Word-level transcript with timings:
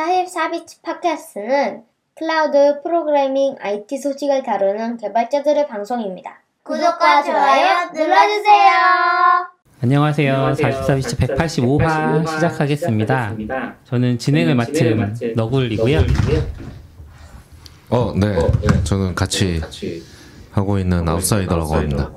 44비치 0.00 0.82
팟캐스트는 0.82 1.82
클라우드 2.16 2.80
프로그래밍 2.82 3.56
IT 3.60 3.98
소식을 3.98 4.42
다루는 4.42 4.96
개발자들의 4.96 5.68
방송입니다. 5.68 6.40
구독과 6.62 7.22
좋아요 7.22 7.90
눌러주세요. 7.92 8.70
안녕하세요. 9.82 10.54
44비치 10.56 11.36
185화 11.36 12.26
시작하겠습니다. 12.26 13.34
저는 13.84 14.18
진행을 14.18 14.54
맡은 14.54 15.14
너굴이고요. 15.36 16.00
어, 17.90 18.14
네. 18.16 18.36
저는 18.84 19.14
같이 19.14 19.60
하고 20.50 20.78
있는 20.78 21.06
아웃사이더라고 21.06 21.74
합니다. 21.74 22.10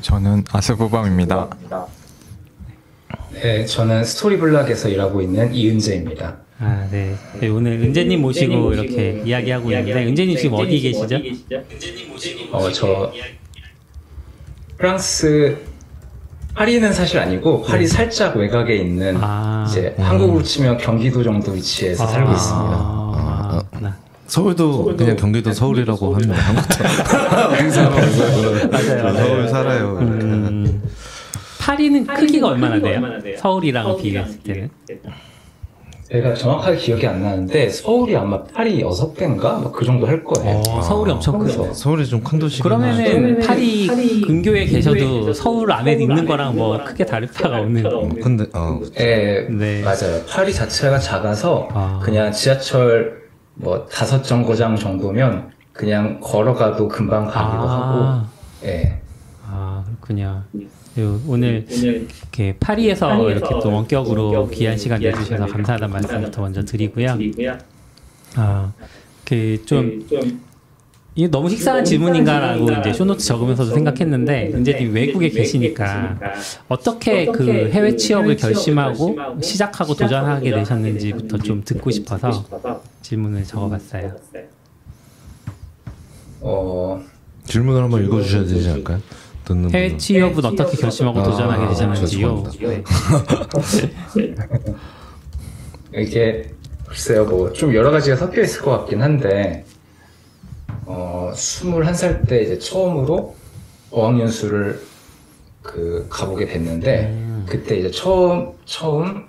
저는 0.00 0.44
아스부밤입니다. 0.50 1.48
네, 3.34 3.64
저는 3.64 4.04
스토리블락에서 4.04 4.88
일하고 4.88 5.22
있는 5.22 5.54
이은재입니다. 5.54 6.49
아, 6.62 6.86
네. 6.90 7.14
네, 7.40 7.48
오늘 7.48 7.72
은재님 7.72 8.20
모시고 8.20 8.74
이렇게 8.74 9.22
이야기하고 9.24 9.70
있는데, 9.72 10.04
은재님 10.06 10.36
지금 10.36 10.58
어디 10.58 10.78
계시죠? 10.78 11.16
어, 12.52 12.70
저 12.70 13.10
프랑스 14.76 15.56
파리는 16.54 16.92
사실 16.92 17.18
아니고 17.18 17.62
파리 17.62 17.86
살짝 17.86 18.36
외곽에 18.36 18.76
있는 18.76 19.16
아. 19.20 19.64
이제 19.68 19.94
한국으로 19.98 20.42
치면 20.42 20.76
경기도 20.78 21.22
정도 21.22 21.52
위치에서 21.52 22.06
살고 22.06 22.32
있습니다. 22.32 22.76
아, 22.76 23.48
그렇구나. 23.70 23.96
서울도 24.26 24.96
그냥 24.96 25.16
경기도 25.16 25.52
서울이라고 25.52 26.14
합니다. 26.14 26.34
맞아요. 28.70 29.14
서울 29.14 29.48
살아요. 29.48 29.98
음, 30.00 30.82
파리는 31.58 32.06
크기가 32.06 32.48
얼마나 32.48 32.78
돼요? 32.80 33.00
서울이랑 33.38 33.96
비교했을 33.96 34.40
때는? 34.40 34.70
제가 36.10 36.34
정확하게 36.34 36.76
기억이 36.76 37.06
안 37.06 37.22
나는데 37.22 37.68
서울이 37.68 38.16
아마 38.16 38.42
파리 38.42 38.82
6배인가? 38.82 39.60
뭐그 39.60 39.84
정도 39.84 40.08
할 40.08 40.24
거예요. 40.24 40.60
어, 40.66 40.82
서울이 40.82 41.12
엄청 41.12 41.38
크죠. 41.38 41.72
서울이 41.72 42.04
좀 42.04 42.20
큰 42.24 42.38
도시긴 42.40 42.62
그러면은 42.64 43.38
파리 43.38 43.86
근교에 44.26 44.64
계셔도 44.64 45.32
서울 45.32 45.70
안에 45.70 45.92
있는 45.92 46.26
거랑 46.26 46.56
뭐 46.56 46.82
크게 46.84 47.06
다를 47.06 47.28
바가 47.28 47.60
없는. 47.60 48.18
근데 48.20 48.44
어, 48.52 48.80
네, 48.96 49.46
네. 49.48 49.82
맞아요. 49.82 50.24
파리 50.28 50.52
자체가 50.52 50.98
작아서 50.98 51.68
아. 51.72 52.00
그냥 52.02 52.32
지하철 52.32 53.20
뭐 53.54 53.86
다섯 53.86 54.22
정거장 54.22 54.74
정도면 54.74 55.50
그냥 55.72 56.18
걸어가도 56.20 56.88
금방 56.88 57.26
가기도 57.26 57.62
하고, 57.68 57.98
아, 58.02 58.28
예. 58.64 59.00
아 59.48 59.84
그렇군요. 59.86 60.42
요, 60.98 61.20
오늘 61.26 61.64
이렇게 61.70 62.56
파리에서 62.58 63.30
이렇게 63.30 63.48
또 63.62 63.72
원격으로 63.72 64.48
귀한 64.48 64.76
시간 64.76 65.00
내주셔서 65.00 65.46
감사하다는 65.46 65.92
말씀부터 65.92 66.40
먼저 66.42 66.64
드리고요. 66.64 67.16
아, 68.36 68.72
그좀 69.24 70.06
이게 71.16 71.28
너무 71.28 71.48
식상한 71.48 71.84
질문인가라고 71.84 72.70
이제 72.72 72.92
쇼노트 72.92 73.22
적으면서도 73.24 73.72
생각했는데 73.74 74.52
은재님 74.54 74.92
외국에 74.94 75.28
계시니까 75.28 76.18
어떻게 76.68 77.26
그 77.26 77.68
해외 77.70 77.94
취업을 77.96 78.36
결심하고 78.36 79.16
시작하고 79.42 79.94
도전하게 79.94 80.50
되셨는지부터 80.52 81.38
좀 81.38 81.62
듣고 81.64 81.90
싶어서 81.90 82.44
질문을 83.02 83.44
적어봤어요. 83.44 84.12
어, 86.42 87.00
질문을 87.44 87.82
한번 87.82 88.04
읽어주셔야 88.04 88.44
되지 88.44 88.68
않을까요? 88.70 89.00
듣는 89.50 89.70
해외. 89.72 89.96
취업은 89.96 90.44
어떻게 90.44 90.76
결심하고 90.76 91.20
아, 91.20 91.22
도전하게 91.24 91.68
되셨는지요? 91.68 92.44
네. 92.60 92.82
이게 95.96 96.50
글쎄요, 96.86 97.24
뭐 97.24 97.52
좀 97.52 97.74
여러 97.74 97.90
가지가 97.90 98.16
섞여 98.16 98.42
있을 98.42 98.62
것 98.62 98.70
같긴 98.72 99.02
한데, 99.02 99.64
어, 100.86 101.30
21살 101.34 102.28
때 102.28 102.42
이제 102.42 102.58
처음으로 102.58 103.34
어학연수를 103.90 104.80
그 105.62 106.06
가보게 106.08 106.46
됐는데, 106.46 107.44
그때 107.48 107.78
이제 107.78 107.90
처음, 107.90 108.52
처음 108.64 109.26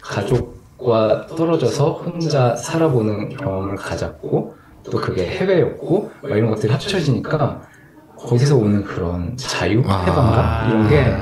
가족과 0.00 1.26
떨어져서 1.28 1.92
혼자 1.94 2.56
살아보는 2.56 3.36
경험을 3.36 3.76
가졌고, 3.76 4.56
또 4.84 4.90
그게 4.98 5.26
해외였고, 5.26 6.10
막 6.22 6.36
이런 6.36 6.50
것들이 6.50 6.72
합쳐지니까, 6.72 7.62
거기서 8.22 8.56
오는 8.56 8.84
그런 8.84 9.36
자유, 9.36 9.82
아. 9.86 10.04
해방감, 10.04 10.70
이런 10.70 10.88
게 10.88 11.16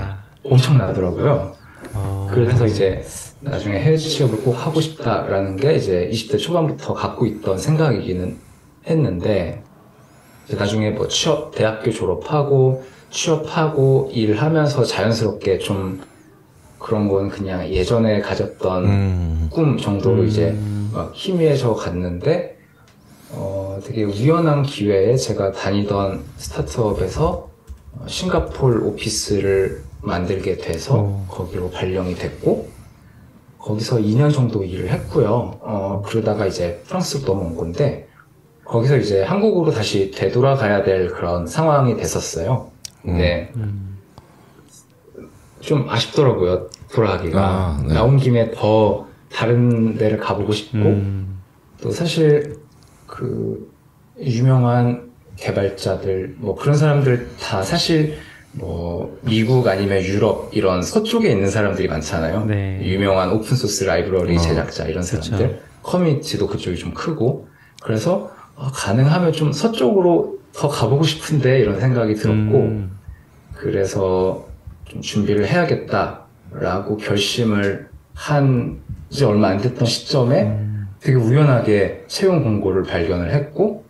엄청나더라고요. 0.44 1.54
어, 1.94 2.28
그래서 2.30 2.66
이제 2.66 3.04
나중에 3.40 3.78
해외 3.78 3.96
취업을 3.96 4.42
꼭 4.42 4.52
하고 4.52 4.80
싶다라는 4.80 5.56
게 5.56 5.74
이제 5.74 6.08
20대 6.12 6.38
초반부터 6.38 6.94
갖고 6.94 7.26
있던 7.26 7.58
생각이기는 7.58 8.38
했는데 8.86 9.62
이제 10.46 10.56
나중에 10.56 10.90
뭐 10.90 11.08
취업 11.08 11.54
대학교 11.54 11.90
졸업하고 11.90 12.84
취업하고 13.10 14.10
일하면서 14.12 14.84
자연스럽게 14.84 15.58
좀 15.58 16.00
그런 16.78 17.08
건 17.08 17.28
그냥 17.28 17.68
예전에 17.68 18.20
가졌던 18.20 18.84
음, 18.84 19.48
꿈 19.50 19.76
정도로 19.76 20.24
이제 20.24 20.50
음. 20.50 20.90
막 20.92 21.12
희미해져 21.14 21.74
갔는데 21.74 22.56
어, 23.32 23.59
되게 23.84 24.04
우연한 24.04 24.62
기회에 24.62 25.16
제가 25.16 25.52
다니던 25.52 26.24
스타트업에서 26.36 27.48
어, 27.92 28.06
싱가폴 28.06 28.82
오피스를 28.84 29.82
만들게 30.02 30.56
돼서 30.56 30.94
어. 30.98 31.26
거기로 31.28 31.70
발령이 31.70 32.14
됐고 32.14 32.68
거기서 33.58 33.98
2년 33.98 34.32
정도 34.32 34.64
일을 34.64 34.88
했고요. 34.90 35.58
어, 35.60 36.02
그러다가 36.06 36.46
이제 36.46 36.82
프랑스로 36.86 37.24
넘어온 37.24 37.56
건데 37.56 38.08
거기서 38.64 38.96
이제 38.96 39.22
한국으로 39.22 39.70
다시 39.70 40.10
되돌아가야 40.10 40.84
될 40.84 41.08
그런 41.08 41.46
상황이 41.46 41.96
됐었어요. 41.96 42.70
근데 43.02 43.52
음. 43.56 43.98
좀 45.60 45.88
아쉽더라고요. 45.88 46.68
돌아가기가 46.92 47.40
아, 47.40 47.82
네. 47.86 47.94
나온 47.94 48.16
김에 48.16 48.50
더 48.52 49.06
다른 49.32 49.96
데를 49.96 50.18
가보고 50.18 50.52
싶고 50.52 50.78
음. 50.78 51.40
또 51.82 51.90
사실 51.90 52.58
그 53.06 53.69
유명한 54.20 55.10
개발자들 55.36 56.36
뭐 56.38 56.54
그런 56.54 56.76
사람들 56.76 57.28
다 57.40 57.62
사실 57.62 58.16
뭐 58.52 59.18
미국 59.22 59.66
아니면 59.68 60.02
유럽 60.02 60.50
이런 60.52 60.82
서쪽에 60.82 61.30
있는 61.30 61.48
사람들이 61.50 61.88
많잖아요. 61.88 62.44
네. 62.46 62.80
유명한 62.82 63.30
오픈 63.30 63.56
소스 63.56 63.84
라이브러리 63.84 64.36
어, 64.36 64.40
제작자 64.40 64.86
이런 64.86 65.02
그쵸. 65.02 65.22
사람들 65.22 65.60
커뮤니티도 65.82 66.46
그쪽이 66.46 66.76
좀 66.76 66.92
크고 66.92 67.48
그래서 67.82 68.30
아, 68.56 68.70
가능하면 68.74 69.32
좀 69.32 69.52
서쪽으로 69.52 70.38
더 70.52 70.68
가보고 70.68 71.04
싶은데 71.04 71.60
이런 71.60 71.80
생각이 71.80 72.14
들었고 72.14 72.58
음. 72.58 72.98
그래서 73.54 74.46
좀 74.84 75.00
준비를 75.00 75.46
해야겠다라고 75.46 76.96
결심을 76.98 77.88
한 78.14 78.80
지 79.10 79.24
얼마 79.24 79.48
안 79.48 79.58
됐던 79.58 79.86
시점에 79.86 80.42
음. 80.44 80.88
되게 81.00 81.16
우연하게 81.18 82.04
채용 82.06 82.44
공고를 82.44 82.84
발견을 82.84 83.32
했고 83.34 83.84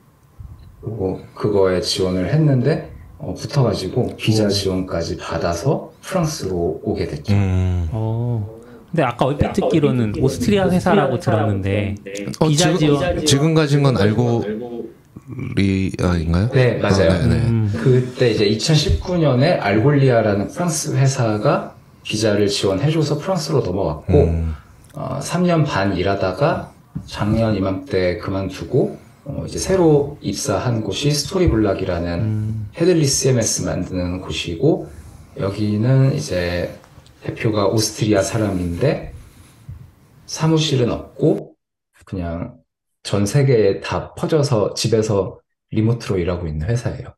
그리고 0.81 1.21
그거에 1.35 1.81
지원을 1.81 2.33
했는데 2.33 2.91
어, 3.19 3.35
붙어가지고 3.35 4.17
비자 4.17 4.49
지원까지 4.49 5.19
받아서 5.19 5.93
프랑스로 6.01 6.81
오게 6.83 7.07
됐죠. 7.07 7.35
음. 7.35 7.89
어. 7.93 8.59
근데 8.91 9.03
아까 9.05 9.27
얼핏 9.27 9.53
듣기로는 9.53 10.15
오스트리아 10.21 10.69
회사라고 10.69 11.19
들었는데 11.19 11.95
어, 12.41 12.49
비자 12.49 12.77
지금, 12.77 12.79
지원 12.79 13.27
지금 13.27 13.55
가진 13.55 13.83
건 13.83 13.97
알고 13.97 14.45
리아인가요? 15.55 16.51
네, 16.51 16.79
맞아요. 16.79 17.11
아, 17.11 17.19
네, 17.19 17.27
네. 17.27 17.35
음. 17.47 17.73
그때 17.81 18.31
이제 18.31 18.49
2019년에 18.49 19.61
Algolia라는 19.61 20.49
프랑스 20.49 20.97
회사가 20.97 21.75
비자를 22.03 22.49
지원해줘서 22.49 23.19
프랑스로 23.19 23.61
넘어갔고 23.61 24.13
음, 24.13 24.55
어, 24.95 25.19
3년 25.21 25.65
반 25.67 25.97
일하다가 25.97 26.73
작년 27.07 27.55
이맘때 27.55 28.19
그만두고 28.19 28.99
어, 29.25 29.45
이제 29.47 29.59
새로 29.59 30.19
입사한 30.23 30.83
곳이 30.83 31.11
Storyblok이라는 31.11 32.21
음. 32.21 32.71
headless 32.77 33.07
CMS 33.07 33.63
만드는 33.63 34.21
곳이고 34.23 34.91
여기는 35.39 36.15
이제 36.15 36.75
대표가 37.23 37.69
오스트리아 37.69 38.23
사람인데 38.23 39.13
사무실은 40.27 40.91
없고 40.91 41.55
그냥 42.07 42.59
전 43.03 43.27
세계에 43.27 43.81
다 43.81 44.15
퍼져서 44.15 44.75
집에서 44.75 45.41
리모트로 45.71 46.19
일하고 46.19 46.47
있는 46.47 46.67
회사예요. 46.69 47.15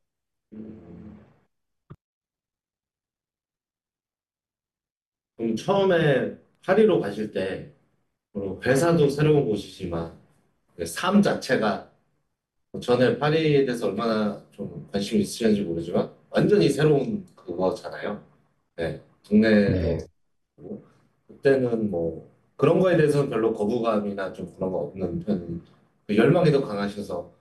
그럼 5.37 5.57
처음에 5.57 6.37
파리로 6.65 7.01
가실 7.01 7.33
때 7.33 7.73
어, 8.35 8.61
회사도 8.65 9.09
새로운 9.11 9.47
곳이지만 9.47 10.19
그삶 10.77 11.23
자체가 11.23 11.92
전에 12.81 13.19
파리에 13.19 13.65
대해서 13.67 13.87
얼마나 13.89 14.43
좀 14.51 14.89
관심이 14.93 15.23
있으셨는지 15.23 15.63
모르지만 15.63 16.11
완전히 16.31 16.69
새로운 16.71 17.27
그거잖아요. 17.37 18.23
네, 18.77 19.03
동네도 19.25 19.99
네. 19.99 20.07
그때는 21.29 21.91
뭐 21.91 22.31
그런 22.57 22.79
거에 22.79 22.97
대해서는 22.97 23.29
별로 23.31 23.53
거부감이나 23.55 24.33
좀 24.33 24.55
그런 24.55 24.71
거 24.71 24.79
없는 24.79 25.21
편, 25.21 25.63
그 26.07 26.17
열망이 26.17 26.51
더 26.53 26.65
강하셔서 26.65 27.33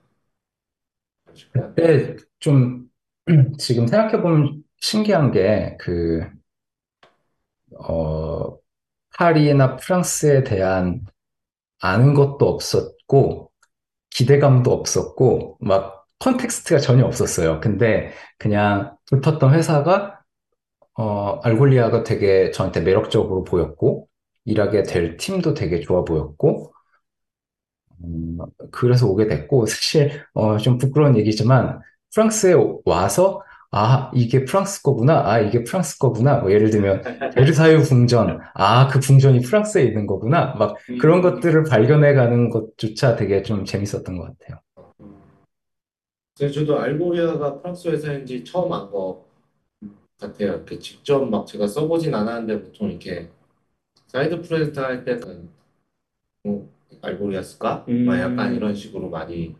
그러실까요? 1.24 1.74
근데 1.74 2.16
좀 2.40 2.88
지금 3.58 3.86
생각해보면 3.86 4.62
신기한 4.80 5.32
게 5.32 5.76
그, 5.80 6.20
어, 7.78 8.56
파리나 9.16 9.76
프랑스에 9.78 10.44
대한 10.44 11.06
아는 11.80 12.14
것도 12.14 12.48
없었고, 12.48 13.51
기대감도 14.14 14.72
없었고, 14.72 15.58
막 15.60 16.06
컨텍스트가 16.20 16.80
전혀 16.80 17.04
없었어요. 17.06 17.60
근데 17.60 18.12
그냥 18.38 18.96
붙었던 19.10 19.54
회사가, 19.54 20.20
어, 20.94 21.40
알골리아가 21.42 22.04
되게 22.04 22.50
저한테 22.52 22.80
매력적으로 22.82 23.44
보였고, 23.44 24.08
일하게 24.46 24.84
될 24.84 25.16
팀도 25.18 25.54
되게 25.54 25.80
좋아 25.80 26.04
보였고, 26.04 26.72
음, 28.04 28.38
그래서 28.70 29.06
오게 29.08 29.26
됐고, 29.26 29.66
사실, 29.66 30.24
어, 30.34 30.56
좀 30.58 30.78
부끄러운 30.78 31.16
얘기지만, 31.16 31.80
프랑스에 32.14 32.54
와서, 32.84 33.42
아, 33.72 34.10
이게 34.14 34.44
프랑스 34.44 34.82
거구나. 34.82 35.22
아, 35.30 35.40
이게 35.40 35.64
프랑스 35.64 35.98
거구나. 35.98 36.38
뭐 36.38 36.52
예를 36.52 36.70
들면, 36.70 37.02
베르사유 37.34 37.82
궁전. 37.84 38.38
아, 38.54 38.86
그 38.88 39.00
궁전이 39.00 39.40
프랑스에 39.40 39.84
있는 39.84 40.06
거구나. 40.06 40.54
막 40.58 40.76
그런 40.98 41.22
것들을 41.22 41.64
발견해 41.64 42.12
가는 42.14 42.50
것조차 42.50 43.16
되게 43.16 43.42
좀 43.42 43.64
재밌었던 43.64 44.18
것 44.18 44.24
같아요. 44.38 44.60
그래서 46.36 46.54
저도 46.54 46.78
Algolia가 46.80 47.60
프랑스 47.60 47.88
회사인지 47.88 48.44
처음 48.44 48.72
안 48.72 48.90
거 48.90 49.24
같아요. 50.18 50.54
이렇게 50.54 50.78
직접 50.78 51.24
막 51.28 51.46
제가 51.46 51.66
써보진 51.66 52.14
않았는데 52.14 52.62
보통 52.64 52.90
이렇게 52.90 53.30
사이드 54.08 54.42
프로젝트 54.42 54.80
할 54.80 55.04
때는 55.04 55.50
뭐 56.44 56.68
Algolia 57.02 57.42
쓸까? 57.42 57.84
음. 57.88 58.06
막 58.06 58.18
약간 58.20 58.54
이런 58.54 58.74
식으로 58.74 59.08
많이 59.10 59.54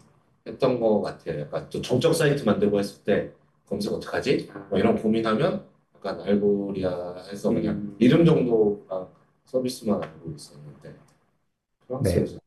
했던 0.47 0.81
것 0.81 1.03
같아요. 1.03 1.41
약간 1.43 1.69
또 1.70 1.81
정적 1.82 2.14
사이트 2.14 2.44
만들고 2.44 2.79
했을 2.79 3.05
때 3.05 3.32
검색 3.73 3.93
어떡하지? 3.93 4.51
뭐 4.71 4.79
이런 4.79 4.97
고민하면 4.97 5.67
약간 5.95 6.21
Algolia 6.20 7.17
해서 7.31 7.51
그냥 7.51 7.77
음. 7.77 7.97
이름 7.99 8.25
정도랑 8.25 9.09
서비스만 9.47 10.03
알고 10.03 10.33
있었는데 10.33 10.95
프랑스에서 11.87 12.39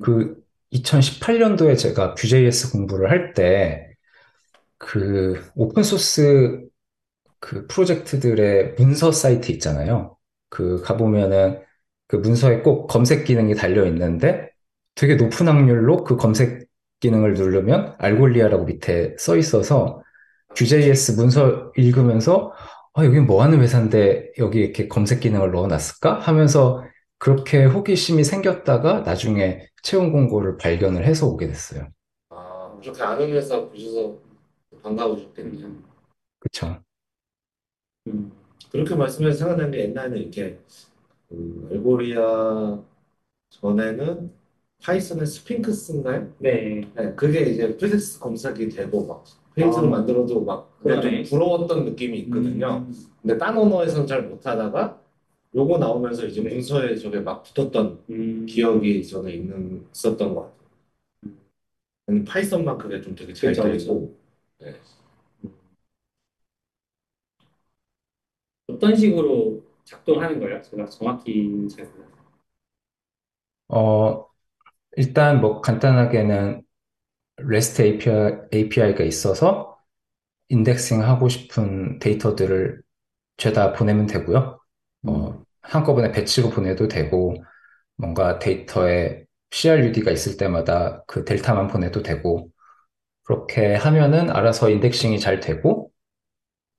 그 0.00 0.42
2018년도에 0.70 1.76
제가 1.78 2.14
Vue.js 2.14 2.72
공부를 2.72 3.10
할 3.10 3.34
때 3.34 3.92
그 4.78 5.42
오픈 5.56 5.82
소스 5.84 6.62
그 7.40 7.66
프로젝트들의 7.68 8.74
문서 8.78 9.12
사이트 9.12 9.52
있잖아요. 9.52 10.16
그 10.50 10.82
가보면은 10.82 11.60
그 12.08 12.16
문서에 12.16 12.62
꼭 12.62 12.86
검색 12.88 13.24
기능이 13.24 13.54
달려 13.56 13.86
있는데 13.88 14.50
되게 14.96 15.16
높은 15.16 15.48
확률로 15.48 16.04
그 16.04 16.16
검색 16.16 16.68
기능을 17.02 17.34
누르면 17.34 17.96
알골리아라고 17.98 18.64
밑에 18.64 19.14
써 19.18 19.36
있어서 19.36 20.02
Vue.js 20.54 21.12
문서 21.12 21.72
읽으면서 21.76 22.52
아, 22.94 23.04
여기 23.04 23.20
뭐 23.20 23.42
하는 23.42 23.60
회사인데 23.60 24.32
여기 24.38 24.60
이렇게 24.60 24.86
검색 24.86 25.20
기능을 25.20 25.50
넣어놨을까? 25.50 26.20
하면서 26.20 26.84
그렇게 27.18 27.64
호기심이 27.64 28.22
생겼다가 28.24 29.00
나중에 29.00 29.66
채용 29.82 30.12
공고를 30.12 30.56
발견을 30.56 31.04
해서 31.04 31.26
오게 31.26 31.46
됐어요. 31.46 31.88
아, 32.30 32.76
그렇게 32.80 33.02
아는 33.02 33.30
회사 33.30 33.60
보셔서 33.66 34.16
반가우셨겠네요. 34.82 35.70
그쵸? 36.38 36.78
음. 38.08 38.32
그렇게 38.70 38.94
말씀해서 38.94 39.38
생각나는 39.38 39.70
게 39.70 39.80
옛날에는 39.80 40.18
이렇게 40.18 40.58
그 41.28 41.68
Algolia 41.72 42.82
전에는 43.50 44.41
Python의 44.84 45.26
Sphinx인가요? 45.26 46.28
네. 46.38 46.82
네, 46.94 47.14
그게 47.14 47.40
이제 47.42 47.76
full-text 47.76 48.18
검색이 48.20 48.68
되고 48.70 49.06
막 49.06 49.24
페이지를 49.54 49.88
아. 49.88 49.90
만들어도 49.92 50.44
막 50.44 50.70
그냥 50.82 51.00
그러네. 51.00 51.22
좀 51.22 51.38
부러웠던 51.38 51.84
느낌이 51.84 52.18
있거든요. 52.20 52.86
음. 52.88 52.92
근데 53.20 53.38
딴 53.38 53.56
언어에서는 53.56 54.06
잘 54.06 54.22
못하다가 54.28 55.00
요거 55.54 55.78
나오면서 55.78 56.26
이제 56.26 56.40
문서에 56.40 56.96
저게 56.96 57.20
막 57.20 57.42
붙었던 57.42 58.00
음. 58.10 58.46
기억이 58.46 59.06
저는 59.06 59.30
있는 59.30 59.86
있었던 59.94 60.34
것 60.34 60.42
같아요. 60.42 60.62
근데 62.06 62.24
파이썬만 62.30 62.78
그게 62.78 63.00
좀 63.00 63.14
되게 63.14 63.32
잘 63.32 63.52
그쵸, 63.54 63.62
되고 63.62 64.16
네. 64.58 64.74
어떤 68.66 68.96
식으로 68.96 69.62
작동하는 69.84 70.40
거예요? 70.40 70.60
제가 70.62 70.86
정확히 70.86 71.68
잘 71.68 71.86
몰라요. 71.86 72.10
어, 73.68 74.31
일단 74.96 75.40
뭐 75.40 75.60
간단하게는 75.60 76.62
REST 77.38 77.82
API, 77.82 78.32
API가 78.52 79.04
있어서 79.04 79.78
인덱싱 80.48 81.02
하고 81.02 81.28
싶은 81.28 81.98
데이터들을 81.98 82.82
죄다 83.38 83.72
보내면 83.74 84.06
되고요. 84.06 84.60
어, 85.08 85.44
한꺼번에 85.62 86.12
배치로 86.12 86.50
보내도 86.50 86.88
되고, 86.88 87.36
뭔가 87.96 88.38
데이터에 88.38 89.24
CRUD가 89.50 90.10
있을 90.12 90.36
때마다 90.36 91.04
그 91.06 91.24
델타만 91.24 91.68
보내도 91.68 92.02
되고, 92.02 92.50
그렇게 93.24 93.74
하면은 93.76 94.30
알아서 94.30 94.70
인덱싱이 94.70 95.20
잘 95.20 95.40
되고, 95.40 95.92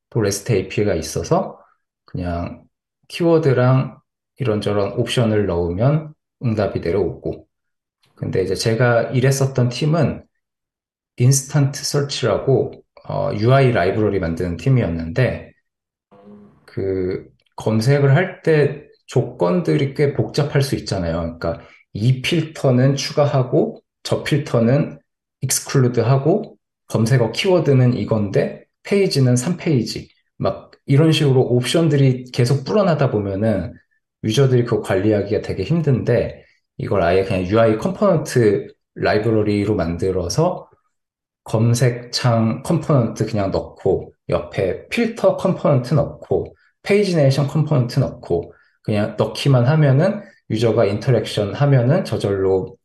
또 0.09 0.19
REST 0.21 0.53
API가 0.53 0.95
있어서 0.95 1.59
그냥 2.05 2.65
키워드랑 3.09 3.99
이런저런 4.37 4.93
옵션을 4.93 5.47
넣으면 5.47 6.13
응답이 6.43 6.81
내려오고, 6.81 7.47
근데 8.23 8.43
이제 8.43 8.55
제가 8.55 9.11
일했었던 9.11 9.69
팀은 9.69 10.23
instant 11.17 11.83
search라고 11.83 12.73
어, 13.09 13.31
UI 13.33 13.71
라이브러리 13.73 14.19
만드는 14.19 14.57
팀이었는데 14.57 15.53
그 16.65 17.27
검색을 17.55 18.15
할 18.15 18.41
때 18.43 18.83
조건들이 19.07 19.93
꽤 19.93 20.13
복잡할 20.13 20.61
수 20.61 20.75
있잖아요. 20.75 21.37
그러니까 21.37 21.61
이 21.93 22.21
필터는 22.21 22.95
추가하고 22.95 23.81
저 24.01 24.23
필터는 24.23 24.99
exclude 25.41 25.99
하고 25.99 26.57
검색어 26.87 27.31
키워드는 27.31 27.93
이건데 27.95 28.65
페이지는 28.83 29.35
3페이지 29.35 30.07
막 30.37 30.71
이런 30.85 31.11
식으로 31.11 31.41
옵션들이 31.41 32.25
계속 32.33 32.65
불어나다 32.65 33.11
보면은 33.11 33.73
유저들이 34.23 34.63
그거 34.65 34.81
관리하기가 34.81 35.41
되게 35.41 35.63
힘든데 35.63 36.42
이걸 36.77 37.01
아예 37.03 37.23
그냥 37.23 37.45
UI 37.45 37.77
component 37.77 38.73
라이브러리로 38.95 39.75
만들어서 39.75 40.69
검색창 41.43 42.63
component 42.63 43.25
그냥 43.25 43.51
넣고 43.51 44.13
옆에 44.29 44.87
필터 44.89 45.37
component 45.37 45.93
넣고 45.93 46.55
pagination 46.83 47.47
component 47.47 47.99
넣고 47.99 48.53
그냥 48.83 49.15
넣기만 49.17 49.65
하면은 49.65 50.21
유저가 50.49 50.85
interaction 50.85 51.53
하면은 51.53 52.05
저절로 52.05 52.77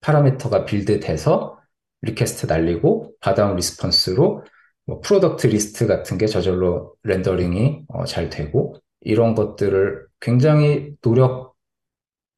파라미터가 0.00 0.64
build돼서 0.64 1.58
request 2.02 2.46
날리고 2.46 3.14
받아온 3.20 3.56
response로 3.56 4.44
뭐 4.86 5.00
product 5.00 5.48
list 5.48 5.86
같은 5.86 6.18
게 6.18 6.26
저절로 6.26 6.94
렌더링이 7.02 7.84
어, 7.88 8.04
잘 8.04 8.30
되고 8.30 8.76
이런 9.00 9.34
것들을 9.34 10.06
굉장히 10.20 10.96
노력 11.02 11.54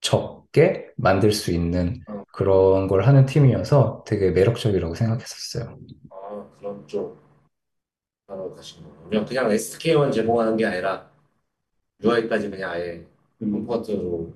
적 0.00 0.39
게 0.52 0.88
만들 0.96 1.32
수 1.32 1.52
있는 1.52 2.02
그런 2.32 2.88
걸 2.88 3.02
하는 3.06 3.26
팀이어서 3.26 4.04
되게 4.06 4.30
매력적이라고 4.30 4.94
생각했었어요. 4.94 5.78
아, 6.10 6.46
그런 6.58 6.86
쪽 6.86 7.18
하러 8.26 8.52
가신 8.54 8.82
거군요. 8.82 9.24
그냥 9.24 9.50
SDK만 9.50 10.10
제공하는 10.12 10.56
게 10.56 10.64
아니라 10.66 11.08
UI까지 12.02 12.50
그냥 12.50 12.70
아예 12.70 13.04
component로 13.40 14.32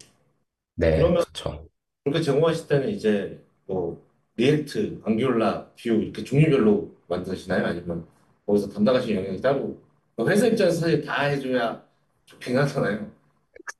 네, 0.76 0.97
그러면- 0.99 1.23
그렇죠. 1.23 1.66
그렇게 2.04 2.21
제공하실 2.23 2.68
때는 2.68 2.88
이제 2.90 3.40
뭐 3.66 4.02
React, 4.37 5.00
Angular, 5.04 5.70
Vue 5.80 5.88
이렇게 5.90 6.23
종류별로 6.25 6.90
만드시나요? 7.09 7.64
아니면 7.66 8.06
거기서 8.47 8.68
담당하시는 8.68 9.23
영역이 9.23 9.40
따로 9.40 9.78
뭐 10.16 10.28
회사 10.28 10.47
입장에서 10.47 10.80
사실 10.80 11.02
다 11.04 11.23
해줘야 11.23 11.83
좋긴 12.26 12.56
하잖아요. 12.59 13.11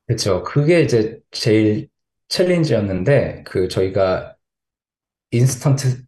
그렇죠. 0.07 0.43
그게 0.43 0.83
이제 0.83 1.21
제일 1.31 1.88
challenge였는데 2.35 3.45
그 3.45 3.69
저희가 3.69 4.35
instant 5.31 6.02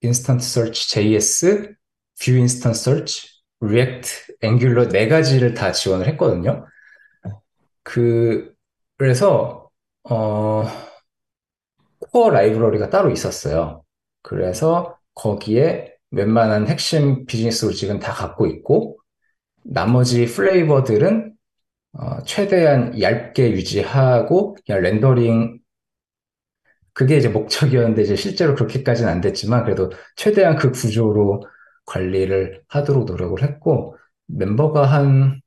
instant 0.00 0.44
search 0.44 0.88
JS, 0.88 1.74
Vue 2.20 2.32
instant 2.32 2.76
search, 2.76 3.28
React, 3.60 4.08
Angular 4.40 4.88
네 4.88 5.06
가지를 5.06 5.54
다 5.54 5.70
지원을 5.70 6.08
했거든요. 6.08 6.66
그 7.84 8.52
그래서 8.98 9.70
어 10.02 10.64
core 12.12 12.30
라이브러리가 12.30 12.90
따로 12.90 13.10
있었어요. 13.12 13.84
그래서 14.22 14.98
거기에 15.14 15.94
웬만한 16.10 16.66
핵심 16.66 17.24
비즈니스 17.26 17.66
logic은 17.66 18.00
다 18.00 18.12
갖고 18.12 18.46
있고 18.46 18.98
나머지 19.62 20.26
플레이버들은 20.26 21.36
어, 21.92 22.22
최대한 22.24 23.00
얇게 23.00 23.52
유지하고 23.52 24.56
그냥 24.66 24.82
렌더링 24.82 25.60
그게 26.92 27.16
이제 27.16 27.28
목적이었는데 27.28 28.02
이제 28.02 28.16
실제로 28.16 28.54
그렇게까지는 28.54 29.10
안 29.10 29.20
됐지만 29.20 29.64
그래도 29.64 29.90
최대한 30.16 30.56
그 30.56 30.70
구조로 30.72 31.42
관리를 31.86 32.62
하도록 32.68 33.04
노력을 33.06 33.42
했고 33.42 33.96
멤버가 34.26 34.84
한 34.86 35.40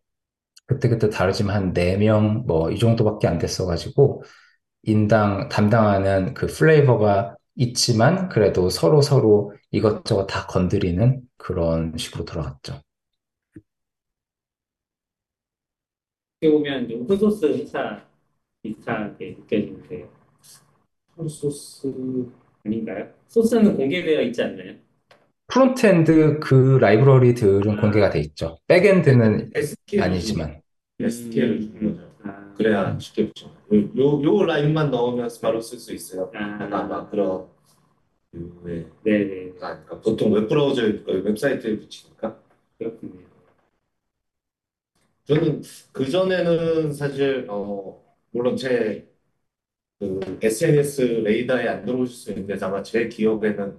그때그때 0.68 1.10
다르지만 1.10 1.56
한 1.56 1.74
4명 1.74 2.46
뭐 2.48 2.72
이 2.72 2.80
정도밖에 2.80 3.28
안 3.28 3.38
됐어가지고 3.40 4.24
인당 4.84 5.50
담당하는 5.50 6.34
그 6.36 6.48
플레이버가 6.48 7.38
있지만 7.58 8.30
그래도 8.30 8.70
서로 8.70 9.02
서로 9.02 9.54
이것저것 9.72 10.28
다 10.28 10.48
건드리는 10.48 11.22
그런 11.38 11.98
식으로 11.98 12.26
돌아갔죠. 12.26 12.82
어떻게 16.44 16.52
보면 16.52 16.90
좀 16.90 17.06
흑소스 17.08 17.46
회사 17.46 18.02
비슷하게 18.62 19.38
느껴지는데요. 19.40 20.10
흑소스 21.16 21.94
아닌가요? 22.66 23.10
소스는 23.28 23.78
공개되어 23.78 24.22
있지 24.24 24.42
않나요? 24.44 24.74
프론트엔드 25.48 26.40
그 26.40 26.78
라이브러리들은 26.82 27.78
공개가 27.78 28.10
돼 28.10 28.20
있죠. 28.20 28.58
백엔드는 28.68 29.52
SQL 29.56 30.04
아니지만. 30.04 30.62
SQL을 31.00 31.62
주는 31.62 31.96
거죠. 31.96 32.12
아, 32.24 32.54
그래야 32.58 32.98
쉽게 33.00 33.28
붙여. 33.28 33.48
요, 33.48 33.90
요, 33.98 34.24
요 34.24 34.44
라인만 34.44 34.92
넣으면 34.92 35.30
바로 35.42 35.62
쓸 35.62 35.78
수 35.80 35.94
있어요. 35.94 36.30
아. 36.36 36.68
아마 36.72 37.10
그런 37.10 37.46
류의 38.34 38.88
네 39.04 39.26
네 39.28 39.52
그러니까 39.58 40.00
보통 40.02 40.32
웹 40.34 40.48
브라우저 40.50 40.82
웹사이트에 41.08 41.78
붙이니까 41.78 42.38
그렇군요. 42.78 43.33
저는 45.26 45.62
그 45.92 46.10
전에는 46.10 46.92
사실 46.94 47.48
어 47.50 48.02
물론 48.32 48.56
제 48.58 49.08
그 50.00 50.40
SNS 50.42 51.02
레이더에 51.24 51.68
안 51.68 51.86
들어오실 51.86 52.16
수 52.16 52.32
있는데 52.32 52.56
아마 52.66 52.84
제 52.84 53.08
기억에는 53.08 53.78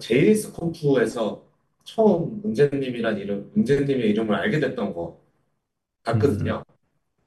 JS 0.00 0.52
컴프에서 0.52 1.44
처음 1.84 2.42
은재님이란 2.44 3.18
이름, 3.18 3.52
은재님의 3.56 4.10
이름을 4.10 4.34
알게 4.34 4.60
됐던 4.60 4.94
거 4.94 5.20
같거든요. 6.04 6.64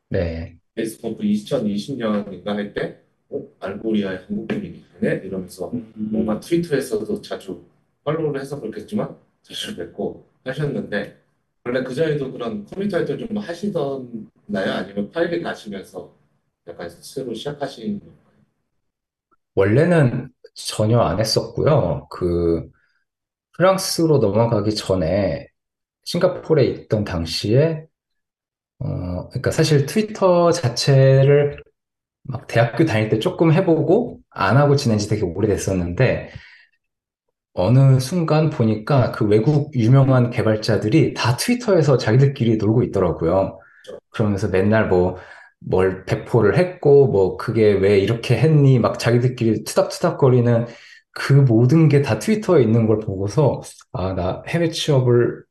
네. 0.10 0.58
JS 0.75 1.01
컴프 1.01 1.24
2020년인가 1.24 2.48
할 2.48 2.74
때, 2.74 3.01
어? 3.30 3.42
알고리아의 3.60 4.20
한국인이네? 4.28 5.22
이러면서 5.25 5.72
음. 5.74 5.94
뭔가 5.96 6.39
트위터에서도 6.39 7.22
자주 7.22 7.63
follow를 8.04 8.39
해서 8.42 8.60
그렇겠지만 8.60 9.16
자주 9.44 9.75
뵙고 9.75 10.25
하셨는데 10.46 11.19
원래 11.70 11.84
그 11.84 11.94
전에도 11.94 12.32
그런 12.32 12.66
커뮤니티 12.66 12.96
활동 12.96 13.16
좀 13.20 13.38
하시던나요? 13.38 14.72
아니면 14.74 15.12
파리를 15.12 15.42
가시면서 15.44 16.12
약간 16.68 16.90
새로 16.90 17.32
시작하신 17.34 18.02
원래는 19.56 20.30
전혀 20.56 21.00
안 21.00 21.20
했었고요. 21.20 22.08
그 22.10 22.70
프랑스로 23.58 24.20
넘어가기 24.20 24.76
전에 24.76 25.48
싱가포르에 26.06 26.66
있던 26.66 27.06
당시에 27.06 27.86
어 28.80 29.30
그러니까 29.30 29.52
사실 29.52 29.86
트위터 29.86 30.52
자체를 30.52 31.64
막 32.24 32.48
대학교 32.48 32.86
다닐 32.86 33.10
때 33.10 33.20
조금 33.20 33.54
해보고 33.54 34.20
안 34.32 34.58
하고 34.58 34.76
지낸 34.76 34.98
지 35.00 35.10
되게 35.10 35.24
오래됐었는데 35.24 36.32
어느 37.60 38.00
순간 38.00 38.50
보니까 38.50 39.12
그 39.12 39.25
외국 39.25 39.74
유명한 39.75 40.30
개발자들이 40.30 41.13
다 41.13 41.38
트위터에서 41.38 41.98
자기들끼리 41.98 42.58
놀고 42.58 42.84
있더라고요. 42.84 43.60
그러면서 44.12 44.48
맨날 44.50 44.88
뭐 44.89 45.18
뭘 45.62 46.06
배포를 46.06 46.58
했고 46.58 47.08
뭐 47.08 47.36
그게 47.38 47.74
왜 47.74 48.00
이렇게 48.00 48.38
했니 48.38 48.80
막 48.80 48.98
자기들끼리 49.00 49.66
투닥투닥거리는 49.66 50.68
그 51.12 51.34
모든 51.34 51.89
게 51.89 52.01
다 52.01 52.18
트위터에 52.20 52.62
있는 52.63 52.88
걸 52.88 53.00
보고서 53.00 53.62
아, 53.92 54.13
나 54.13 54.42
해외 54.48 54.70
취업을 54.70 55.44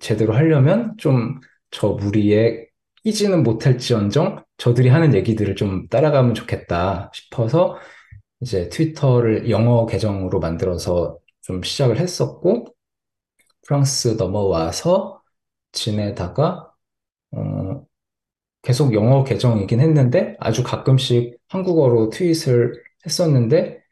제대로 0.00 0.34
하려면 0.34 0.94
좀 0.98 1.40
저 1.70 1.88
무리에 1.88 2.66
끼지는 3.02 3.42
못할지언정 3.42 4.44
저들이 4.58 4.88
하는 4.88 5.12
얘기들을 5.14 5.56
좀 5.56 5.88
따라가면 5.88 6.34
좋겠다 6.34 7.10
싶어서 7.12 7.76
이제 8.40 8.68
트위터를 8.68 9.50
영어 9.50 9.86
계정으로 9.86 10.40
만들어서 10.40 11.18
좀 11.44 11.62
시작을 11.62 11.98
했었고 11.98 12.66
프랑스 13.66 14.08
넘어와서 14.18 15.22
지내다가 15.72 16.72
어, 17.32 17.84
계속 18.62 18.94
영어 18.94 19.24
계정이긴 19.24 19.80
했는데 19.80 20.36
아주 20.40 20.62
가끔씩 20.62 21.38
한국어로 21.48 22.10
트윗을 22.10 22.82
했었는데 23.06 23.82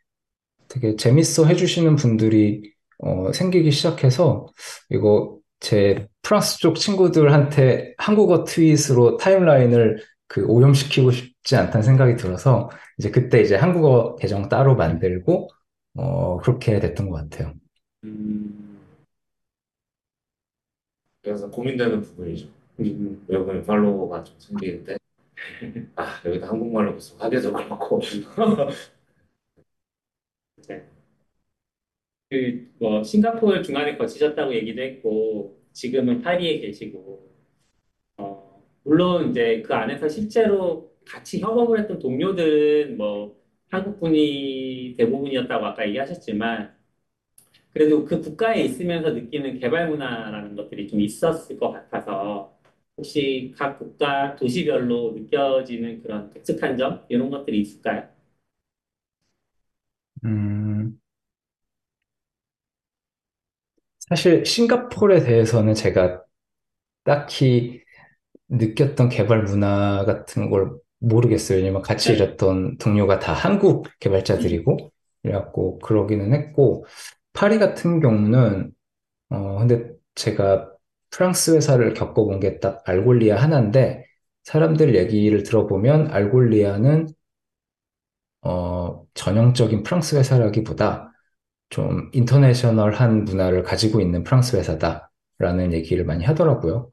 되게 0.68 0.96
재밌어 0.96 1.44
해주시는 1.46 1.96
분들이 1.96 2.72
어, 2.98 3.32
생기기 3.32 3.70
시작해서 3.70 4.46
이거 4.90 5.38
제 5.60 6.08
프랑스 6.22 6.58
쪽 6.58 6.76
친구들한테 6.76 7.94
한국어 7.98 8.44
트윗으로 8.44 9.18
타임라인을 9.18 10.02
그 10.26 10.44
오염시키고 10.46 11.10
싶지 11.10 11.56
않다는 11.56 11.82
생각이 11.82 12.16
들어서 12.16 12.70
이제 12.98 13.10
그때 13.10 13.42
이제 13.42 13.56
한국어 13.56 14.16
계정 14.16 14.48
따로 14.48 14.74
만들고 14.76 15.50
어, 15.94 16.38
그렇게 16.38 16.80
됐던 16.80 17.10
것 17.10 17.16
같아요. 17.16 17.54
음. 18.04 18.80
그래서 21.22 21.50
고민되는 21.50 22.00
부분이죠. 22.02 22.48
음. 22.80 23.24
여기 23.30 23.62
팔로워가 23.64 24.24
좀 24.24 24.34
생기는데 24.38 24.96
아 25.96 26.20
여기다 26.24 26.48
한국말로 26.48 26.94
계속 26.94 27.22
하기도 27.22 27.52
그렇고 27.52 28.00
그뭐 32.30 33.02
싱가포르 33.04 33.62
중간에 33.62 33.96
거치셨다고 33.96 34.54
얘기도 34.54 34.82
했고 34.82 35.58
지금은 35.72 36.22
파리에 36.22 36.60
계시고 36.60 37.30
어 38.18 38.62
물론 38.84 39.30
이제 39.30 39.62
그 39.62 39.74
안에서 39.74 40.08
실제로 40.08 40.92
같이 41.06 41.40
협업을 41.40 41.80
했던 41.80 41.98
동료들은 41.98 42.96
뭐 42.96 43.41
한국 43.72 43.98
분이 44.00 44.94
대부분이었다고 44.98 45.66
아까 45.66 45.86
얘기하셨지만 45.88 46.76
그래도 47.72 48.04
그 48.04 48.20
국가에 48.20 48.62
있으면서 48.62 49.10
느끼는 49.10 49.58
개발 49.60 49.88
문화라는 49.90 50.56
것들이 50.56 50.88
좀 50.88 51.00
있었을 51.00 51.58
것 51.58 51.70
같아서 51.72 52.56
혹시 52.96 53.54
각 53.56 53.78
국가 53.78 54.36
도시별로 54.36 55.12
느껴지는 55.12 56.02
그런 56.02 56.30
독특한 56.32 56.76
점 56.78 57.04
이런 57.08 57.30
것들이 57.30 57.60
있을까요? 57.60 58.08
음, 60.24 60.98
사실 64.08 64.44
싱가포르에 64.44 65.20
대해서는 65.24 65.74
제가 65.74 66.22
딱히 67.04 67.82
느꼈던 68.48 69.10
개발 69.10 69.44
문화 69.44 70.04
같은 70.06 70.50
걸 70.50 70.72
모르겠어요. 71.02 71.58
왜냐면 71.58 71.82
같이 71.82 72.12
네. 72.12 72.16
일했던 72.16 72.78
동료가 72.78 73.18
다 73.18 73.32
한국 73.34 73.86
개발자들이고, 74.00 74.92
그래갖고 75.22 75.78
그러기는 75.80 76.32
했고, 76.34 76.86
파리 77.32 77.58
같은 77.58 78.00
경우는, 78.00 78.72
어, 79.30 79.58
근데 79.60 79.90
제가 80.16 80.70
프랑스 81.10 81.52
회사를 81.56 81.94
겪어본 81.94 82.40
게 82.40 82.60
딱 82.60 82.82
알골리아 82.88 83.36
하나인데, 83.42 84.06
사람들 84.44 84.96
얘기를 84.96 85.42
들어보면 85.44 86.08
알골리아는, 86.12 87.08
어, 88.42 89.04
전형적인 89.14 89.82
프랑스 89.84 90.16
회사라기보다 90.16 91.12
좀 91.70 92.10
인터내셔널한 92.14 93.24
문화를 93.26 93.64
가지고 93.64 94.00
있는 94.02 94.24
프랑스 94.24 94.56
회사다라는 94.56 95.72
얘기를 95.74 96.04
많이 96.06 96.24
하더라고요. 96.24 96.90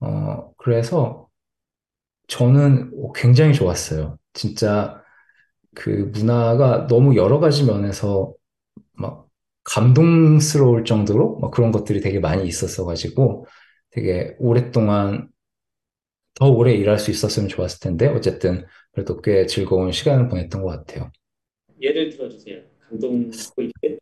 어, 0.00 0.52
그래서 0.58 1.28
저는 2.30 2.92
굉장히 3.14 3.54
좋았어요. 3.54 4.18
진짜 4.34 5.02
그 5.74 5.90
문화가 6.14 6.86
너무 6.88 7.16
여러 7.16 7.40
가지 7.40 7.64
면에서 7.64 8.34
막 8.94 9.28
감동스러울 9.64 10.84
정도로 10.84 11.38
막 11.40 11.50
그런 11.52 11.72
것들이 11.72 12.00
되게 12.00 12.20
많이 12.20 12.46
있었어가지고 12.48 13.46
되게 13.92 14.36
오랫동안 14.40 15.30
더 16.34 16.48
오래 16.50 16.72
일할 16.74 16.98
수 16.98 17.10
있었으면 17.12 17.48
좋았을 17.48 17.80
텐데 17.80 18.08
어쨌든 18.08 18.66
그래도 18.92 19.20
꽤 19.20 19.46
즐거운 19.46 19.92
시간을 19.92 20.28
보냈던 20.28 20.62
것 20.62 20.68
같아요. 20.68 21.10
예를 21.80 22.10
들어주세요. 22.10 22.62
감동 22.88 23.30
포인트. 23.56 23.98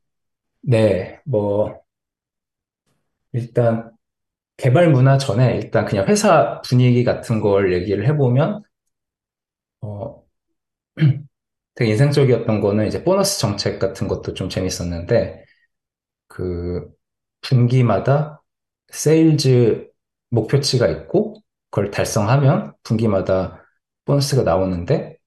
네, 0.60 1.20
뭐 1.24 1.82
일단 3.32 3.97
개발 4.58 4.90
문화 4.90 5.16
전에 5.18 5.56
일단 5.56 5.86
그냥 5.86 6.06
회사 6.08 6.60
분위기 6.62 7.04
같은 7.04 7.40
걸 7.40 7.72
얘기를 7.72 8.06
해보면 8.08 8.62
어, 9.80 10.24
되게 11.76 11.92
인상적이었던 11.92 12.60
거는 12.60 12.86
이제 12.88 13.04
보너스 13.04 13.40
정책 13.40 13.78
같은 13.78 14.08
것도 14.08 14.34
좀 14.34 14.48
재밌었는데 14.48 15.44
그 16.28 16.88
분기마다 17.42 18.42
세일즈 18.90 19.88
목표치가 20.30 20.88
있고 20.88 21.36
그걸 21.70 21.90
달성하면 21.90 22.74
분기마다 22.84 23.64
보너스가 24.06 24.44
나오는데 24.44 25.18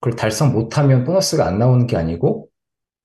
그걸 0.00 0.16
달성 0.16 0.52
못하면 0.52 1.04
보너스가 1.04 1.46
안 1.46 1.58
나오는 1.58 1.86
게 1.86 1.96
아니고 1.96 2.48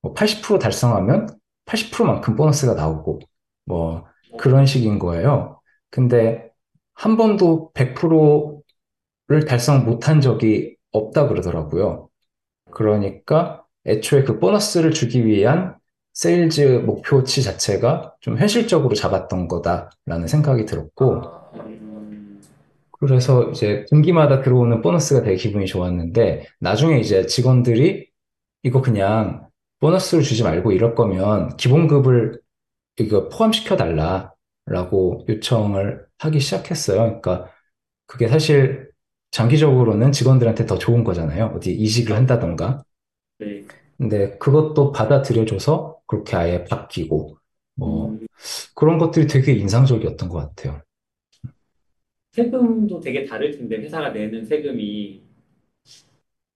뭐 0.02 0.14
80% 0.14 0.60
달성하면 0.64 1.28
80%만큼 1.66 2.36
보너스가 2.36 2.76
나오고 2.76 3.22
뭐 3.66 4.06
그런 4.38 4.66
식인 4.66 5.00
거예요. 5.00 5.60
근데 5.90 6.50
한 6.94 7.18
번도 7.18 7.72
100%를 7.74 9.46
달성 9.48 9.86
못한 9.86 10.22
적이 10.22 10.76
없다 10.92 11.28
그러더라고요. 11.28 12.10
그러니까 12.72 13.64
애초에 13.86 14.24
그 14.24 14.40
보너스를 14.40 14.92
주기 14.92 15.26
위한 15.26 15.76
세일즈 16.14 16.84
목표치 16.86 17.44
자체가 17.44 18.16
좀 18.22 18.38
현실적으로 18.38 18.96
잡았던 18.96 19.48
거다라는 19.48 20.28
생각이 20.28 20.66
들었고, 20.66 21.24
음, 21.56 22.42
그래서 22.92 23.50
이제 23.52 23.86
분기마다 23.90 24.42
들어오는 24.42 24.82
보너스가 24.82 25.24
되게 25.24 25.36
기분이 25.38 25.66
좋았는데, 25.66 26.46
나중에 26.60 27.00
이제 27.00 27.26
직원들이 27.26 28.08
이거 28.64 28.82
그냥 28.82 29.48
보너스를 29.80 30.24
주지 30.24 30.44
말고 30.44 30.72
이럴 30.72 30.96
거면 30.96 31.58
기본급을 31.58 32.40
이거 33.00 33.30
포함시켜 33.30 33.76
달라라고 33.78 35.26
요청을 35.30 36.06
하기 36.20 36.40
시작했어요. 36.40 36.98
그러니까 37.22 37.50
그게 38.08 38.28
사실 38.28 38.92
장기적으로는 39.32 40.12
직원들한테 40.12 40.66
더 40.68 40.78
좋은 40.78 41.04
거잖아요. 41.04 41.54
어디 41.56 41.74
이직을 41.74 42.16
한다던가. 42.16 42.84
네. 43.38 43.70
근데 43.98 44.38
그것도 44.38 44.92
받아들여줘서 44.92 46.00
그렇게 46.08 46.36
아예 46.36 46.64
바뀌고, 46.66 47.38
뭐, 47.76 48.12
음, 48.12 48.28
그런 48.76 48.98
것들이 49.00 49.28
되게 49.28 49.54
인상적이었던 49.54 50.30
것 50.30 50.56
같아요. 50.56 50.82
세금도 52.32 53.00
되게 53.00 53.24
다를 53.24 53.52
텐데 53.52 53.78
회사가 53.78 54.10
내는 54.10 54.44
세금이 54.46 55.24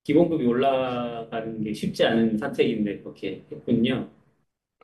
기본급이 0.04 0.44
올라가는 0.48 1.62
게 1.64 1.72
쉽지 1.74 2.04
않은 2.06 2.38
선택인데 2.40 3.00
그렇게 3.04 3.44
했군요. 3.52 4.10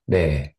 네. 0.06 0.53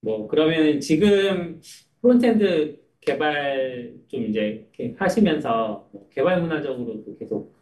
뭐 0.00 0.28
그러면 0.28 0.80
지금 0.80 1.60
frontend 2.00 2.80
개발 3.00 3.94
좀 4.08 4.24
이제 4.26 4.68
하시면서 4.98 5.88
뭐 5.92 6.08
개발 6.10 6.40
문화적으로도 6.42 7.16
계속 7.18 7.54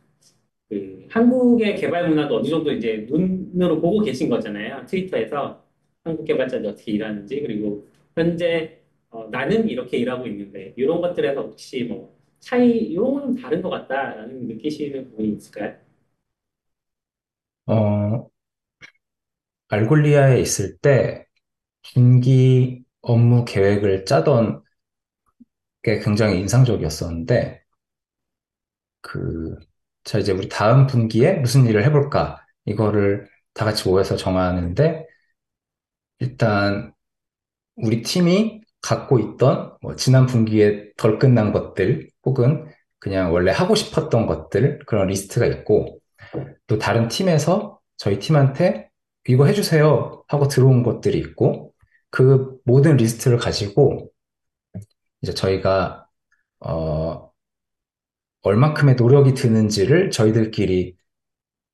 그 0.68 1.06
한국의 1.10 1.76
개발 1.76 2.08
문화도 2.08 2.36
어느 2.38 2.48
정도 2.48 2.72
이제 2.72 3.06
눈으로 3.08 3.80
보고 3.80 4.00
계신 4.02 4.28
거잖아요. 4.28 4.84
트위터에서 4.86 5.64
한국 6.04 6.24
개발자들이 6.24 6.68
어떻게 6.68 6.92
일하는지 6.92 7.40
그리고 7.42 7.86
현재 8.14 8.80
어, 9.10 9.28
나는 9.30 9.68
이렇게 9.68 9.98
일하고 9.98 10.26
있는데 10.26 10.74
이런 10.76 11.00
것들에서 11.00 11.42
혹시 11.42 11.84
뭐 11.84 12.16
차이 12.40 12.70
이런 12.78 13.14
거는 13.14 13.34
다른 13.36 13.62
것 13.62 13.70
같다라는 13.70 14.46
느끼시는 14.48 15.10
부분이 15.10 15.30
있을까요? 15.36 15.76
어, 17.66 18.28
알골리아에 19.68 20.40
있을 20.40 20.76
때 20.78 21.25
분기 21.94 22.84
업무 23.02 23.44
계획을 23.44 24.04
짜던 24.04 24.62
게 25.82 26.00
굉장히 26.00 26.38
인상적이었었는데, 26.40 27.64
그, 29.00 29.56
자, 30.04 30.18
이제 30.18 30.32
우리 30.32 30.48
다음 30.48 30.86
분기에 30.86 31.34
무슨 31.34 31.66
일을 31.66 31.84
해볼까? 31.84 32.44
이거를 32.64 33.28
다 33.54 33.64
같이 33.64 33.88
모여서 33.88 34.16
정하는데, 34.16 35.06
일단 36.18 36.92
우리 37.76 38.02
팀이 38.02 38.62
갖고 38.82 39.18
있던 39.18 39.76
뭐 39.82 39.96
지난 39.96 40.26
분기에 40.26 40.92
덜 40.96 41.18
끝난 41.20 41.52
것들 41.52 42.10
혹은 42.24 42.66
그냥 43.00 43.32
원래 43.34 43.52
하고 43.52 43.74
싶었던 43.74 44.26
것들 44.26 44.80
그런 44.86 45.08
리스트가 45.08 45.46
있고 45.46 46.00
또 46.68 46.78
다른 46.78 47.08
팀에서 47.08 47.80
저희 47.98 48.20
팀한테 48.20 48.90
이거 49.28 49.46
해주세요 49.46 50.24
하고 50.28 50.48
들어온 50.48 50.84
것들이 50.84 51.18
있고 51.20 51.74
그 52.16 52.58
모든 52.64 52.96
리스트를 52.96 53.36
가지고 53.36 54.10
이제 55.22 55.34
저희가 55.34 56.06
어 56.60 57.32
얼마큼의 58.42 58.94
노력이 58.96 59.34
드는지를 59.34 60.10
저희들끼리 60.10 60.96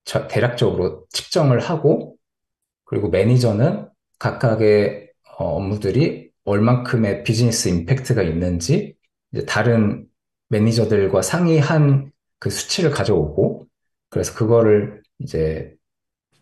저- 0.04 0.28
대략적으로 0.28 1.06
측정을 1.10 1.60
하고 1.60 2.16
그리고 2.84 3.10
매니저는 3.10 3.88
각각의 4.18 5.10
어, 5.38 5.44
업무들이 5.56 6.30
얼만큼의 6.44 7.24
비즈니스 7.24 7.68
임팩트가 7.68 8.22
있는지 8.22 8.96
이제 9.32 9.44
다른 9.46 10.06
매니저들과 10.48 11.22
상의한 11.22 12.12
그 12.38 12.50
수치를 12.50 12.90
가져오고 12.90 13.66
그래서 14.10 14.34
그거를 14.34 15.02
이제 15.20 15.74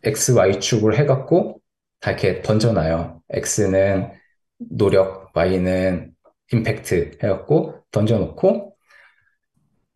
X, 0.05 0.33
Y축을 0.33 0.99
해갖고 0.99 1.60
다 2.01 2.13
이렇게 2.13 2.43
던져놔요. 2.43 3.23
X는 3.31 4.13
노력, 4.59 5.33
Y는 5.37 6.15
임팩트 6.53 7.19
해갖고 7.23 7.85
던져놓고 7.93 8.77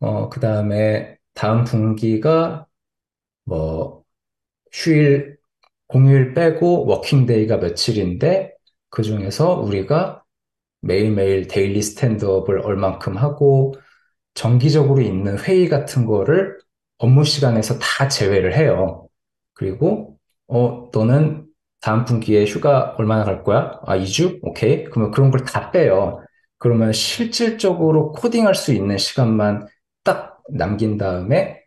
어, 0.00 0.28
그 0.28 0.40
다음에 0.40 1.16
다음 1.34 1.64
분기가 1.64 2.66
뭐 3.44 4.04
휴일 4.72 5.38
공휴일 5.88 6.34
빼고 6.34 6.86
working 6.86 7.28
day가 7.28 7.58
며칠인데 7.58 8.54
그 8.90 9.02
중에서 9.02 9.60
우리가 9.60 10.24
매일매일 10.80 11.48
daily 11.48 11.82
stand-up을 11.82 12.60
얼만큼 12.60 13.16
하고 13.16 13.74
정기적으로 14.34 15.02
있는 15.02 15.38
회의 15.38 15.68
같은 15.68 16.06
거를 16.06 16.58
업무 16.98 17.24
시간에서 17.24 17.78
다 17.78 18.08
제외를 18.08 18.56
해요. 18.56 19.08
그리고 19.54 20.18
어 20.48 20.90
너는 20.92 21.43
다음 21.84 22.04
분기에 22.06 22.46
휴가 22.46 22.94
얼마나 22.98 23.24
갈 23.24 23.44
거야? 23.44 23.80
아, 23.86 23.96
2주? 23.96 24.38
오케이. 24.42 24.84
그러면 24.84 25.10
그런 25.12 25.30
걸 25.30 25.44
다 25.44 25.70
빼요. 25.70 26.22
그러면 26.58 26.92
실질적으로 26.92 28.12
코딩할 28.12 28.54
수 28.54 28.72
있는 28.72 28.96
시간만 28.98 29.68
딱 30.04 30.38
남긴 30.50 30.96
다음에 30.98 31.60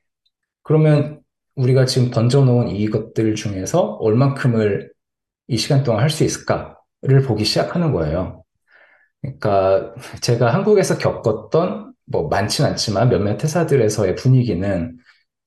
그러면 0.63 1.21
우리가 1.55 1.85
지금 1.85 2.11
던져놓은 2.11 2.69
이것들 2.69 3.35
중에서 3.35 3.81
얼만큼을 4.01 4.91
이 5.47 5.57
시간 5.57 5.83
동안 5.83 6.01
할 6.03 6.09
수 6.09 6.23
있을까를 6.25 7.21
보기 7.27 7.45
시작하는 7.45 7.93
거예요. 7.93 8.43
그러니까 9.21 9.93
제가 10.21 10.53
한국에서 10.53 10.97
겪었던 10.97 11.93
뭐 12.05 12.27
많진 12.29 12.65
않지만 12.65 13.09
몇몇 13.09 13.43
회사들에서의 13.43 14.15
분위기는 14.15 14.97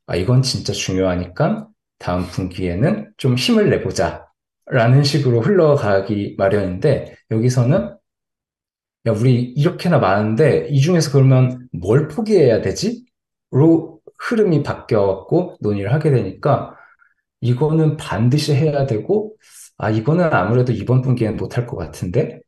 아, 0.06 0.16
이건 0.16 0.42
진짜 0.42 0.72
중요하니까 0.74 1.68
다음 1.98 2.24
분기에는 2.26 3.12
좀 3.18 3.36
힘을 3.36 3.70
내보자 3.70 4.26
라는 4.70 5.02
식으로 5.04 5.40
흘러가기 5.40 6.36
마련인데 6.38 7.16
여기서는 7.30 7.96
야, 9.06 9.12
우리 9.12 9.42
이렇게나 9.42 9.98
많은데 9.98 10.68
이 10.70 10.80
중에서 10.80 11.10
그러면 11.12 11.68
뭘 11.72 12.08
포기해야 12.08 12.60
되지? 12.60 13.04
로 13.50 14.00
흐름이 14.18 14.62
바뀌어갖고 14.62 15.56
논의를 15.60 15.92
하게 15.92 16.10
되니까 16.10 16.76
이거는 17.40 17.96
반드시 17.96 18.54
해야 18.54 18.86
되고 18.86 19.36
아, 19.78 19.90
이거는 19.90 20.32
아무래도 20.32 20.72
이번 20.72 21.02
분기에는 21.02 21.36
못할 21.36 21.66
것 21.66 21.76
같은데? 21.76 22.40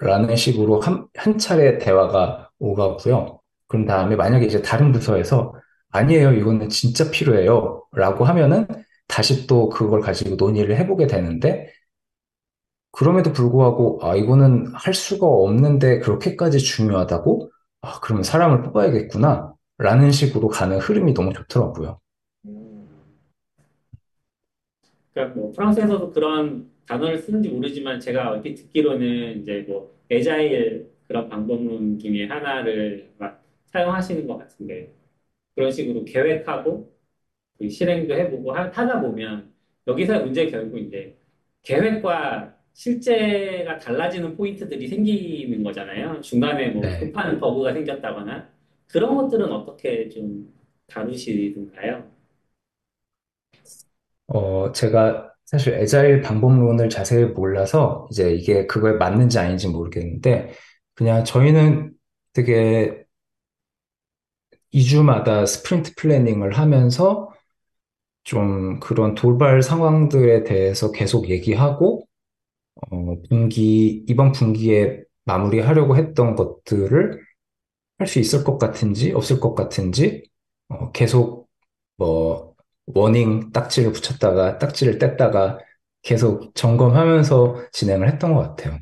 라는 0.00 0.36
식으로 0.36 0.80
한, 0.80 1.06
한 1.16 1.38
차례 1.38 1.78
대화가 1.78 2.50
오가고요. 2.58 3.40
그런 3.68 3.86
다음에 3.86 4.16
만약에 4.16 4.46
이제 4.46 4.62
다른 4.62 4.92
부서에서 4.92 5.54
아니에요, 5.90 6.32
이거는 6.34 6.68
진짜 6.68 7.10
필요해요. 7.10 7.84
라고 7.92 8.24
하면은 8.24 8.66
다시 9.08 9.46
또 9.46 9.68
그걸 9.68 10.00
가지고 10.00 10.36
논의를 10.36 10.76
해보게 10.78 11.06
되는데 11.06 11.72
그럼에도 12.92 13.32
불구하고 13.32 13.98
아, 14.02 14.14
이거는 14.16 14.72
할 14.74 14.94
수가 14.94 15.26
없는데 15.26 15.98
그렇게까지 16.00 16.58
중요하다고? 16.60 17.50
아, 17.82 18.00
그러면 18.00 18.22
사람을 18.22 18.62
뽑아야겠구나. 18.62 19.52
라는 19.78 20.12
식으로 20.12 20.48
가는 20.48 20.78
흐름이 20.78 21.14
너무 21.14 21.32
좋더라고요. 21.32 21.98
그러니까 25.12 25.38
뭐 25.38 25.52
프랑스에서도 25.52 26.12
그런 26.12 26.70
단어를 26.86 27.18
쓰는지 27.18 27.48
모르지만 27.48 28.00
제가 28.00 28.30
얼핏 28.30 28.54
듣기로는 28.56 29.40
이제 29.42 29.64
뭐 29.68 29.94
에자일 30.10 30.90
그런 31.06 31.28
방법론 31.28 31.98
중에 31.98 32.26
하나를 32.26 33.12
막 33.18 33.42
사용하시는 33.66 34.26
것 34.26 34.36
같은데 34.38 34.92
그런 35.54 35.70
식으로 35.72 36.04
계획하고 36.04 36.93
그 36.93 36.93
실행도 37.70 38.14
해보고 38.14 38.52
하- 38.54 38.64
하다 38.68 39.00
보면 39.00 39.52
여기서 39.86 40.20
문제 40.24 40.46
결국 40.50 40.78
이제 40.78 41.16
계획과 41.62 42.54
실제가 42.72 43.78
달라지는 43.78 44.36
포인트들이 44.36 44.88
생기는 44.88 45.62
거잖아요. 45.62 46.20
중간에 46.20 46.68
뭐 46.70 46.82
네. 46.82 46.98
급한 46.98 47.38
버그가 47.40 47.72
생겼다거나 47.72 48.48
그런 48.88 49.16
것들은 49.16 49.50
어떻게 49.52 50.08
좀 50.08 50.52
다루시던가요? 50.88 52.10
어, 54.28 54.72
제가 54.72 55.32
사실 55.44 55.74
애자일 55.74 56.22
방법론을 56.22 56.88
자세히 56.88 57.24
몰라서 57.26 58.08
이제 58.10 58.32
이게 58.34 58.66
그거에 58.66 58.92
맞는지 58.94 59.38
아닌지 59.38 59.68
모르겠는데 59.68 60.52
그냥 60.94 61.24
저희는 61.24 61.92
되게 62.32 63.04
2주마다 64.72 65.46
sprint 65.46 65.94
planning을 65.96 66.52
하면서 66.58 67.30
좀 68.24 68.80
그런 68.80 69.14
돌발 69.14 69.62
상황들에 69.62 70.44
대해서 70.44 70.92
계속 70.92 71.30
얘기하고 71.30 72.06
어, 72.90 73.16
분기 73.28 74.04
이번 74.08 74.32
분기에 74.32 75.02
마무리하려고 75.24 75.96
했던 75.96 76.36
것들을 76.36 77.20
할 77.98 78.06
수 78.08 78.18
있을 78.20 78.44
것 78.44 78.58
같은지 78.58 79.12
없을 79.12 79.40
것 79.40 79.54
같은지 79.54 80.24
어, 80.68 80.90
계속 80.92 81.48
뭐 81.98 82.54
warning 82.86 83.52
딱지를 83.52 83.92
붙였다가 83.92 84.58
딱지를 84.58 84.98
뗐다가 84.98 85.58
계속 86.02 86.54
점검하면서 86.54 87.70
진행을 87.72 88.08
했던 88.12 88.34
것 88.34 88.42
같아요. 88.56 88.78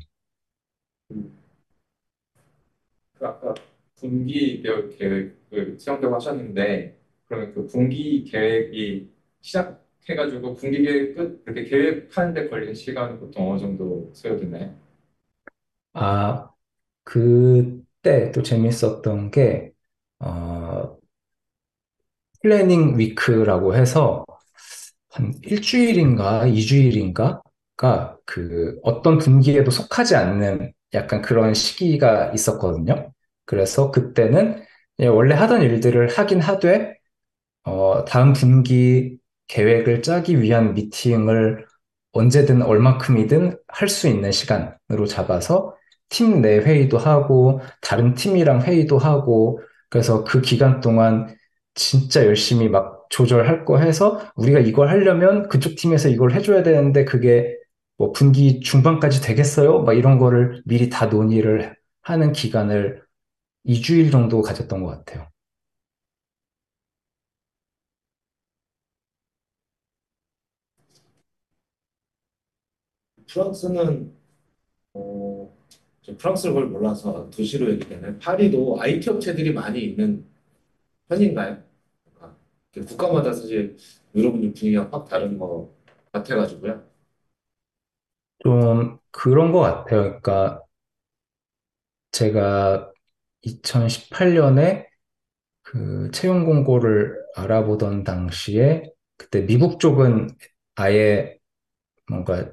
그 3.17 3.25
아까 3.27 3.53
분기 3.95 4.61
계획- 4.61 4.97
계획을 4.97 5.79
수정되고 5.79 6.15
하셨는데 6.15 6.97
그러면 7.25 7.53
그 7.53 7.67
분기 7.67 8.23
계획이 8.25 9.09
시작해가지고 9.43 10.55
분기 10.55 10.81
계획 10.81 11.15
끝 11.15 11.43
이렇게 11.45 11.65
계획하는데 11.65 12.49
걸리는 12.49 12.73
시간은 12.73 13.19
보통 13.19 13.51
어느 13.51 13.59
정도 13.59 14.11
소요되나요? 14.15 14.75
아, 15.93 16.49
그때 17.03 18.31
또 18.31 18.43
재밌었던 18.43 19.31
게, 19.31 19.73
어, 20.19 20.97
planning 22.41 22.97
week라고 22.97 23.75
해서 23.75 24.25
한 25.11 25.33
일주일인가 25.43 26.47
이주일인가가 26.47 28.17
그 28.25 28.79
어떤 28.83 29.17
분기에도 29.17 29.71
속하지 29.71 30.15
않는 30.15 30.73
약간 30.93 31.21
그런 31.21 31.53
시기가 31.53 32.31
있었거든요. 32.33 33.13
그래서 33.45 33.91
그때는 33.91 34.63
그냥 34.97 35.15
원래 35.15 35.35
하던 35.35 35.61
일들을 35.63 36.09
하긴 36.09 36.39
하되, 36.41 36.95
어, 37.65 38.05
다음 38.05 38.33
분기 38.33 39.17
계획을 39.47 40.01
짜기 40.03 40.41
위한 40.41 40.73
미팅을 40.73 41.65
언제든 42.13 42.61
얼마큼이든 42.61 43.57
할 43.67 43.89
수 43.89 44.07
있는 44.07 44.31
시간으로 44.31 45.05
잡아서 45.07 45.75
팀 46.09 46.41
내 46.41 46.57
회의도 46.59 46.97
하고 46.97 47.59
다른 47.81 48.13
팀이랑 48.13 48.61
회의도 48.61 48.97
하고 48.99 49.59
그래서 49.89 50.23
그 50.23 50.41
기간 50.41 50.79
동안 50.81 51.35
진짜 51.75 52.25
열심히 52.25 52.69
막 52.69 53.05
조절할 53.09 53.65
거 53.65 53.77
해서 53.79 54.19
우리가 54.35 54.59
이걸 54.59 54.89
하려면 54.89 55.47
그쪽 55.49 55.75
팀에서 55.75 56.09
이걸 56.09 56.33
해줘야 56.33 56.61
되는데 56.63 57.03
그게 57.05 57.57
뭐 57.97 58.11
분기 58.11 58.59
중반까지 58.59 59.21
되겠어요? 59.21 59.81
막 59.83 59.93
이런 59.93 60.17
거를 60.19 60.61
미리 60.65 60.89
다 60.89 61.07
논의를 61.07 61.75
하는 62.01 62.31
기간을 62.31 63.01
2주일 63.63 64.11
정도 64.11 64.41
가졌던 64.41 64.83
것 64.83 64.89
같아요. 65.05 65.27
프랑스는 73.33 74.13
어, 74.93 75.57
저 76.03 76.17
프랑스를 76.17 76.55
거의 76.55 76.67
몰라서 76.67 77.29
도시로 77.31 77.71
얘기되는 77.71 78.19
파리도 78.19 78.81
IT 78.81 79.09
업체들이 79.11 79.53
많이 79.53 79.81
있는 79.83 80.25
편인가요? 81.09 81.63
그러니까 82.71 82.91
국가마다 82.91 83.33
사실 83.33 83.77
유럽은 84.15 84.41
분위기가 84.53 84.89
확 84.91 85.07
다른 85.07 85.37
것 85.37 85.71
같아가지고요. 86.11 86.83
좀 88.39 88.99
그런 89.11 89.51
것 89.51 89.59
같아요. 89.61 90.01
그러니까 90.21 90.61
제가 92.11 92.91
2018년에 93.41 94.87
그 95.63 96.11
채용 96.13 96.45
공고를 96.45 97.17
알아보던 97.35 98.03
당시에 98.03 98.83
그때 99.17 99.45
미국 99.45 99.79
쪽은 99.79 100.29
아예 100.75 101.37
뭔가 102.09 102.51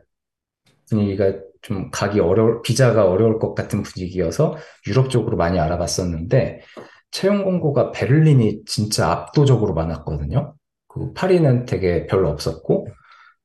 분위기가 0.90 1.33
좀 1.62 1.90
가기 1.90 2.20
어려울, 2.20 2.62
비자가 2.62 3.09
어려울 3.09 3.38
것 3.38 3.55
같은 3.55 3.83
분위기여서 3.83 4.57
유럽 4.88 5.11
쪽으로 5.11 5.37
많이 5.37 5.59
알아봤었는데 5.59 6.62
채용 7.11 7.44
공고가 7.44 7.92
베를린이 7.92 8.64
진짜 8.66 9.11
압도적으로 9.11 9.74
많았거든요. 9.74 10.55
그 10.88 11.12
파리는 11.12 11.66
되게 11.66 12.07
별로 12.07 12.31
없었고 12.31 12.88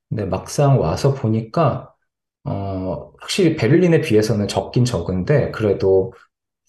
근데 0.10 0.25
막상 0.25 0.79
와서 0.79 1.13
보니까 1.13 1.93
어, 2.45 3.12
확실히 3.19 3.55
베를린에 3.55 4.01
비해서는 4.01 4.47
적긴 4.47 4.86
적은데 4.86 5.51
그래도 5.51 6.13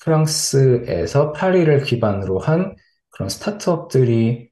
프랑스에서 0.02 1.32
파리를 1.32 1.82
기반으로 1.84 2.38
한 2.38 2.76
그런 3.10 3.28
스타트업들이 3.28 4.50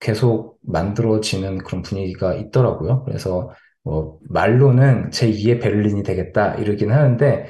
계속 0.00 0.58
만들어지는 0.62 1.58
그런 1.58 1.82
분위기가 1.82 2.34
있더라고요. 2.34 3.04
그래서 3.04 3.50
뭐 3.88 4.18
말로는 4.28 5.10
제2의 5.10 5.58
베를린이 5.58 6.02
되겠다 6.02 6.54
이러긴 6.56 6.92
하는데 6.92 7.46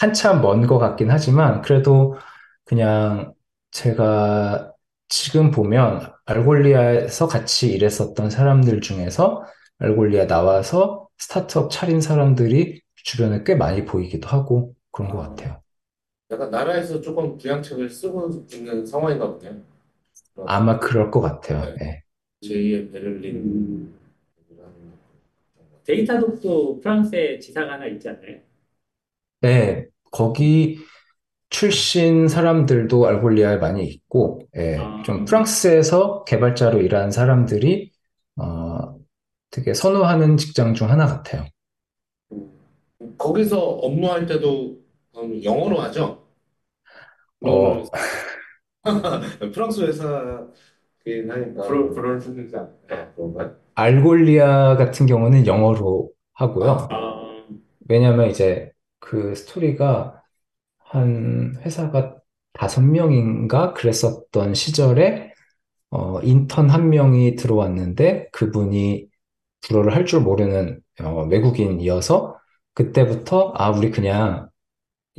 한참 0.00 0.40
먼 0.40 0.66
것 0.66 0.78
같긴 0.78 1.10
하지만 1.10 1.60
그래도 1.60 2.16
그냥 2.64 3.34
제가 3.72 4.72
지금 5.10 5.50
보면 5.50 6.10
알골리아에서 6.24 7.26
같이 7.28 7.70
일했었던 7.72 8.30
사람들 8.30 8.80
중에서 8.80 9.44
알골리아 9.80 10.26
나와서 10.26 11.08
스타트업 11.18 11.70
차린 11.70 12.00
사람들이 12.00 12.80
주변에 12.94 13.42
꽤 13.44 13.54
많이 13.54 13.84
보이기도 13.84 14.28
하고 14.28 14.74
그런 14.92 15.10
것 15.10 15.18
같아요. 15.18 15.60
약간 16.30 16.50
나라에서 16.50 17.02
조금 17.02 17.36
부양책을 17.36 17.90
쓰고 17.90 18.30
있는 18.50 18.86
상황인가 18.86 19.30
보네요. 19.30 19.60
아마 20.46 20.78
그럴 20.78 21.10
것 21.10 21.20
같아요. 21.20 21.74
네. 21.78 22.02
제2의 22.40 22.90
베를린 22.90 23.92
데이터독도 25.84 26.80
프랑스에 26.80 27.38
지사가 27.38 27.72
하나 27.74 27.86
있지 27.86 28.08
않나요? 28.08 28.40
네, 29.40 29.86
거기 30.12 30.78
출신 31.50 32.28
사람들도 32.28 33.06
알골리아에 33.06 33.58
많이 33.58 33.84
있고, 33.86 34.40
예, 34.56 34.78
아. 34.78 35.02
좀 35.04 35.24
프랑스에서 35.26 36.24
개발자로 36.24 36.80
일하는 36.82 37.10
사람들이 37.10 37.92
어, 38.36 38.98
되게 39.50 39.74
선호하는 39.74 40.36
직장 40.38 40.74
중 40.74 40.90
하나 40.90 41.06
같아요. 41.06 41.46
거기서 43.18 43.58
업무할 43.60 44.26
때도 44.26 44.82
음, 45.16 45.42
영어로 45.44 45.80
하죠? 45.80 46.26
어, 47.40 47.82
프랑스 49.52 49.80
회사긴 49.82 51.30
하니까 51.30 51.62
불어 51.62 51.90
불어를 51.90 52.20
쓰는지 52.20 52.56
않나요? 52.56 52.78
네, 52.88 53.12
그런가요? 53.14 53.61
알골리아 53.82 54.76
같은 54.76 55.06
경우는 55.06 55.46
영어로 55.46 56.10
하고요. 56.34 56.88
아, 56.90 57.44
왜냐면 57.88 58.30
이제 58.30 58.70
그 59.00 59.34
스토리가 59.34 60.22
한 60.78 61.56
회사가 61.62 62.16
다섯 62.54 62.82
명인가 62.82 63.72
그랬었던 63.74 64.54
시절에 64.54 65.32
어, 65.90 66.20
인턴 66.22 66.70
한 66.70 66.90
명이 66.90 67.36
들어왔는데 67.36 68.30
그분이 68.32 69.08
불어를 69.62 69.94
할 69.94 70.06
줄 70.06 70.20
모르는 70.22 70.80
어, 71.02 71.24
외국인이어서 71.26 72.38
그때부터 72.74 73.52
아, 73.56 73.70
우리 73.70 73.90
그냥 73.90 74.48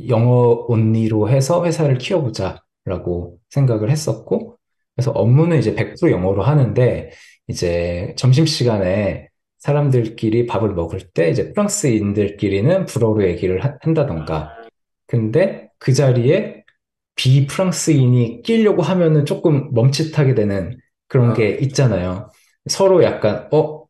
영어 0.08 0.64
온리로 0.68 1.28
해서 1.30 1.64
회사를 1.64 1.98
키워보자라고 1.98 3.38
생각을 3.50 3.90
했었고 3.90 4.58
그래서 4.94 5.10
업무는 5.12 5.58
이제 5.58 5.74
100% 5.74 6.12
영어로 6.12 6.42
하는데 6.42 7.10
이제 7.48 8.14
점심시간에 8.16 9.28
사람들끼리 9.58 10.46
밥을 10.46 10.74
먹을 10.74 11.00
때 11.14 11.30
이제 11.30 11.52
프랑스인들끼리는 11.52 12.86
불어로 12.86 13.24
얘기를 13.26 13.64
하- 13.64 13.76
한다던가. 13.80 14.50
근데 15.06 15.68
그 15.78 15.92
자리에 15.92 16.64
비프랑스인이 17.16 18.42
끼려고 18.42 18.82
하면은 18.82 19.24
조금 19.24 19.72
멈칫하게 19.72 20.34
되는 20.34 20.76
그런 21.08 21.34
게 21.34 21.50
있잖아요. 21.62 22.30
서로 22.68 23.02
약간, 23.04 23.48
어, 23.52 23.84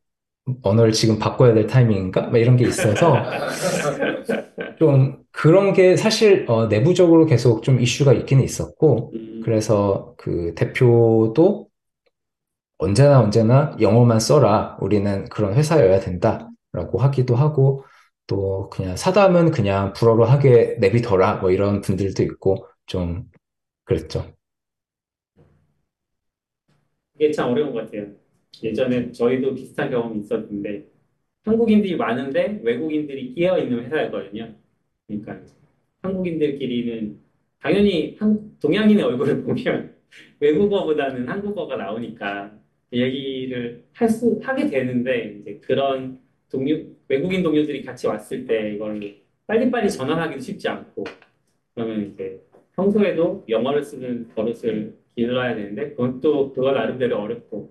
언어를 0.63 0.93
지금 0.93 1.19
바꿔야 1.19 1.55
될 1.55 1.67
타이밍인가? 1.67 2.23
막 2.29 2.39
이런 2.39 2.57
게 2.57 2.67
있어서 2.67 3.17
좀 4.79 5.19
그런 5.33 5.73
게 5.73 5.97
사실 5.97 6.45
어, 6.49 6.67
내부적으로 6.67 7.27
계속 7.27 7.63
좀 7.63 7.81
이슈가 7.81 8.13
있기는 8.13 8.43
있었고, 8.43 9.13
음, 9.15 9.41
그래서 9.45 10.15
그 10.17 10.55
대표도 10.57 11.69
언제나 12.85 13.21
언제나 13.21 13.77
영어만 13.81 14.21
써라. 14.21 14.77
우리는 14.81 15.25
그런 15.29 15.55
회사여야 15.55 16.01
된다 16.01 16.49
라고 16.73 16.99
하기도 16.99 17.35
하고, 17.37 17.85
또 18.27 18.71
그냥 18.71 18.97
사담은 18.97 19.51
그냥 19.51 19.93
불어로 19.93 20.25
하게 20.25 20.77
내비둬라. 20.81 21.37
뭐 21.37 21.51
이런 21.51 21.81
분들도 21.81 22.23
있고, 22.23 22.67
좀 22.87 23.25
그랬죠. 23.85 24.27
이게 27.15 27.31
참 27.31 27.51
어려운 27.51 27.73
것 27.73 27.85
같아요. 27.85 28.13
예전에 28.63 29.13
저희도 29.13 29.55
비슷한 29.55 29.91
경험이 29.91 30.21
있었는데 30.21 30.87
한국인들이 31.45 31.97
많은데 31.97 32.61
외국인들이 32.63 33.35
끼어 33.35 33.59
있는 33.59 33.85
회사였거든요. 33.85 34.55
그러니까 35.07 35.41
한국인들끼리는 36.03 37.21
당연히 37.61 38.17
한, 38.19 38.59
동양인의 38.61 39.05
얼굴을 39.05 39.43
보면 39.45 39.97
외국어보다는 40.41 41.29
한국어가 41.29 41.77
나오니까 41.77 42.59
얘기를 42.95 43.85
할 43.93 44.09
수, 44.09 44.39
하게 44.43 44.69
되는데 44.69 45.39
이제 45.41 45.61
그런 45.63 46.21
동료, 46.51 46.77
외국인 47.09 47.43
동료들이 47.43 47.83
같이 47.83 48.07
왔을 48.07 48.47
때 48.47 48.73
이걸 48.75 49.17
빨리빨리 49.47 49.91
전환하기도 49.91 50.41
쉽지 50.41 50.69
않고 50.69 51.05
그러면 51.75 52.13
이제 52.13 52.41
평소에도 52.77 53.45
영어를 53.49 53.83
쓰는 53.83 54.29
버릇을 54.35 54.97
길러야 55.17 55.55
되는데 55.55 55.91
그건 55.91 56.21
또 56.21 56.53
그건 56.53 56.75
나름대로 56.75 57.21
어렵고. 57.21 57.71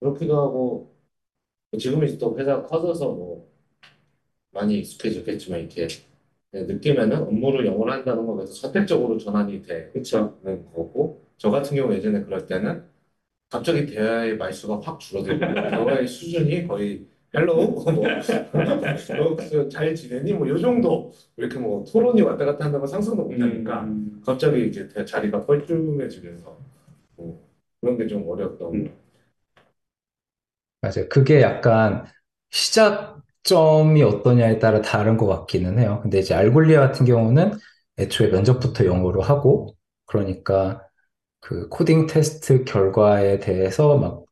그렇기도 0.00 0.36
하고 0.36 0.94
지금은 1.78 2.18
또 2.18 2.36
회사가 2.36 2.66
커져서 2.66 3.12
뭐 3.14 3.48
많이 4.50 4.80
익숙해졌겠지만 4.80 5.60
이렇게 5.60 5.86
느끼면은 6.52 7.16
업무를 7.22 7.64
영어로 7.64 7.92
한다는 7.92 8.26
거 8.26 8.34
그래서 8.34 8.52
선택적으로 8.52 9.16
전환이 9.16 9.62
되는. 9.62 9.90
거고 10.72 11.21
저 11.38 11.50
같은 11.50 11.76
경우 11.76 11.92
예전에 11.94 12.22
그럴 12.24 12.46
때는 12.46 12.84
갑자기 13.50 13.86
대화의 13.86 14.36
말수가 14.38 14.80
확 14.82 15.00
줄어들고 15.00 15.40
대화의 15.70 16.08
수준이 16.08 16.66
거의 16.68 17.06
hello 17.34 17.84
뭐 19.52 19.76
잘 19.76 19.94
지내니 19.94 20.32
뭐 20.34 20.48
요 20.48 20.58
정도 20.58 21.12
이렇게 21.36 21.58
뭐 21.58 21.84
토론이 21.84 22.22
왔다 22.22 22.44
갔다 22.44 22.64
한다고 22.66 22.86
상상도 22.86 23.24
못하니까 23.24 23.80
음, 23.82 24.22
갑자기 24.24 24.70
대- 24.70 25.04
자리가 25.04 25.46
뻘쭘해지면서 25.46 26.58
뭐 27.16 27.48
그런 27.80 27.96
게 27.98 28.06
좀 28.06 28.28
어려웠던 28.28 28.74
음. 28.74 28.90
맞아요. 30.80 31.08
그게 31.08 31.40
약간 31.42 32.04
시작점이 32.50 34.02
어떠냐에 34.02 34.58
따라 34.58 34.80
다른 34.82 35.16
것 35.16 35.26
같기는 35.26 35.78
해요. 35.78 36.00
근데 36.02 36.18
이제 36.18 36.34
Algolia 36.34 36.80
같은 36.80 37.06
경우는 37.06 37.52
애초에 37.98 38.28
면접부터 38.28 38.84
영어로 38.86 39.22
하고, 39.22 39.76
그러니까 40.06 40.82
그 41.42 41.68
코딩 41.68 42.06
테스트 42.06 42.64
결과에 42.64 43.40
대해서 43.40 43.98
막 43.98 44.24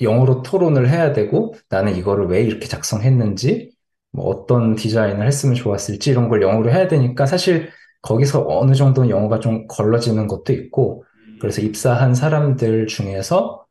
영어로 0.00 0.42
토론을 0.42 0.90
해야 0.90 1.12
되고, 1.12 1.54
나는 1.70 1.96
이거를 1.96 2.26
왜 2.28 2.42
이렇게 2.42 2.66
작성했는지, 2.68 3.72
뭐 4.12 4.26
어떤 4.26 4.76
디자인을 4.76 5.26
했으면 5.26 5.54
좋았을지 5.56 6.10
이런 6.10 6.28
걸 6.28 6.42
영어로 6.42 6.70
해야 6.70 6.88
되니까 6.88 7.26
사실 7.26 7.70
거기서 8.02 8.46
어느 8.46 8.74
정도는 8.74 9.10
영어가 9.10 9.40
좀 9.40 9.66
걸러지는 9.68 10.28
것도 10.28 10.52
있고, 10.52 11.04
그래서 11.40 11.62
입사한 11.62 12.14
사람들 12.14 12.86
중에서 12.86 13.64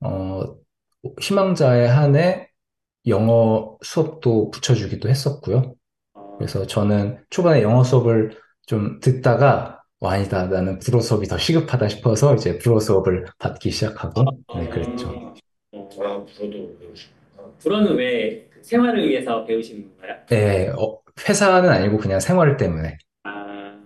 어, 0.00 0.42
희망자에 1.20 1.86
한해 1.86 2.48
영어 3.06 3.78
수업도 3.82 4.50
붙여주기도 4.50 5.08
했었고요. 5.08 5.74
그래서 6.38 6.66
저는 6.66 7.18
초반에 7.30 7.62
영어 7.62 7.82
수업을 7.84 8.36
좀 8.66 9.00
듣다가 9.00 9.77
와, 10.00 10.12
아니다. 10.12 10.46
나는 10.46 10.78
불어 10.78 11.00
수업이 11.00 11.26
더 11.26 11.36
시급하다 11.36 11.88
싶어서 11.88 12.34
이제 12.36 12.56
불어 12.58 12.78
수업을 12.78 13.26
받기 13.38 13.70
시작하고 13.70 14.24
네, 14.52 14.68
그랬죠. 14.68 15.18
어, 15.72 15.88
아 16.00 16.24
불어도 16.24 16.78
배우시고 16.78 17.14
불어는 17.58 17.96
왜 17.96 18.48
생활을 18.62 19.08
위해서 19.08 19.44
배우시는 19.44 19.88
건가요? 19.96 20.16
네, 20.28 20.68
어, 20.70 20.98
회사는 21.28 21.68
아니고 21.68 21.98
그냥 21.98 22.20
생활 22.20 22.56
때문에. 22.56 22.96
아, 23.24 23.76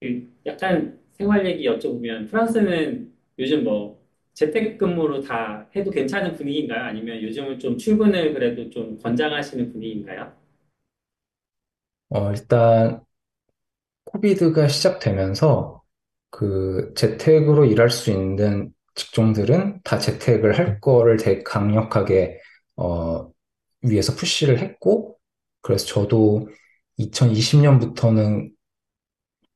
그 0.00 0.28
약간 0.46 0.98
생활 1.12 1.46
얘기 1.46 1.64
여쭤보면 1.68 2.28
프랑스는 2.30 3.12
요즘 3.38 3.64
뭐 3.64 4.02
재택근무로 4.34 5.20
다 5.20 5.68
해도 5.76 5.90
괜찮은 5.90 6.34
분위기인가요? 6.34 6.82
아니면 6.84 7.22
요즘은 7.22 7.58
좀 7.58 7.78
출근을 7.78 8.34
그래도 8.34 8.68
좀 8.70 8.98
권장하시는 8.98 9.72
분위기인가요? 9.72 10.32
어, 12.08 12.30
일단 12.32 13.04
코비드가 14.04 14.68
시작되면서 14.68 15.82
그 16.30 16.92
재택으로 16.96 17.64
일할 17.64 17.90
수 17.90 18.10
있는 18.10 18.72
직종들은 18.94 19.80
다 19.84 19.98
재택을 19.98 20.58
할 20.58 20.80
거를 20.80 21.16
되게 21.16 21.42
강력하게 21.42 22.40
어, 22.76 23.30
위에서 23.82 24.14
푸시를 24.14 24.60
했고 24.60 25.18
그래서 25.62 25.86
저도 25.86 26.48
2020년부터는 26.98 28.52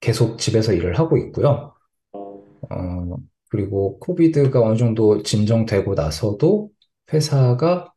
계속 0.01 0.39
집에서 0.39 0.73
일을 0.73 0.99
하고 0.99 1.17
있고요. 1.19 1.75
어, 2.13 2.21
어, 2.71 3.17
그리고 3.51 3.99
코비드가 4.01 4.61
어느 4.63 4.77
정도 4.77 5.23
진정되고 5.23 5.95
나서도 5.95 6.71
회사가 7.13 7.93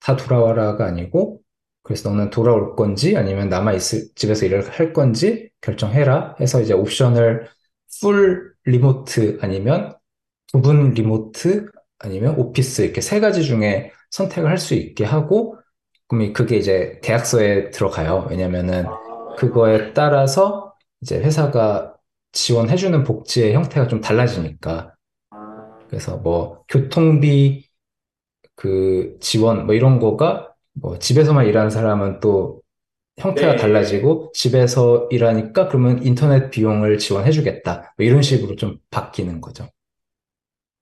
다 0.00 0.16
돌아와라가 0.16 0.86
아니고 0.86 1.41
그래서 1.82 2.10
너는 2.10 2.30
돌아올 2.30 2.76
건지 2.76 3.16
아니면 3.16 3.48
남아 3.48 3.72
있을 3.74 4.08
집에서 4.14 4.46
일을 4.46 4.68
할 4.70 4.92
건지 4.92 5.50
결정해라 5.60 6.36
해서 6.40 6.60
이제 6.60 6.72
옵션을 6.74 7.48
풀 8.00 8.52
리모트 8.64 9.38
아니면 9.42 9.94
부분 10.52 10.92
리모트 10.94 11.70
아니면 11.98 12.36
오피스 12.38 12.82
이렇게 12.82 13.00
세 13.00 13.20
가지 13.20 13.44
중에 13.44 13.92
선택을 14.10 14.50
할 14.50 14.58
수 14.58 14.74
있게 14.74 15.04
하고 15.04 15.56
그럼 16.08 16.32
그게 16.32 16.56
이제 16.58 17.00
계약서에 17.02 17.70
들어가요. 17.70 18.26
왜냐면은 18.30 18.86
그거에 19.38 19.92
따라서 19.94 20.74
이제 21.00 21.18
회사가 21.20 21.96
지원해주는 22.32 23.04
복지의 23.04 23.54
형태가 23.54 23.88
좀 23.88 24.00
달라지니까. 24.00 24.94
아, 25.30 25.78
그래서 25.88 26.16
뭐 26.18 26.64
교통비 26.68 27.68
그 28.56 29.16
지원 29.20 29.66
뭐 29.66 29.74
이런 29.74 29.98
거가 30.00 30.51
뭐 30.74 30.98
집에서만 30.98 31.46
일하는 31.46 31.70
사람은 31.70 32.20
또 32.20 32.62
형태가 33.18 33.56
네. 33.56 33.58
달라지고 33.58 34.32
집에서 34.34 35.08
일하니까 35.10 35.68
그러면 35.68 36.02
인터넷 36.04 36.50
비용을 36.50 36.98
지원해주겠다. 36.98 37.94
뭐 37.98 38.06
이런 38.06 38.22
식으로 38.22 38.56
좀 38.56 38.78
바뀌는 38.90 39.40
거죠. 39.40 39.68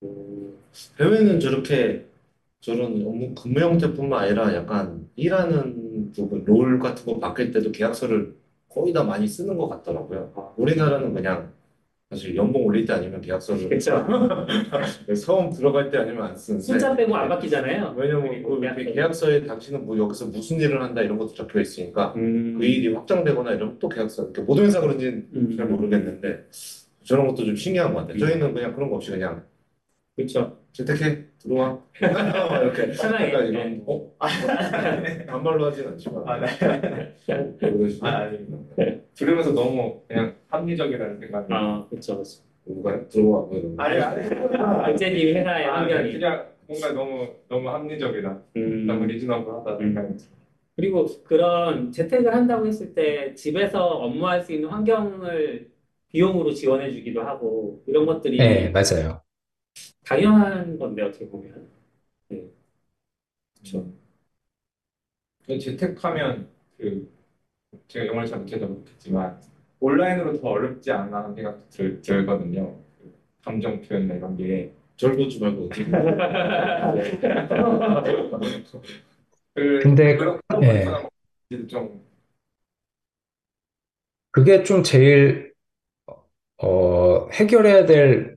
음, 0.03 0.59
해외는 0.99 1.41
저렇게 1.41 2.07
저런 2.61 3.05
업무 3.07 3.35
근무 3.35 3.61
형태뿐만 3.61 4.25
아니라 4.25 4.55
약간 4.55 5.09
일하는 5.17 6.13
부분 6.13 6.45
롤 6.45 6.79
같은 6.79 7.07
거 7.07 7.19
바뀔 7.21 7.53
때도 7.53 7.73
계약서를 7.73 8.37
거의 8.69 8.93
다 8.93 9.05
많이 9.05 9.27
쓰는 9.29 9.57
것 9.57 9.69
같더라고요. 9.69 10.55
우리나라는 10.59 11.15
그냥 11.15 11.53
사실 12.11 12.35
연봉 12.35 12.67
올릴 12.67 12.85
때 12.85 12.93
아니면 12.93 13.21
계약서를 13.21 13.69
그렇죠. 13.69 14.05
처음 15.25 15.51
들어갈 15.51 15.91
때 15.91 15.99
아니면 15.99 16.25
안 16.25 16.37
쓰는데 16.37 16.65
숫자 16.65 16.97
빼고 16.97 17.15
안 17.15 17.29
바뀌잖아요. 17.29 17.95
왜냐면 17.97 18.43
그 18.43 18.61
계약서. 18.61 18.93
계약서에 18.93 19.47
당신은 19.47 19.87
뭐 19.87 19.97
여기서 19.97 20.27
무슨 20.27 20.59
일을 20.61 20.83
한다 20.83 21.03
이런 21.03 21.17
것도 21.19 21.35
적혀 21.35 21.61
있으니까 21.61 22.13
음, 22.17 22.57
그 22.59 22.65
일이 22.65 22.93
확정되거나 22.93 23.53
이러면 23.53 23.79
또 23.79 23.89
계약서 23.89 24.25
이렇게 24.25 24.43
모든 24.43 24.65
회사 24.65 24.81
그런지는 24.81 25.29
음. 25.35 25.57
잘 25.57 25.67
모르겠는데 25.67 26.47
저런 27.05 27.29
것도 27.29 27.45
좀 27.45 27.55
신기한 27.55 27.95
것 27.95 28.01
같아요. 28.01 28.19
저희는 28.19 28.55
그냥 28.55 28.75
그런 28.75 28.91
거 28.91 28.97
없이 28.97 29.13
그냥 29.13 29.45
그렇죠. 30.17 30.60
재택해 30.73 31.25
들어와 31.39 31.79
이렇게 32.01 32.91
편하게. 32.93 33.29
약간 33.29 33.47
이런 33.49 33.83
어 33.87 34.13
반말로 35.27 35.67
하진 35.67 35.89
않지만 35.89 36.29
아, 36.29 36.39
네. 36.39 36.47
어? 37.35 38.07
아, 38.07 38.09
아닙니다. 38.19 38.59
들으면서 39.15 39.53
너무 39.53 40.01
그냥 40.07 40.35
합리적이라는 40.49 41.19
생각이. 41.21 41.47
아, 41.53 41.87
그렇죠, 41.91 42.15
그렇죠. 42.15 42.43
누가 42.67 43.09
들어와 43.09 43.41
뭐 43.43 43.59
이런 43.59 43.77
거. 43.77 43.83
아니, 43.83 43.99
아니. 43.99 44.29
박재님 44.51 45.37
회사의 45.37 45.67
아, 45.67 45.81
환경이. 45.81 46.13
그냥 46.13 46.47
뭔가 46.67 46.93
너무 46.93 47.29
너무 47.49 47.69
합리적이다. 47.69 48.43
음. 48.57 48.87
너무 48.87 49.07
리즈너블하다 49.07 49.79
생각이 49.79 50.17
들어요. 50.17 50.41
그리고 50.77 51.07
그런 51.25 51.91
재택을 51.93 52.35
한다고 52.35 52.67
했을 52.67 52.95
때 52.95 53.35
집에서 53.35 53.85
업무할 53.87 54.41
수 54.43 54.53
있는 54.53 54.69
환경을 54.69 55.69
비용으로 56.09 56.53
지원해 56.53 56.91
주기도 56.93 57.23
하고 57.23 57.83
이런 57.87 58.07
것들이 58.07 58.39
네, 58.39 58.71
맞아요. 58.71 59.21
당연한 60.05 60.79
건데 60.79 61.03
어떻게 61.03 61.27
보면 61.29 61.69
그렇죠. 63.55 63.87
재택하면 65.59 66.49
그 66.79 67.11
제가 67.89 68.07
영어를 68.09 68.29
잘 68.29 68.41
못해서 68.41 68.69
그렇겠지만 68.69 69.41
온라인으로 69.81 70.41
더 70.41 70.49
어렵지 70.51 70.93
않나 70.93 71.19
하는 71.25 71.35
생각도 71.35 71.69
들, 71.71 72.03
들거든요. 72.03 72.79
그 72.99 73.15
감정 73.45 73.81
표현이나 73.83 74.15
이런 74.17 74.37
게. 74.37 74.75
절 74.97 75.17
보지 75.17 75.41
말고 75.41 75.67
어떻게 75.67 75.85
그, 79.55 79.81
근데, 79.83 80.17
그런 80.17 80.41
예. 80.63 81.01
예. 81.53 81.67
좀 81.67 82.05
그게 84.33 84.63
좀 84.63 84.83
제일 84.83 85.53
어, 86.63 87.29
해결해야 87.31 87.87
될 87.87 88.37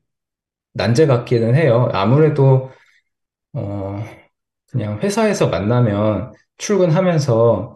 난제 0.74 1.06
같기는 1.08 1.56
해요. 1.56 1.90
아무래도 1.94 2.72
어, 3.54 4.04
그냥 4.72 5.00
회사에서 5.02 5.50
만나면 5.50 6.34
출근하면서 6.58 7.76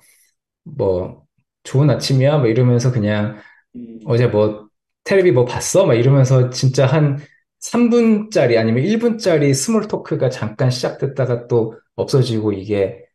뭐 0.65 1.23
좋은 1.63 1.89
아침이야 1.89 2.39
뭐 2.39 2.47
이러면서 2.47 2.91
그냥 2.91 3.39
음, 3.75 3.99
어제 4.05 4.27
뭐 4.27 4.69
텔레비 5.03 5.31
뭐 5.31 5.45
봤어? 5.45 5.85
막 5.85 5.95
이러면서 5.95 6.49
진짜 6.49 6.85
한 6.85 7.19
3분짜리 7.59 8.57
아니면 8.57 8.83
1분짜리 8.83 9.53
small 9.53 9.87
talk가 9.87 10.29
잠깐 10.29 10.69
시작됐다가 10.71 11.47
또 11.47 11.75
없어지고 11.95 12.53
이게 12.53 13.05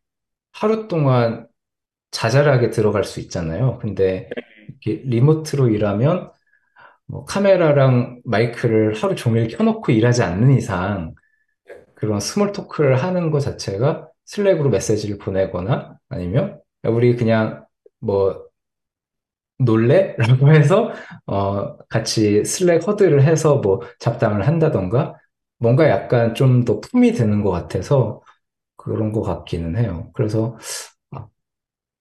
하루 0.51 0.87
동안 0.87 1.47
자잘하게 2.11 2.69
들어갈 2.71 3.03
수 3.03 3.19
있잖아요. 3.21 3.79
근데 3.79 4.29
이렇게 4.69 5.03
remote로 5.05 5.69
일하면 5.69 6.31
뭐 7.07 7.25
카메라랑 7.25 8.21
마이크를 8.25 8.95
하루 8.95 9.15
종일 9.15 9.47
켜놓고 9.47 9.91
일하지 9.91 10.23
않는 10.23 10.51
이상 10.57 11.13
그런 11.95 12.19
small 12.19 12.51
talk를 12.53 13.03
하는 13.03 13.31
것 13.31 13.39
자체가 13.41 14.09
Slack으로 14.25 14.69
메시지를 14.69 15.17
보내거나 15.19 15.97
아니면 16.09 16.61
우리 16.85 17.15
그냥 17.15 17.65
뭐 17.99 18.45
놀래? 19.59 20.15
라고 20.17 20.49
해서 20.53 20.91
어 21.27 21.77
같이 21.87 22.43
Slack 22.45 22.85
huddle을 22.87 23.23
해서 23.23 23.57
뭐 23.57 23.81
잡담을 23.99 24.47
한다던가 24.47 25.15
뭔가 25.59 25.89
약간 25.89 26.35
좀 26.35 26.65
더 26.65 26.79
품이 26.81 27.13
드는 27.13 27.43
것 27.43 27.51
같아서 27.51 28.21
그런 28.77 29.11
것 29.13 29.23
같기는 29.23 29.77
해요. 29.77 30.11
그래서 30.15 30.57
아, 31.11 31.27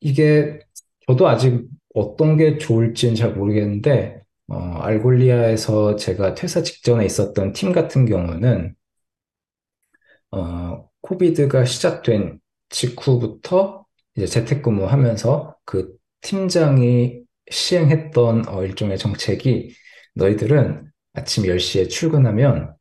이게 0.00 0.60
저도 1.08 1.28
아직 1.28 1.68
어떤 1.94 2.36
게 2.38 2.58
좋을지는 2.58 3.16
잘 3.16 3.34
모르겠는데 3.34 4.21
어, 4.48 4.54
Algolia에서 4.82 5.96
제가 5.96 6.34
퇴사 6.34 6.62
직전에 6.62 7.04
있었던 7.06 7.52
팀 7.52 7.72
같은 7.72 8.06
경우는 8.06 8.74
어, 10.30 10.88
코비드가 11.02 11.64
시작된 11.64 12.40
직후부터 12.70 13.84
이제 14.16 14.26
재택근무하면서 14.26 15.56
그 15.64 15.94
팀장이 16.22 17.22
시행했던 17.50 18.48
어, 18.48 18.64
일종의 18.64 18.98
정책이 18.98 19.74
너희들은 20.14 20.90
아침 21.14 21.46
10시에 21.46 21.88
출근하면 21.88 22.74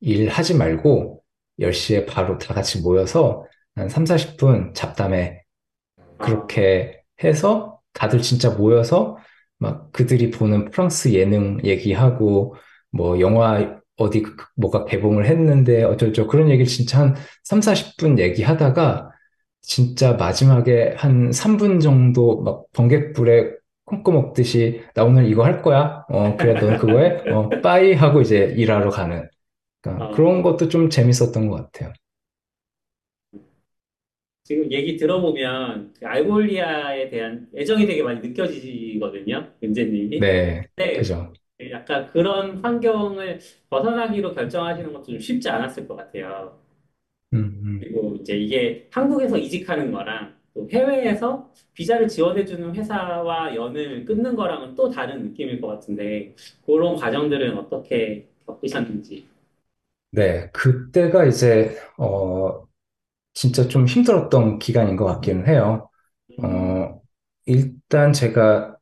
일하지 0.00 0.56
말고 0.56 1.22
10시에 1.60 2.06
바로 2.06 2.38
다 2.38 2.54
같이 2.54 2.80
모여서 2.80 3.46
한 3.76 3.88
3, 3.88 4.06
40분 4.06 4.74
잡담해. 4.74 5.42
그렇게 6.18 7.02
해서 7.22 7.80
다들 7.92 8.22
진짜 8.22 8.50
모여서 8.50 9.16
막 9.62 9.92
그들이 9.92 10.30
보는 10.30 10.70
프랑스 10.70 11.12
예능 11.14 11.58
얘기하고 11.64 12.56
뭐 12.90 13.20
영화 13.20 13.78
어디 13.96 14.22
그- 14.22 14.34
뭐가 14.56 14.84
개봉을 14.86 15.26
했는데 15.26 15.84
어쩌고저쩌고 15.84 16.28
그런 16.28 16.50
얘기를 16.50 16.66
진짜 16.66 17.00
한 17.00 17.14
3, 17.44 17.60
40분 17.62 18.18
얘기하다가 18.18 19.10
진짜 19.62 20.14
마지막에 20.14 20.94
한 20.96 21.30
3분 21.32 21.80
정도 21.80 22.42
막 22.42 22.64
번갯불에 22.72 23.52
콩고 23.84 24.12
먹듯이 24.12 24.82
나 24.94 25.04
오늘 25.04 25.26
이거 25.26 25.44
할 25.44 25.62
거야. 25.62 26.04
어, 26.08 26.36
그래, 26.36 26.54
넌 26.60 26.78
그거에 26.78 27.30
어, 27.32 27.48
빠이 27.62 27.94
하고 27.94 28.20
이제 28.20 28.54
일하러 28.56 28.90
가는. 28.90 29.28
그러니까 29.82 30.06
아. 30.06 30.10
그런 30.12 30.42
것도 30.42 30.68
좀 30.68 30.90
재밌었던 30.90 31.48
것 31.48 31.72
같아요. 31.72 31.92
지금 34.52 34.70
얘기 34.72 34.96
들어보면 34.98 35.94
그 35.98 36.06
알골리아에 36.06 37.08
대한 37.08 37.48
애정이 37.56 37.86
되게 37.86 38.02
많이 38.02 38.20
느껴지거든요, 38.20 39.50
은재님이. 39.64 40.20
네, 40.20 40.68
근데 40.76 41.16
그죠. 41.18 41.32
약간 41.70 42.08
그런 42.12 42.58
환경을 42.64 43.40
벗어나기로 43.70 44.34
결정하시는 44.34 44.92
것도 44.92 45.04
좀 45.06 45.18
쉽지 45.20 45.48
않았을 45.48 45.88
것 45.88 45.96
같아요. 45.96 46.58
음, 47.32 47.38
음. 47.64 47.92
그리고 47.92 48.16
이제 48.20 48.36
이게 48.36 48.88
한국에서 48.92 49.36
이직하는 49.38 49.90
거랑 49.92 50.36
또 50.54 50.68
해외에서 50.70 51.50
비자를 51.74 52.08
지원해주는 52.08 52.74
회사와 52.74 53.54
연을 53.54 54.04
끊는 54.04 54.36
거랑은 54.36 54.74
또 54.74 54.90
다른 54.90 55.22
느낌일 55.24 55.60
것 55.60 55.68
같은데 55.68 56.34
그런 56.64 56.96
과정들은 56.96 57.56
어떻게 57.58 58.28
겪으셨는지. 58.46 59.26
네, 60.10 60.50
그때가 60.52 61.24
이제 61.26 61.74
어 61.96 62.66
진짜 63.34 63.68
좀 63.68 63.86
힘들었던 63.86 64.58
기간인 64.58 64.96
것 64.96 65.04
같기는 65.06 65.46
해요. 65.48 65.88
어 66.42 67.00
일단 67.46 68.12
제가 68.12 68.76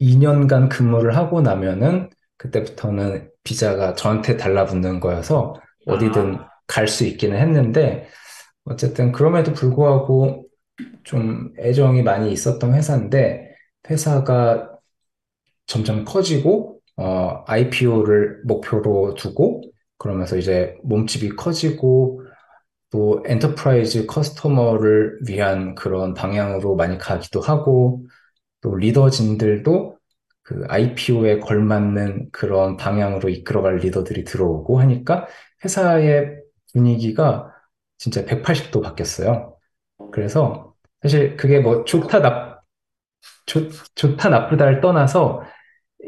2년간 0.00 0.68
근무를 0.68 1.16
하고 1.16 1.40
나면은 1.40 2.10
그때부터는 2.36 3.30
비자가 3.42 3.94
저한테 3.94 4.36
달라붙는 4.36 5.00
거여서 5.00 5.54
어디든 5.86 6.36
아. 6.36 6.48
갈수 6.66 7.04
있기는 7.04 7.38
했는데 7.38 8.08
어쨌든 8.64 9.12
그럼에도 9.12 9.52
불구하고 9.52 10.46
좀 11.04 11.52
애정이 11.58 12.02
많이 12.02 12.32
있었던 12.32 12.74
회사인데 12.74 13.54
회사가 13.88 14.70
점점 15.66 16.04
커지고 16.04 16.80
어, 16.96 17.44
IPO를 17.46 18.42
목표로 18.44 19.14
두고 19.14 19.62
그러면서 19.98 20.36
이제 20.36 20.76
몸집이 20.82 21.30
커지고 21.30 22.23
또 22.94 23.20
enterprise 23.26 24.06
customer를 24.06 25.18
위한 25.26 25.74
그런 25.74 26.14
방향으로 26.14 26.76
많이 26.76 26.96
가기도 26.96 27.40
하고 27.40 28.06
또 28.60 28.76
리더진들도 28.76 29.98
그 30.44 30.64
IPO에 30.68 31.40
걸맞는 31.40 32.28
그런 32.30 32.76
방향으로 32.76 33.30
이끌어갈 33.30 33.78
리더들이 33.78 34.22
들어오고 34.22 34.78
하니까 34.78 35.26
회사의 35.64 36.36
분위기가 36.72 37.52
진짜 37.98 38.24
180도 38.26 38.80
바뀌었어요. 38.80 39.56
그래서 40.12 40.72
사실 41.02 41.36
그게 41.36 41.58
뭐 41.58 41.84
좋다 41.84 42.20
나 42.20 42.60
좋, 43.46 43.70
좋다 43.96 44.28
나쁘다를 44.28 44.80
떠나서 44.80 45.42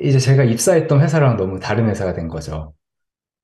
이제 0.01 0.21
제가 0.21 0.45
입사했던 0.45 1.01
회사랑 1.03 1.37
너무 1.37 1.61
다른 1.61 1.89
회사가 1.89 2.15
된 2.15 2.29
거죠. 2.29 2.75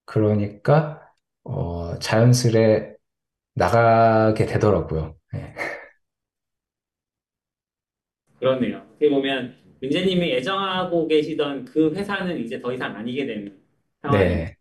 그러니까 0.06 1.00
어, 1.44 1.98
자연스레 1.98 2.91
나가게 3.54 4.46
되더라고요. 4.46 5.14
네. 5.32 5.54
그러네요. 8.38 8.78
어떻게 8.78 9.08
보면 9.10 9.54
은재님이 9.82 10.32
애정하고 10.34 11.06
계시던 11.08 11.64
그 11.64 11.92
회사는 11.94 12.38
이제 12.44 12.60
더 12.60 12.72
이상 12.72 12.94
아니게 12.96 13.26
되는 13.26 13.60
상황이 14.00 14.28
네. 14.28 14.56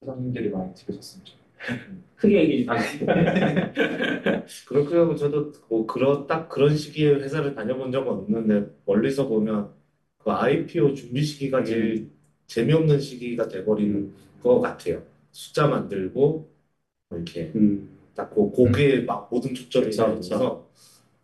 사장님들이 0.00 0.50
많이 0.50 0.74
지켜줬으면 0.74 1.24
좋겠어요. 1.26 1.42
크게 2.16 2.40
얘기해 2.42 2.66
주세요. 2.78 3.06
그렇게 4.68 4.96
하면 4.96 5.16
저도 5.16 5.52
뭐 5.68 5.86
그런 5.86 6.26
딱 6.26 6.48
그런 6.48 6.76
시기에 6.76 7.14
회사를 7.14 7.54
다녀본 7.54 7.92
적은 7.92 8.08
없는데 8.12 8.70
멀리서 8.86 9.28
보면 9.28 9.72
그 10.18 10.30
IPO 10.30 10.94
준비 10.94 11.22
시기가 11.22 11.64
제일 11.64 12.10
재미없는 12.46 13.00
시기가 13.00 13.48
돼버리는 13.48 14.14
것 14.42 14.60
같아요. 14.60 15.02
숫자 15.30 15.66
만들고 15.66 16.50
뭐 17.10 17.18
이렇게 17.18 17.52
음. 17.56 17.88
딱그 18.14 18.50
고기에 18.52 19.02
막 19.02 19.28
모든 19.30 19.54
초점이 19.54 19.86
그쵸. 19.86 20.14
있어서 20.20 20.66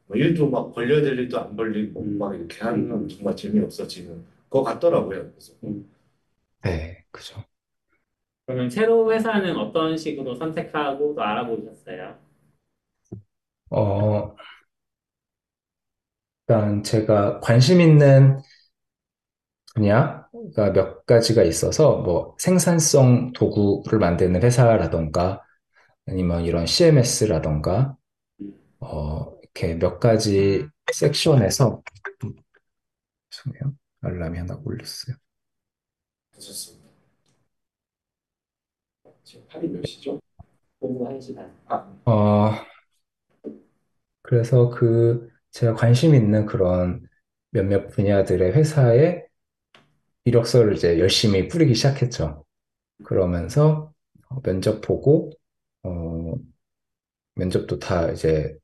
뭐 0.07 0.16
일도 0.16 0.51
막 0.51 0.72
벌려야 0.74 1.03
될 1.03 1.18
일도 1.18 1.38
안 1.40 1.57
벌리고 1.57 2.01
음. 2.03 2.18
막 2.18 2.35
이렇게 2.35 2.61
하면 2.64 3.09
정말 3.09 3.37
재미없어지는 3.37 4.24
것 4.51 4.62
같더라고요. 4.64 5.31
그래서 5.33 5.55
네, 6.62 7.05
그죠. 7.11 7.44
그러면 8.46 8.68
새로 8.70 9.12
회사는 9.12 9.57
어떤 9.57 9.96
식으로 9.96 10.35
선택하고 10.35 11.14
또 11.14 11.22
알아보셨어요? 11.22 12.16
어, 13.70 14.38
일단 16.48 16.83
제가 16.83 17.40
관심 17.40 17.81
있는 17.81 18.38
분야가 19.74 20.72
몇 20.74 21.07
가지가 21.07 21.42
있어서 21.44 21.98
뭐 21.98 22.35
생산성 22.38 23.33
도구를 23.33 23.98
만드는 23.98 24.42
회사라던가 24.42 25.42
아니면 26.09 26.44
이런 26.44 26.66
CMS라던가 26.66 27.97
어, 28.81 29.37
이렇게 29.42 29.75
몇 29.75 29.99
가지 29.99 30.66
섹션에서 30.92 31.83
음, 32.25 32.35
죄송해요. 33.31 33.75
알람이 34.01 34.38
하나 34.38 34.61
울렸어요. 34.64 35.16
좋습니다. 36.33 36.88
지금 39.25 39.47
팔이 39.49 39.68
몇 39.68 39.85
시죠? 39.87 40.21
오후 40.81 41.05
1시 41.07 41.35
반. 41.35 41.53
아, 41.66 42.11
어, 42.11 42.53
그래서 44.23 44.71
그 44.71 45.28
제가 45.51 45.74
관심 45.74 46.14
있는 46.14 46.47
그런 46.47 47.07
몇몇 47.51 47.89
분야들의 47.89 48.53
회사에 48.53 49.24
이력서를 50.24 50.76
이제 50.76 50.99
열심히 50.99 51.49
뿌리기 51.49 51.74
시작했죠. 51.74 52.45
그러면서 53.05 53.93
어, 54.28 54.41
면접 54.43 54.80
보고, 54.80 55.30
어, 55.83 56.35
면접도 57.37 57.79
다 57.79 58.11
이제 58.11 58.55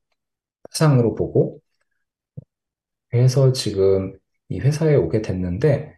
화상으로 0.70 1.14
보고 1.14 1.60
해서 3.14 3.52
지금 3.52 4.12
이 4.48 4.60
회사에 4.60 4.94
오게 4.96 5.22
됐는데, 5.22 5.94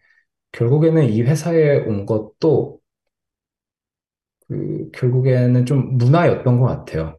결국에는 0.53 1.05
이 1.11 1.23
회사에 1.23 1.79
온 1.87 2.07
것도 2.07 2.81
그 4.49 4.91
결국에는 4.93 5.67
좀 5.67 5.97
문화였던 5.99 6.61
것 6.61 6.67
같아요. 6.67 7.19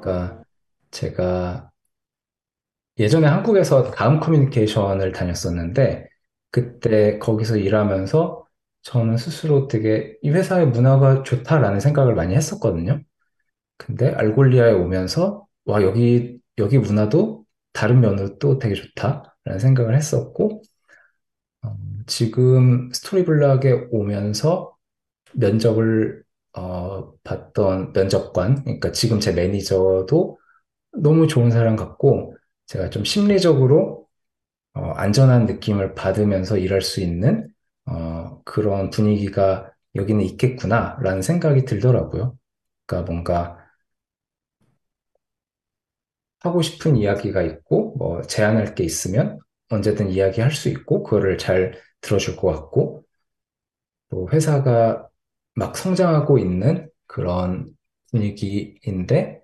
그러니까 0.00 0.44
제가 0.90 1.70
예전에 2.98 3.26
한국에서 3.28 3.90
다음 3.92 4.20
커뮤니케이션을 4.20 5.12
다녔었는데, 5.12 6.08
그때 6.50 7.18
거기서 7.18 7.56
일하면서 7.58 8.46
저는 8.82 9.16
스스로 9.16 9.68
되게 9.68 10.16
이 10.22 10.30
회사의 10.30 10.68
문화가 10.68 11.22
좋다라는 11.22 11.80
생각을 11.80 12.14
많이 12.14 12.34
했었거든요. 12.34 13.02
근데 13.78 14.10
알골리아에 14.14 14.72
오면서 14.74 15.46
와, 15.66 15.82
여기, 15.82 16.40
여기 16.58 16.78
문화도 16.78 17.44
다른 17.74 18.00
면으로 18.00 18.38
또 18.38 18.58
되게 18.58 18.74
좋다라는 18.74 19.60
생각을 19.60 19.96
했었고, 19.96 20.62
어, 21.62 21.76
지금 22.06 22.90
스토리블락에 22.92 23.88
오면서 23.90 24.76
면접을 25.34 26.24
어, 26.54 27.12
봤던 27.24 27.92
면접관, 27.94 28.64
그러니까 28.64 28.92
지금 28.92 29.20
제 29.20 29.32
매니저도 29.32 30.38
너무 31.02 31.28
좋은 31.28 31.50
사람 31.50 31.76
같고, 31.76 32.36
제가 32.66 32.90
좀 32.90 33.04
심리적으로 33.04 34.08
어, 34.74 34.92
안전한 34.92 35.46
느낌을 35.46 35.94
받으면서 35.94 36.58
일할 36.58 36.82
수 36.82 37.00
있는 37.02 37.48
어, 37.86 38.42
그런 38.44 38.90
분위기가 38.90 39.72
여기는 39.96 40.22
있겠구나라는 40.24 41.22
생각이 41.22 41.64
들더라고요. 41.64 42.36
그러니까 42.86 43.12
뭔가 43.12 43.57
하고 46.48 46.62
싶은 46.62 46.96
이야기가 46.96 47.42
있고, 47.42 47.94
뭐 47.98 48.22
제안할 48.22 48.74
게 48.74 48.84
있으면 48.84 49.38
언제든 49.70 50.10
이야기할 50.10 50.50
수 50.52 50.68
있고, 50.68 51.02
그거를 51.02 51.38
잘 51.38 51.74
들어줄 52.00 52.36
것 52.36 52.52
같고, 52.52 53.04
또 54.10 54.28
회사가 54.32 55.08
막 55.54 55.76
성장하고 55.76 56.38
있는 56.38 56.88
그런 57.06 57.66
분위기인데, 58.10 59.42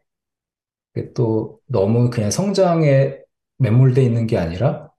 또 1.14 1.60
너무 1.66 2.10
그냥 2.10 2.30
성장에 2.30 3.18
매몰돼 3.58 4.02
있는 4.02 4.26
게 4.26 4.38
아니라 4.38 4.90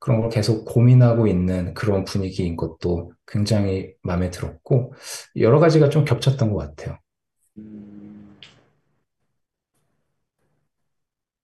그런 0.00 0.20
걸 0.20 0.30
계속 0.30 0.64
고민하고 0.66 1.26
있는 1.26 1.74
그런 1.74 2.04
분위기인 2.04 2.56
것도 2.56 3.12
굉장히 3.26 3.94
마음에 4.02 4.30
들었고, 4.30 4.92
여러 5.36 5.60
가지가 5.60 5.90
좀 5.90 6.04
겹쳤던 6.04 6.52
것 6.52 6.58
같아요. 6.76 6.98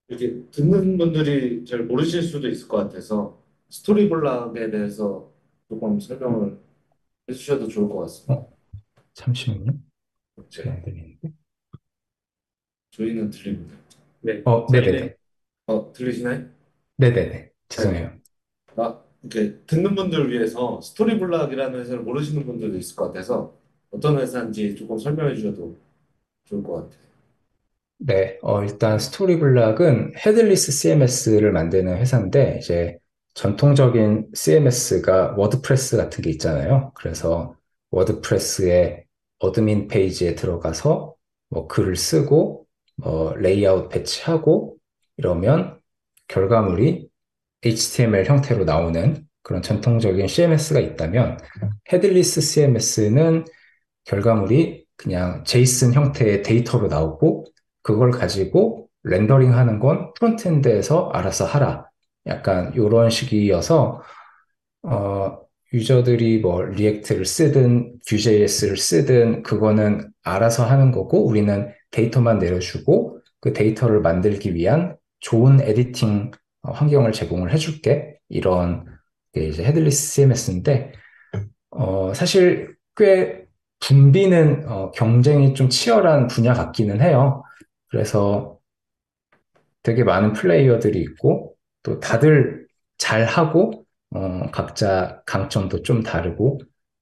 이렇게 0.07 0.43
듣는 0.51 0.97
분들이 0.97 1.65
잘 1.65 1.83
모르실 1.83 2.21
수도 2.21 2.47
있을 2.47 2.67
것 2.67 2.77
같아서 2.77 3.41
스토리블락에 3.69 4.69
대해서 4.69 5.31
조금 5.69 5.99
설명을 5.99 6.59
해주셔도 7.29 7.67
좋을 7.67 7.89
것 7.89 7.99
같습니다. 8.01 8.33
어, 8.33 8.53
잠시만요. 9.13 9.73
잘 10.49 10.65
네, 10.65 10.71
안 10.71 10.81
들리는데. 10.83 11.33
저희는 12.91 13.29
들립니다. 13.31 13.75
네. 14.21 14.41
어, 14.45 14.67
네네네. 14.71 15.15
어, 15.67 15.91
들리시나요? 15.93 16.47
네네네. 16.97 17.51
죄송해요. 17.69 18.19
아, 18.75 19.03
이렇게 19.23 19.57
듣는 19.65 19.95
분들을 19.95 20.31
위해서 20.31 20.79
스토리블락이라는 20.81 21.79
회사를 21.79 22.03
모르시는 22.03 22.45
분들도 22.45 22.77
있을 22.77 22.95
것 22.95 23.07
같아서 23.07 23.57
어떤 23.89 24.19
회사인지 24.19 24.75
조금 24.75 24.97
설명해 24.97 25.35
주셔도 25.35 25.75
좋을 26.45 26.63
것 26.63 26.73
같아요. 26.73 27.03
네, 27.97 28.37
어, 28.41 28.63
일단 28.63 28.99
Storyblok은 28.99 30.13
headless 30.17 30.71
CMS를 30.71 31.51
만드는 31.53 31.97
회사인데, 31.97 32.57
이제 32.61 32.97
전통적인 33.33 34.29
CMS가 34.33 35.35
WordPress 35.37 35.95
같은 35.97 36.21
게 36.21 36.29
있잖아요. 36.31 36.91
그래서 36.95 37.55
WordPress의 37.91 39.05
admin 39.39 39.87
페이지에 39.87 40.35
들어가서 40.35 41.15
뭐 41.49 41.67
글을 41.67 41.95
쓰고, 41.95 42.65
뭐 42.97 43.33
레이아웃 43.35 43.89
배치하고, 43.89 44.75
이러면 45.17 45.79
결과물이 46.27 47.07
HTML 47.63 48.25
형태로 48.25 48.65
나오는 48.65 49.25
그런 49.43 49.61
전통적인 49.61 50.27
CMS가 50.27 50.79
있다면, 50.81 51.37
headless 51.91 52.41
CMS는 52.41 53.45
결과물이 54.03 54.83
그냥 54.97 55.43
JSON 55.45 55.93
형태의 55.93 56.43
데이터로 56.43 56.87
나오고, 56.87 57.45
그걸 57.83 58.11
가지고 58.11 58.87
rendering 59.03 59.53
하는 59.53 59.79
건 59.79 60.13
frontend에서 60.15 61.09
알아서 61.13 61.45
하라. 61.45 61.87
약간 62.27 62.73
이런 62.75 63.09
식이어서, 63.09 64.01
어, 64.83 65.39
user들이 65.73 66.39
뭐 66.39 66.61
React를 66.63 67.25
쓰든 67.25 67.99
Vue.js를 68.05 68.77
쓰든 68.77 69.43
그거는 69.43 70.11
알아서 70.23 70.65
하는 70.65 70.91
거고 70.91 71.25
우리는 71.25 71.71
데이터만 71.91 72.39
내려주고 72.39 73.19
그 73.41 73.53
데이터를 73.53 74.01
만들기 74.01 74.53
위한 74.55 74.95
좋은 75.19 75.61
editing 75.61 76.31
어, 76.63 76.71
환경을 76.71 77.11
제공을 77.11 77.51
해줄게. 77.53 78.17
이런 78.29 78.85
게 79.33 79.47
이제 79.47 79.63
headless 79.63 80.13
CMS인데, 80.13 80.93
어, 81.71 82.13
사실 82.13 82.75
꽤 82.95 83.45
붐비는 83.79 84.67
어, 84.69 84.91
경쟁이 84.91 85.53
좀 85.53 85.69
치열한 85.69 86.27
분야 86.27 86.53
같기는 86.53 87.01
해요. 87.01 87.43
그래서 87.93 88.59
되게 89.83 90.03
많은 90.03 90.33
플레이어들이 90.33 91.01
있고, 91.01 91.55
또 91.83 91.99
다들 91.99 92.67
잘하고, 92.97 93.85
어, 94.11 94.51
각자 94.51 95.21
강점도 95.25 95.81
좀 95.83 96.03
다르고, 96.03 96.59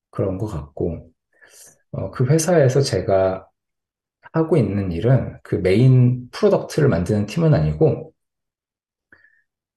그런 0.09 0.37
것 0.37 0.47
같고, 0.47 1.09
어, 1.91 2.11
그 2.11 2.25
회사에서 2.27 2.81
제가 2.81 3.47
하고 4.33 4.57
있는 4.57 4.91
일은 4.91 5.37
그 5.43 5.55
main 5.55 6.29
product를 6.31 6.89
만드는 6.89 7.27
팀은 7.27 7.53
아니고, 7.53 8.13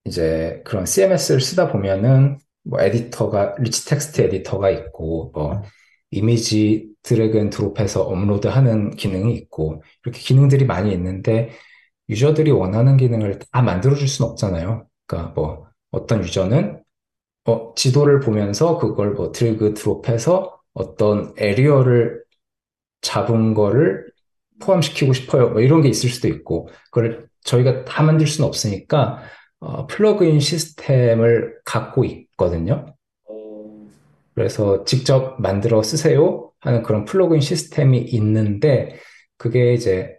이제 0.05 0.62
그런 0.65 0.87
CMS를 0.87 1.41
쓰다 1.41 1.73
보면은, 1.73 2.39
뭐 2.62 2.81
에디터가, 2.81 3.57
rich 3.59 3.87
text 3.87 4.20
editor가 4.22 4.70
있고, 4.71 5.31
뭐, 5.35 5.62
이미지 6.11 6.93
drag 7.05 7.39
and 7.39 7.51
drop해서 7.51 8.03
업로드하는 8.02 8.90
기능이 8.96 9.34
있고, 9.36 9.82
이렇게 10.05 10.20
기능들이 10.20 10.66
많이 10.66 10.92
있는데, 10.92 11.50
user들이 12.09 12.51
원하는 12.50 12.96
기능을 12.96 13.38
다 13.52 13.62
만들어줄 13.62 14.09
수는 14.09 14.30
없잖아요. 14.32 14.86
그러니까 15.07 15.32
뭐 15.34 15.68
어떤 15.90 16.22
user는 16.22 16.82
어, 17.46 17.74
지도를 17.74 18.20
보면서 18.20 18.78
그걸 18.78 19.12
뭐 19.12 19.32
drag 19.32 19.74
drop해서 19.74 20.59
어떤 20.74 21.34
area를 21.37 22.22
잡은 23.02 23.55
거를 23.55 24.11
포함시키고 24.61 25.12
싶어요. 25.12 25.50
뭐 25.50 25.61
이런 25.61 25.82
게 25.82 25.88
있을 25.88 26.11
수도 26.11 26.28
있고 26.28 26.68
그걸 26.86 27.28
저희가 27.44 27.84
다 27.84 28.02
만들 28.02 28.26
수는 28.26 28.48
없으니까 28.48 29.22
어, 29.61 29.86
plugin 29.87 30.41
시스템을 30.40 31.59
갖고 31.64 32.05
있거든요. 32.05 32.86
어, 33.28 33.86
그래서 34.34 34.84
직접 34.84 35.40
만들어 35.40 35.82
쓰세요 35.82 36.50
하는 36.65 36.83
그런 36.83 37.05
plugin 37.05 37.41
시스템이 37.41 37.99
있는데 38.01 38.99
그게 39.39 39.75
이제 39.75 40.17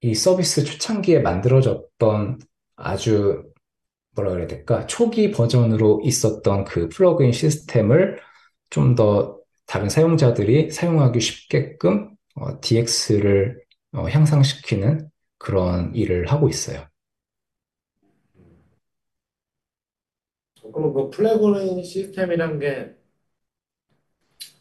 이 0.00 0.14
서비스 0.14 0.64
초창기에 0.64 1.20
만들어졌던 1.20 2.40
아주 2.76 3.44
뭐라 4.14 4.30
그래야 4.32 4.46
될까? 4.46 4.86
초기 4.86 5.30
버전으로 5.30 6.02
있었던 6.04 6.64
그 6.64 6.88
plugin 6.88 7.32
시스템을 7.32 8.20
좀 8.70 8.94
더 8.96 9.38
다른 9.66 9.88
사용자들이 9.88 10.70
사용하기 10.70 11.20
쉽게끔 11.20 12.10
DX를 12.62 13.62
향상시키는 13.94 15.08
그런 15.38 15.94
일을 15.94 16.30
하고 16.32 16.48
있어요. 16.48 16.86
그럼 20.72 20.92
그 20.94 21.10
플래그인 21.10 21.82
시스템이란 21.84 22.58
게 22.58 22.94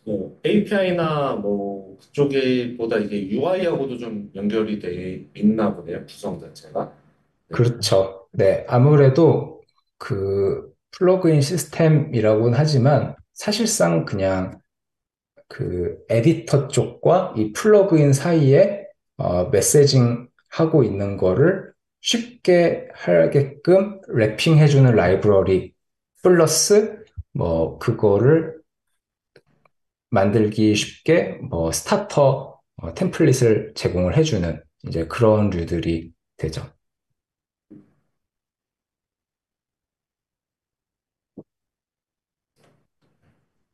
뭐 0.04 0.40
API나 0.46 1.36
뭐 1.36 1.98
그쪽보다 2.00 2.98
이게 2.98 3.30
UI하고도 3.30 3.98
좀 3.98 4.32
연결이 4.36 4.80
돼 4.80 5.26
있나 5.36 5.76
보네요, 5.76 6.06
구성 6.06 6.40
자체가. 6.40 6.94
네. 7.50 7.56
그렇죠. 7.56 8.28
네, 8.32 8.66
아무래도 8.68 9.62
그 9.98 10.74
플러그인 10.92 11.42
시스템이라고는 11.42 12.58
하지만 12.58 13.16
사실상 13.34 14.06
그냥 14.06 14.60
그 15.48 15.98
에디터 16.10 16.70
쪽과 16.70 17.34
이 17.38 17.52
plugin 17.54 18.14
사이에 18.14 18.86
어, 19.18 19.50
messaging 19.50 20.30
하고 20.50 20.84
있는 20.84 21.18
거를 21.18 21.72
쉽게 22.02 22.88
하게끔 22.94 24.02
wrapping해주는 24.02 24.92
라이브러리 24.96 25.74
플러스 26.24 27.04
뭐 27.34 27.78
그거를 27.80 28.61
만들기 30.12 30.76
쉽게 30.76 31.40
뭐 31.50 31.72
starter 31.74 32.60
어, 32.78 32.94
template을 32.96 33.74
제공을 33.76 34.18
해주는 34.18 34.62
이제 34.88 35.08
그런 35.08 35.50
류들이 35.52 36.14
되죠. 36.38 36.72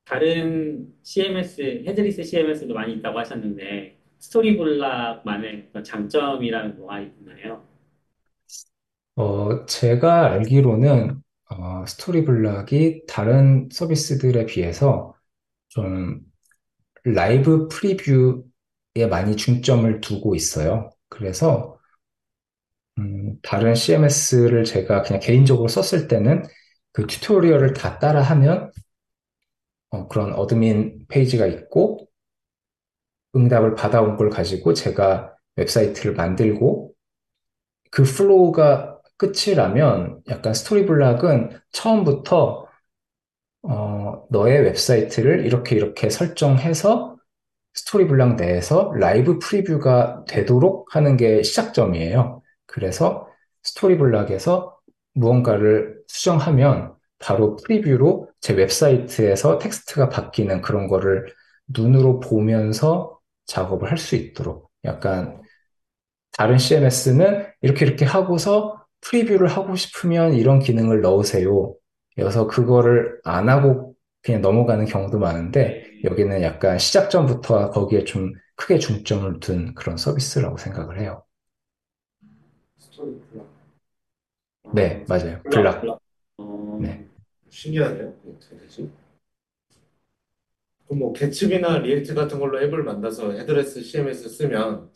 다른 0.05 0.93
CMS, 1.03 1.61
headless 1.85 2.23
CMS도 2.23 2.73
많이 2.73 2.93
있다고 2.93 3.19
하셨는데 3.19 3.99
Storyblok만의 4.19 5.71
장점이라는 5.83 6.77
뭐가 6.77 7.01
있나요? 7.01 7.63
어, 9.15 9.65
제가 9.65 10.31
알기로는 10.33 11.21
어, 11.49 11.85
Storyblok이 11.87 13.05
다른 13.07 13.69
서비스들에 13.71 14.45
비해서 14.45 15.13
좀 15.77 16.21
live 17.05 17.67
preview에 17.69 19.07
많이 19.09 19.35
중점을 19.35 20.01
두고 20.01 20.35
있어요. 20.35 20.91
그래서 21.09 21.79
음, 22.99 23.39
다른 23.43 23.75
CMS를 23.75 24.63
제가 24.63 25.03
그냥 25.03 25.19
개인적으로 25.21 25.67
썼을 25.67 26.07
때는 26.07 26.43
그 26.91 27.05
tutorial을 27.07 27.73
다 27.73 27.99
따라하면 27.99 28.71
어, 29.89 30.07
그런 30.07 30.33
admin 30.33 31.05
페이지가 31.07 31.45
있고 31.47 32.07
응답을 33.35 33.75
받아온 33.75 34.15
걸 34.17 34.29
가지고 34.29 34.73
제가 34.73 35.33
웹사이트를 35.55 36.13
만들고 36.15 36.93
그 37.91 38.03
flow가 38.03 39.01
끝이라면 39.17 40.21
약간 40.29 40.53
Storyblok은 40.53 41.59
처음부터 41.71 42.67
어, 43.63 43.96
너의 44.29 44.61
웹사이트를 44.63 45.45
이렇게 45.45 45.75
이렇게 45.75 46.09
설정해서 46.09 47.17
Storyblok 47.73 48.35
내에서 48.37 48.91
live 48.95 49.39
preview가 49.39 50.25
되도록 50.27 50.95
하는 50.95 51.17
게 51.17 51.43
시작점이에요. 51.43 52.41
그래서 52.65 53.27
Storyblok에서 53.63 54.77
무언가를 55.13 56.01
수정하면 56.07 56.95
바로 57.19 57.55
preview로 57.57 58.29
제 58.41 58.53
웹사이트에서 58.53 59.57
텍스트가 59.59 60.09
바뀌는 60.09 60.61
그런 60.61 60.87
거를 60.87 61.27
눈으로 61.67 62.19
보면서 62.19 63.19
작업을 63.47 63.89
할 63.91 63.97
수 63.97 64.15
있도록 64.15 64.69
약간 64.85 65.41
다른 66.37 66.57
CMS는 66.57 67.47
이렇게 67.61 67.85
이렇게 67.85 68.05
하고서 68.05 68.85
preview를 69.01 69.47
하고 69.47 69.75
싶으면 69.75 70.33
이런 70.33 70.59
기능을 70.59 71.01
넣으세요. 71.01 71.75
여서 72.17 72.47
그거를 72.47 73.19
안 73.23 73.49
하고 73.49 73.95
그냥 74.27 74.41
넘어가는 74.41 74.83
경우도 74.83 75.19
많은데 75.19 75.85
여기는 76.03 76.41
약간 76.41 76.77
시작점부터 76.77 77.69
거기에 77.69 78.03
좀 78.03 78.33
크게 78.55 78.77
중점을 78.77 79.39
둔 79.39 79.73
그런 79.73 79.95
서비스라고 79.95 80.57
생각을 80.57 80.99
해요. 80.99 81.23
네, 84.73 85.05
맞아요. 85.07 85.41
blok. 85.43 86.01
어, 86.39 86.79
네. 86.81 87.05
신기하네요. 87.49 88.13
어떻게 88.27 88.57
되지? 88.57 88.91
그럼 90.85 90.99
뭐 90.99 91.13
Gatsby나 91.13 91.77
React 91.79 92.13
같은 92.13 92.37
걸로 92.37 92.61
앱을 92.61 92.83
만들어서 92.83 93.31
headless 93.31 93.81
CMS 93.81 94.27
쓰면 94.27 94.89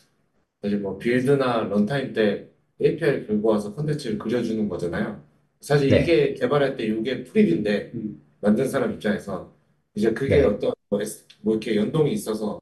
사실 0.62 0.80
뭐 0.80 0.98
build나 0.98 1.62
runtime 1.70 2.12
때 2.12 2.50
API 2.82 3.28
긁고 3.28 3.48
와서 3.48 3.74
컨텐츠를 3.76 4.18
그려주는 4.18 4.68
거잖아요. 4.68 5.24
사실 5.62 5.88
네. 5.88 6.02
이게 6.02 6.34
개발할 6.34 6.76
때 6.76 6.84
이게 6.84 7.24
preview인데 7.24 7.92
음. 7.94 8.22
만든 8.42 8.68
사람 8.68 8.94
입장에서 8.94 9.54
이제 9.96 10.14
그게 10.14 10.38
네. 10.38 10.44
어떤 10.46 10.74
뭐, 10.90 11.00
뭐 11.42 11.54
이렇게 11.56 11.76
연동이 11.76 12.12
있어서 12.14 12.60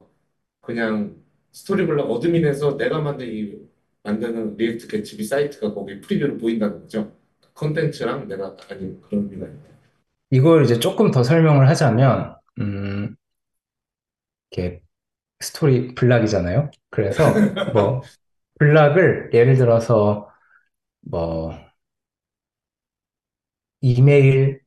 그냥 0.60 1.16
Storyblok 1.52 2.10
admin에서 2.10 2.76
내가 2.76 3.00
만든 3.00 3.26
이 3.28 3.58
만드는 4.02 4.56
React 4.56 4.88
Gatsby 4.88 5.24
사이트가 5.24 5.74
거기 5.74 6.00
preview로 6.00 6.38
보인다는 6.38 6.82
거죠. 6.82 7.12
컨텐츠랑 7.54 8.28
내가 8.28 8.56
아닌 8.70 9.00
그런 9.02 9.24
의미가 9.24 9.46
있네. 9.46 9.60
이걸 10.30 10.64
이제 10.64 10.78
조금 10.78 11.10
더 11.10 11.22
설명을 11.22 11.68
하자면, 11.68 12.36
음, 12.60 13.16
이렇게 14.50 14.82
Storyblok이잖아요. 15.40 16.70
그래서 16.90 17.48
뭐 17.74 18.02
blok을 18.58 19.30
예를 19.34 19.56
들어서 19.56 20.30
뭐 21.02 21.54
이메일 23.80 24.59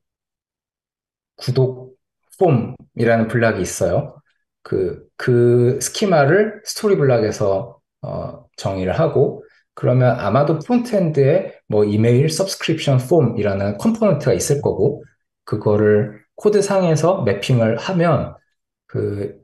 구독 1.36 1.96
폼이라는 2.38 3.28
blok이 3.28 3.60
있어요. 3.60 4.20
그, 4.62 5.06
그 5.16 5.78
schema를 5.80 6.62
Storyblok에서 6.64 7.78
어, 8.02 8.46
정의를 8.56 8.98
하고 8.98 9.44
그러면 9.74 10.18
아마도 10.18 10.58
frontend에 10.58 11.58
뭐 11.68 11.84
email 11.84 12.28
subscription 12.30 12.98
form이라는 12.98 13.78
component가 13.78 14.32
있을 14.32 14.62
거고 14.62 15.04
그거를 15.44 16.22
코드상에서 16.36 17.22
mapping을 17.22 17.76
하면 17.78 18.34
그 18.86 19.36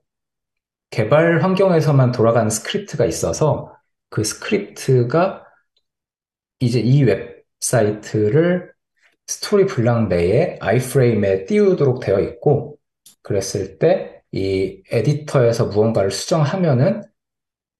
개발 0.90 1.42
환경에서만 1.42 2.12
돌아가는 2.12 2.50
script가 2.50 3.06
있어서 3.06 3.74
그 4.08 4.24
script가 4.24 5.44
이제 6.60 6.80
이 6.80 7.04
웹사이트를 7.04 8.72
Storyblok 9.30 10.08
내에 10.08 10.58
iframe에 10.60 11.44
띄우도록 11.44 12.00
되어 12.00 12.20
있고 12.20 12.78
그랬을 13.22 13.78
때 13.78 14.20
이 14.32 14.82
에디터에서 14.90 15.66
무언가를 15.66 16.10
수정하면은 16.10 17.02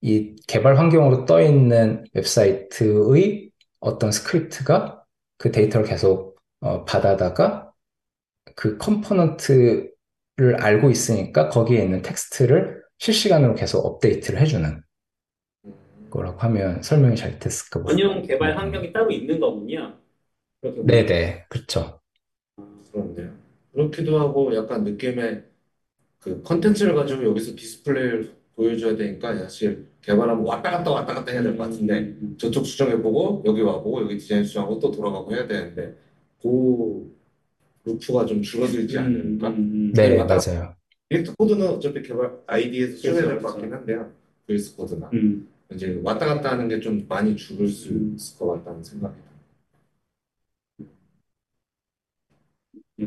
이 0.03 0.34
개발 0.48 0.78
환경으로 0.78 1.24
떠 1.26 1.40
있는 1.40 2.05
웹사이트의 2.14 3.51
어떤 3.80 4.11
script가 4.11 5.05
그 5.38 5.53
데이터를 5.53 5.86
계속 5.86 6.40
어, 6.61 6.84
받아다가 6.84 7.72
그 8.57 8.78
component를 8.78 9.91
알고 10.59 10.90
있으니까 10.90 11.48
거기에 11.48 11.82
있는 11.82 12.03
텍스트를 12.03 12.82
실시간으로 12.98 13.55
계속 13.55 13.84
업데이트를 13.86 14.40
해주는 14.40 14.82
거라고 16.11 16.38
하면 16.40 16.82
설명이 16.82 17.16
잘 17.16 17.38
됐을까 17.38 17.80
모르겠어요. 17.80 18.09
전용 18.09 18.26
개발 18.26 18.59
환경이 18.59 18.92
따로 18.92 19.11
있는 19.11 19.38
거군요. 19.38 19.99
그렇게 20.61 20.83
네네, 20.83 21.47
그렇죠. 21.49 22.01
그런데요. 22.93 23.37
그렇기도 23.73 24.19
하고 24.19 24.55
약간 24.55 24.85
느낌의 24.85 25.45
그 26.21 26.43
컨텐츠를 26.43 26.95
가지고 26.95 27.25
여기서 27.27 27.57
디스플레이를 27.57 28.35
보여줘야 28.57 28.97
되니까 28.97 29.37
사실 29.39 29.89
개발하면 30.03 30.45
왔다 30.47 30.71
갔다 30.71 30.91
왔다 30.91 31.15
갔다 31.15 31.33
해야 31.33 31.43
될 31.43 31.57
것 31.57 31.65
같은데 31.65 32.15
저쪽 32.39 32.67
수정해보고 32.67 33.45
여기 33.47 33.63
와보고 33.63 34.03
여기 34.03 34.19
디자인 34.19 34.45
수정하고 34.45 34.79
또 34.81 34.91
돌아가고 34.91 35.33
해야 35.35 35.47
되는데 35.47 35.97
그 36.43 37.17
루프가 37.85 38.27
좀 38.27 38.43
줄어들지 38.43 38.99
않을까? 38.99 39.49
음, 39.51 39.93
네, 39.95 40.17
왔다 40.19 40.37
갔다. 40.37 40.53
맞아요. 40.53 40.77
React 41.11 41.35
코드는 41.37 41.69
어차피 41.69 42.03
개발 42.03 42.39
IDE에서 42.47 42.97
수정해야 42.97 43.23
될것 43.23 43.41
그렇죠. 43.43 43.55
같긴 43.61 43.73
한데요. 43.75 44.13
VS 44.47 44.77
코드나 44.77 45.11
음. 45.13 45.49
이제 45.73 46.01
왔다 46.05 46.27
갔다 46.27 46.53
하는 46.53 46.69
게 46.69 46.81
좀 46.81 47.07
많이 47.09 47.37
줄을 47.37 47.69
수 47.69 47.93
있을 48.17 48.39
것 48.39 48.49
같다는 48.49 48.83
생각이 48.83 49.15
듭니다. 49.15 49.31
음, 50.81 50.89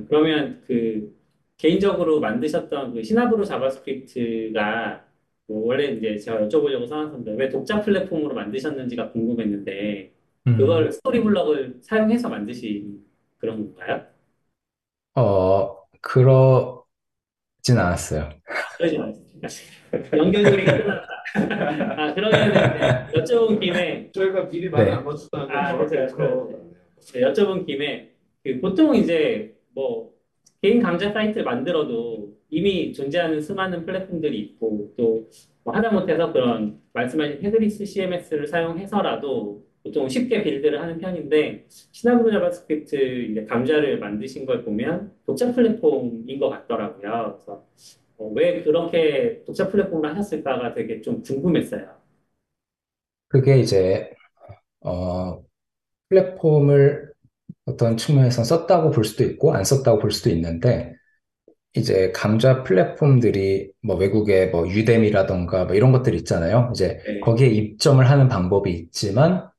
그러면 0.07 0.61
그 0.67 1.15
개인적으로 1.57 2.19
만드셨던 2.19 2.93
그 2.93 3.03
시나브로 3.03 3.43
자바스크립트가 3.43 5.05
뭐 5.47 5.67
원래 5.67 5.85
이제 5.91 6.17
제가 6.17 6.39
여쭤보려고 6.41 6.87
생각했는데 6.87 7.35
왜 7.37 7.49
독자 7.49 7.81
플랫폼으로 7.81 8.33
만드셨는지가 8.33 9.11
궁금했는데 9.11 10.13
음. 10.47 10.57
그걸 10.57 10.91
Storyblok을 10.91 11.79
사용해서 11.81 12.29
만드신 12.29 13.03
그런 13.37 13.57
건가요? 13.75 14.05
어, 15.15 15.77
그러진 16.01 17.77
않았어요. 17.77 18.29
그러진 18.77 19.01
않습니다. 19.01 19.33
연결고리가 20.17 20.77
끝났다. 20.77 21.07
아 21.97 22.13
그러면 22.13 22.53
여쭤본 23.13 23.59
김에 23.59 24.11
저희가 24.11 24.49
미리 24.49 24.69
많이 24.69 24.85
네. 24.85 24.91
안 24.91 25.03
맞춘다는 25.03 25.47
건 25.47 25.55
아, 25.55 25.77
그렇죠. 25.77 26.15
그렇죠. 26.15 26.73
네, 27.13 27.21
여쭤본 27.21 27.65
김에 27.65 28.11
그 28.43 28.59
보통 28.59 28.95
이제 28.95 29.52
뭐 29.73 30.13
개인 30.61 30.81
강좌 30.81 31.11
사이트를 31.11 31.43
만들어도 31.45 32.33
이미 32.49 32.93
존재하는 32.93 33.41
수많은 33.41 33.85
플랫폼들이 33.85 34.39
있고 34.39 34.93
또 34.97 35.27
뭐 35.65 35.73
하다못해서 35.73 36.33
그런 36.33 36.81
말씀하신 36.91 37.41
headless 37.41 37.85
CMS를 37.85 38.47
사용해서라도 38.47 39.65
보통 39.81 40.09
쉽게 40.09 40.43
build를 40.43 40.81
하는 40.81 40.97
편인데 40.97 41.65
시나브로 41.69 42.31
자바스크립트 42.31 42.95
이제 43.31 43.45
강좌를 43.45 43.99
만드신 43.99 44.45
걸 44.45 44.63
보면 44.65 45.13
독자 45.25 45.53
플랫폼인 45.53 46.37
것 46.39 46.49
같더라고요. 46.49 47.37
그래서 47.37 47.65
어, 48.17 48.27
왜 48.35 48.63
그렇게 48.63 49.43
독자 49.45 49.69
플랫폼을 49.69 50.09
하셨을까가 50.11 50.73
되게 50.73 51.01
좀 51.01 51.21
궁금했어요. 51.21 51.95
그게 53.27 53.59
이제, 53.59 54.13
어, 54.81 55.43
플랫폼을 56.09 57.12
어떤 57.65 57.97
측면에서 57.97 58.43
썼다고 58.43 58.91
볼 58.91 59.05
수도 59.05 59.23
있고, 59.23 59.53
안 59.53 59.63
썼다고 59.63 59.99
볼 59.99 60.11
수도 60.11 60.29
있는데, 60.29 60.93
이제 61.75 62.11
강좌 62.13 62.63
플랫폼들이 62.63 63.71
뭐 63.81 63.95
외국의 63.95 64.51
뭐 64.51 64.67
유데미라던가 64.67 65.65
뭐 65.65 65.75
이런 65.75 65.91
것들 65.91 66.13
있잖아요. 66.15 66.69
이제 66.71 66.99
네. 67.05 67.19
거기에 67.21 67.47
입점을 67.47 68.07
하는 68.07 68.27
방법이 68.27 68.71
있지만, 68.71 69.49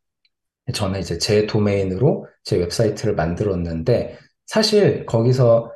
저는 0.73 1.01
이제 1.01 1.19
제 1.19 1.47
도메인으로 1.47 2.27
제 2.45 2.57
웹사이트를 2.57 3.15
만들었는데, 3.15 4.19
사실 4.47 5.07
거기서 5.07 5.73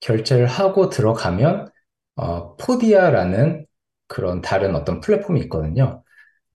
결제를 0.00 0.46
하고 0.46 0.88
들어가면, 0.88 1.68
어, 2.16 2.56
Podia라는 2.56 3.66
그런 4.08 4.40
다른 4.40 4.74
어떤 4.74 5.00
플랫폼이 5.00 5.40
있거든요. 5.42 6.02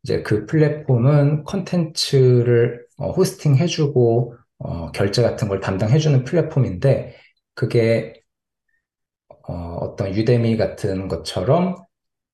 이제 0.03 0.21
그 0.23 0.45
플랫폼은 0.45 1.43
컨텐츠를 1.45 2.85
어, 2.97 3.11
호스팅 3.11 3.55
해주고, 3.55 4.35
어, 4.59 4.91
결제 4.91 5.21
같은 5.21 5.47
걸 5.47 5.59
담당해주는 5.59 6.23
플랫폼인데, 6.25 7.15
그게 7.55 8.23
어, 9.47 9.53
어떤 9.81 10.13
Udemy 10.15 10.57
같은 10.57 11.07
것처럼 11.07 11.75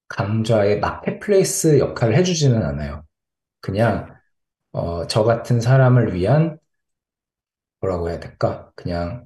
강좌의 0.09 0.79
marketplace 0.79 1.79
역할을 1.79 2.15
해주지는 2.17 2.63
않아요. 2.63 3.05
그냥 3.61 4.15
어, 4.73 5.07
저 5.07 5.23
같은 5.23 5.61
사람을 5.61 6.15
위한 6.15 6.59
뭐라고 7.81 8.09
해야 8.09 8.19
될까? 8.19 8.71
그냥 8.75 9.25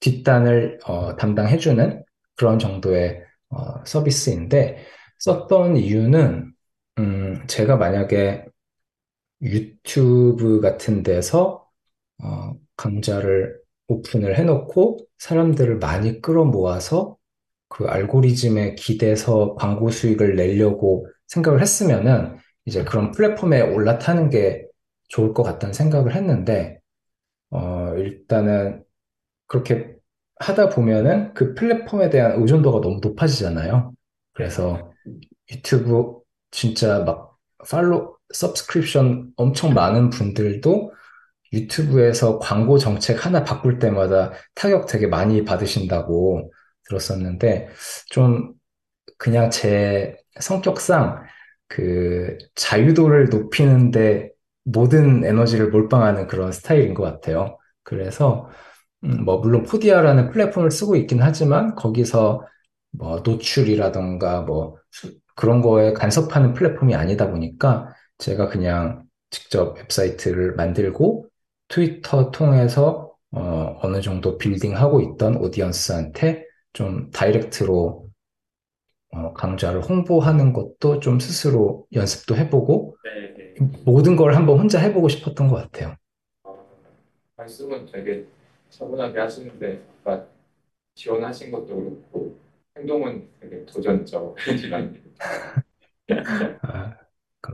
뒷단을 0.00 0.80
어, 0.86 1.16
담당해주는 1.16 2.04
그런 2.36 2.58
정도의 2.58 3.24
어, 3.50 3.84
서비스인데 3.84 4.84
썼던 5.18 5.76
이유는 5.76 6.52
음, 6.98 7.46
제가 7.46 7.76
만약에 7.76 8.46
유튜브 9.42 10.60
같은 10.60 11.02
데서 11.02 11.61
어, 12.22 12.54
강좌를 12.76 13.56
오픈을 13.88 14.38
해놓고 14.38 14.98
사람들을 15.18 15.78
많이 15.78 16.20
끌어모아서 16.22 17.16
그 17.68 17.86
알고리즘에 17.86 18.74
기대서 18.74 19.54
광고 19.56 19.90
수익을 19.90 20.36
내려고 20.36 21.08
생각을 21.28 21.60
했으면은 21.60 22.36
이제 22.64 22.84
그런 22.84 23.10
플랫폼에 23.12 23.60
올라타는 23.62 24.30
게 24.30 24.66
좋을 25.08 25.34
것 25.34 25.42
같다는 25.42 25.72
생각을 25.72 26.14
했는데 26.14 26.78
어, 27.50 27.94
일단은 27.96 28.84
그렇게 29.46 29.94
하다 30.40 30.70
보면은 30.70 31.34
그 31.34 31.54
플랫폼에 31.54 32.10
대한 32.10 32.40
의존도가 32.40 32.80
너무 32.80 33.00
높아지잖아요. 33.02 33.92
그래서 34.32 34.92
유튜브 35.50 36.20
진짜 36.50 37.00
막 37.00 37.38
팔로 37.70 38.16
서브스크립션 38.34 39.32
엄청 39.36 39.74
많은 39.74 40.10
분들도 40.10 40.92
유튜브에서 41.52 42.38
광고 42.38 42.78
정책 42.78 43.24
하나 43.26 43.44
바꿀 43.44 43.78
때마다 43.78 44.32
타격 44.54 44.86
되게 44.86 45.06
많이 45.06 45.44
받으신다고 45.44 46.52
들었었는데 46.88 47.68
좀 48.10 48.54
그냥 49.18 49.50
제 49.50 50.16
성격상 50.40 51.22
그 51.68 52.36
자유도를 52.54 53.28
높이는데 53.30 54.30
모든 54.64 55.24
에너지를 55.24 55.70
몰빵하는 55.70 56.26
그런 56.26 56.52
스타일인 56.52 56.94
것 56.94 57.02
같아요. 57.04 57.58
그래서 57.82 58.48
음, 59.04 59.24
뭐 59.24 59.38
물론 59.40 59.64
Podia라는 59.64 60.30
플랫폼을 60.30 60.70
쓰고 60.70 60.96
있긴 60.96 61.22
하지만 61.22 61.74
거기서 61.74 62.46
뭐 62.92 63.20
노출이라던가 63.24 64.42
뭐 64.42 64.76
수- 64.90 65.14
그런 65.36 65.62
거에 65.62 65.92
간섭하는 65.92 66.52
플랫폼이 66.54 66.94
아니다 66.94 67.30
보니까 67.30 67.88
제가 68.18 68.48
그냥 68.48 69.04
직접 69.30 69.76
웹사이트를 69.78 70.54
만들고 70.56 71.26
트위터 71.72 72.30
통해서 72.30 73.16
어, 73.30 73.78
어느 73.80 74.02
정도 74.02 74.36
building하고 74.36 75.00
있던 75.00 75.36
audience한테 75.36 76.44
좀 76.74 77.10
다이렉트로 77.10 78.08
어, 79.14 79.32
강좌를 79.32 79.80
홍보하는 79.80 80.52
것도 80.52 81.00
좀 81.00 81.18
스스로 81.18 81.86
연습도 81.94 82.36
해보고 82.36 82.96
네, 83.04 83.54
네. 83.58 83.70
모든 83.86 84.16
걸 84.16 84.34
한번 84.36 84.58
혼자 84.58 84.78
해보고 84.80 85.08
싶었던 85.08 85.48
것 85.48 85.56
같아요. 85.56 85.96
어, 86.44 86.62
말씀은 87.36 87.86
되게 87.86 88.26
차분하게 88.68 89.18
하시는데 89.18 89.82
아까 90.04 90.26
지원하신 90.94 91.50
것도 91.52 91.68
그렇고 91.68 92.36
행동은 92.76 93.28
되게 93.40 93.64
도전적이라는 93.64 95.02
아. 96.62 96.96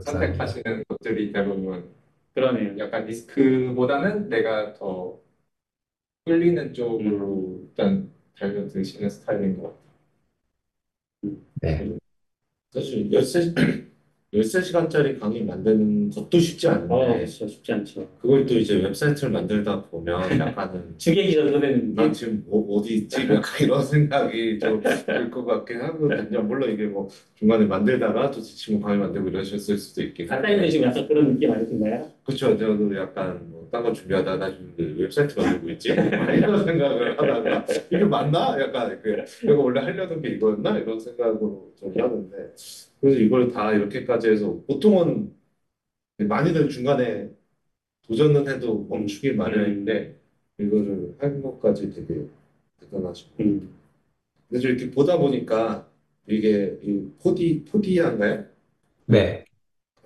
선택하시는 0.03 0.83
것들이 0.87 1.31
대부분 1.31 1.98
그러네요. 2.39 2.77
약간 2.79 3.05
리스크보다는 3.05 4.29
내가 4.29 4.73
더 4.73 5.19
끌리는 6.25 6.73
쪽으로 6.73 7.59
일단 7.63 8.09
달려드시는 8.37 9.09
스타일인 9.09 9.57
것 9.61 9.63
같아요. 9.73 9.89
네. 11.61 11.97
사실 12.71 13.11
13, 13.11 13.53
13시간짜리 14.33 15.19
강의 15.19 15.43
만드는 15.43 16.11
것도 16.11 16.37
쉽지 16.37 16.67
어, 16.67 16.71
않은데 16.71 17.25
진짜 17.25 17.47
쉽지 17.47 17.73
않죠. 17.73 18.07
그걸 18.21 18.45
또 18.45 18.53
이제 18.59 18.75
웹사이트를 18.75 19.31
만들다 19.31 19.81
보면 19.85 20.21
약간은 20.39 20.93
주객이 20.99 21.33
전도되는 21.33 21.95
난 21.95 22.13
지금 22.13 22.45
어, 22.51 22.81
디 22.83 22.95
있지? 22.97 23.21
약간 23.21 23.43
이런 23.61 23.83
생각이 23.83 24.59
좀 24.59 24.81
들 24.83 25.31
것 25.31 25.45
같긴 25.45 25.81
하거든요. 25.81 26.43
물론 26.43 26.71
이게 26.71 26.85
뭐 26.85 27.09
중간에 27.35 27.65
만들다가 27.65 28.29
또 28.29 28.39
지치고 28.39 28.79
강의 28.81 28.99
만들고 28.99 29.29
이러셨을 29.29 29.77
수도 29.77 30.03
있긴 30.03 30.29
한데 30.29 30.69
지금 30.69 30.87
약간 30.87 31.07
그런 31.07 31.33
느낌 31.33 31.51
아니신가요? 31.51 32.11
그렇죠. 32.23 32.55
저도 32.57 32.95
약간 32.95 33.39
뭐 33.49 33.58
딴거 33.71 33.93
준비하다가 33.93 34.51
지금 34.51 34.73
왜 34.77 35.03
웹사이트 35.03 35.39
만들고 35.39 35.69
있지? 35.71 35.89
이런 35.93 36.65
생각을 36.65 37.19
하다가 37.19 37.65
이게 37.91 38.03
맞나? 38.05 38.59
약간 38.59 39.01
그 39.01 39.23
내가 39.45 39.59
원래 39.61 39.81
하려던 39.81 40.21
게 40.21 40.29
이거였나? 40.29 40.77
이런 40.79 40.99
생각으로 40.99 41.73
좀 41.77 41.93
하는데 41.97 42.53
그래서 43.01 43.19
이걸 43.19 43.51
다 43.51 43.71
이렇게까지 43.73 44.29
해서 44.29 44.59
보통은 44.67 45.33
많이들 46.19 46.69
중간에 46.69 47.31
도전은 48.07 48.47
해도 48.47 48.85
멈추길 48.89 49.35
마련인데 49.35 50.19
이거를 50.59 51.15
한 51.19 51.41
것까지 51.41 51.91
되게 51.93 52.27
대단하시고 52.79 53.31
음. 53.41 53.73
근데 54.49 54.61
좀 54.61 54.71
이렇게 54.71 54.91
보다 54.91 55.17
보니까 55.17 55.89
이게 56.27 56.77
이 56.83 57.07
포디 57.21 57.65
포디아인가요? 57.65 58.45
네. 59.05 59.45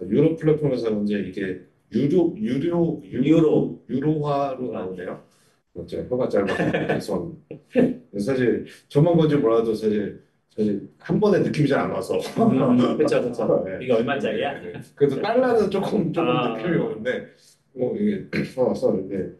유로 0.09 0.35
플랫폼에서 0.35 1.01
이제 1.03 1.19
이게 1.19 1.61
유료 1.93 2.33
유료 2.37 3.01
유로. 3.03 3.83
유로화로 3.89 4.71
나오네요. 4.71 5.23
제가 5.87 6.03
혀가 6.09 6.29
짧아서 6.29 6.87
죄송합니다. 6.87 7.55
사실 8.19 8.65
저만 8.89 9.15
건지 9.17 9.35
몰라도 9.35 9.73
사실 9.73 10.21
사실 10.55 10.87
한 10.99 11.19
번에 11.19 11.39
느낌이 11.39 11.67
잘 11.67 11.79
안 11.81 11.91
와서. 11.91 12.19
음, 12.19 12.97
그쵸, 12.97 13.21
그쵸. 13.23 13.63
네. 13.65 13.79
이게 13.83 13.93
얼마짜리야? 13.93 14.61
네, 14.61 14.71
네. 14.73 14.79
그래도 14.95 15.21
달러는 15.21 15.69
조금 15.71 16.13
조금 16.13 16.29
아. 16.29 16.57
느낌이 16.57 16.77
오는데 16.77 17.27
뭐 17.73 17.95
이게 17.97 18.27
와서 18.57 18.95
이게 18.99 19.31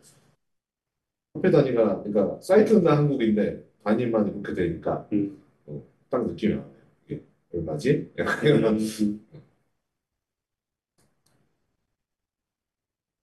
화폐 1.33 1.51
단위가 1.51 2.01
그러니까 2.03 2.39
사이트는 2.41 2.87
한국인데 2.87 3.63
단위만 3.83 4.27
이렇게 4.27 4.53
되니까 4.53 5.07
음. 5.13 5.37
어, 5.67 5.83
딱 6.09 6.25
느낌이 6.27 6.53
와요. 6.53 6.65
이게 7.07 7.21
얼마지? 7.53 8.11
약간 8.17 8.45
이런 8.45 8.77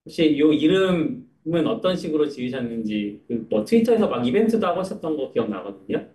혹시 0.05 0.39
요 0.39 0.53
이름은 0.53 1.67
어떤 1.67 1.97
식으로 1.97 2.29
지으셨는지 2.29 3.23
그 3.29 3.47
뭐 3.51 3.65
트위터에서 3.65 4.09
막 4.09 4.27
이벤트도 4.27 4.67
하고 4.67 4.81
하셨던 4.81 5.17
거 5.17 5.31
기억나거든요. 5.33 6.09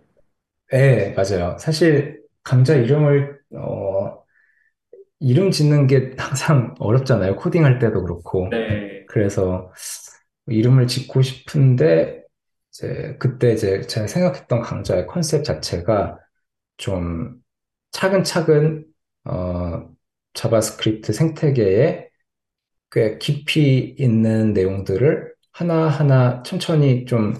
네, 0.72 1.12
맞아요. 1.14 1.56
사실 1.58 2.22
강좌 2.42 2.74
이름을 2.74 3.40
어, 3.54 4.24
이름 5.20 5.50
짓는 5.50 5.86
게 5.86 6.14
항상 6.18 6.74
어렵잖아요. 6.78 7.36
코딩할 7.36 7.78
때도 7.78 8.02
그렇고. 8.04 8.48
네. 8.50 9.06
그래서 9.06 9.72
이름을 10.48 10.86
짓고 10.88 11.22
싶은데 11.22 12.22
이제 12.70 13.16
그때 13.20 13.52
이제 13.52 13.82
제가 13.82 14.06
생각했던 14.06 14.62
강좌의 14.62 15.06
컨셉 15.06 15.44
자체가 15.44 16.18
좀 16.78 17.36
차근차근 17.92 18.86
어, 19.26 19.90
자바스크립트 20.34 21.12
생태계에 21.12 22.05
꽤 22.92 23.18
깊이 23.18 23.94
있는 23.98 24.52
내용들을 24.52 25.32
하나하나 25.52 26.42
천천히 26.42 27.04
좀 27.06 27.34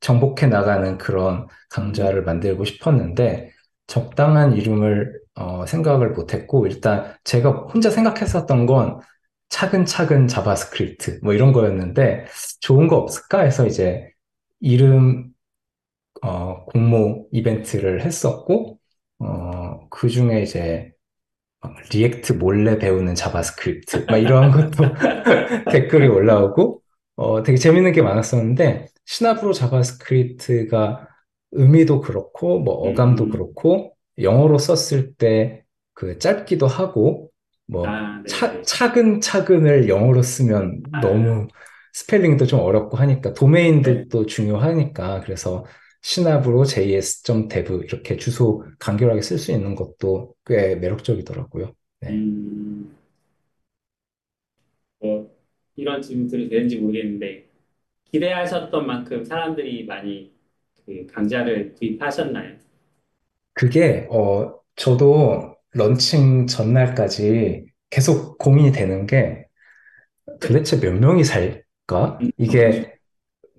정복해 0.00 0.46
나가는 0.46 0.98
그런 0.98 1.46
강좌를 1.70 2.22
만들고 2.24 2.64
싶었는데 2.64 3.52
적당한 3.86 4.54
이름을 4.56 5.20
어, 5.34 5.64
생각을 5.66 6.10
못했고 6.10 6.66
일단 6.66 7.14
제가 7.24 7.50
혼자 7.72 7.90
생각했었던 7.90 8.66
건 8.66 9.00
차근차근 9.48 10.28
자바스크립트 10.28 11.20
뭐 11.22 11.34
이런 11.34 11.52
거였는데 11.52 12.26
좋은 12.60 12.88
거 12.88 12.96
없을까 12.96 13.40
해서 13.40 13.66
이제 13.66 14.10
이름 14.60 15.32
어, 16.22 16.64
공모 16.66 17.28
이벤트를 17.32 18.02
했었고 18.04 18.78
어, 19.18 19.88
그 19.90 20.08
중에 20.08 20.42
이제 20.42 20.91
막 20.91 20.91
React 21.92 22.34
몰래 22.34 22.78
배우는 22.78 23.14
자바스크립트 23.14 24.06
막 24.08 24.16
이런 24.18 24.50
것도 24.52 24.84
댓글이 25.70 26.08
올라오고 26.08 26.82
어, 27.16 27.42
되게 27.42 27.56
재밌는 27.58 27.92
게 27.92 28.02
많았었는데 28.02 28.86
시나브로 29.04 29.52
자바스크립트가 29.52 31.08
의미도 31.52 32.00
그렇고 32.00 32.60
뭐 32.60 32.74
어감도 32.74 33.24
음. 33.24 33.30
그렇고 33.30 33.94
영어로 34.18 34.58
썼을 34.58 35.14
때 35.14 35.62
그 35.94 36.18
짧기도 36.18 36.66
하고 36.66 37.30
뭐 37.66 37.86
아, 37.86 38.18
네. 38.22 38.28
차, 38.28 38.62
차근차근을 38.62 39.88
영어로 39.88 40.22
쓰면 40.22 40.82
너무 41.02 41.48
스펠링도 41.92 42.46
좀 42.46 42.60
어렵고 42.60 42.96
하니까 42.96 43.34
도메인도 43.34 44.08
또 44.08 44.26
중요하니까 44.26 45.20
그래서 45.20 45.64
시나브로 46.02 46.64
js.dev 46.64 47.84
이렇게 47.84 48.16
주소 48.16 48.64
간결하게 48.78 49.22
쓸 49.22 49.38
수 49.38 49.52
있는 49.52 49.74
것도 49.74 50.34
꽤 50.46 50.76
매력적이더라고요. 50.76 51.74
네. 52.00 52.18
음, 52.18 52.94
뭐 55.00 55.30
이런 55.76 56.00
질문들이 56.02 56.48
되는지 56.48 56.78
모르겠는데 56.78 57.48
기대하셨던 58.06 58.86
만큼 58.86 59.24
사람들이 59.24 59.86
많이 59.86 60.32
그 60.86 61.06
강좌를 61.08 61.74
구입하셨나요? 61.74 62.58
그게 63.54 64.06
어 64.10 64.54
저도 64.76 65.56
런칭 65.72 66.46
전날까지 66.46 67.66
계속 67.90 68.38
고민이 68.38 68.72
되는 68.72 69.06
게 69.06 69.46
도대체 70.40 70.80
몇 70.80 70.92
명이 70.94 71.24
살까? 71.24 72.26
이게 72.38 72.94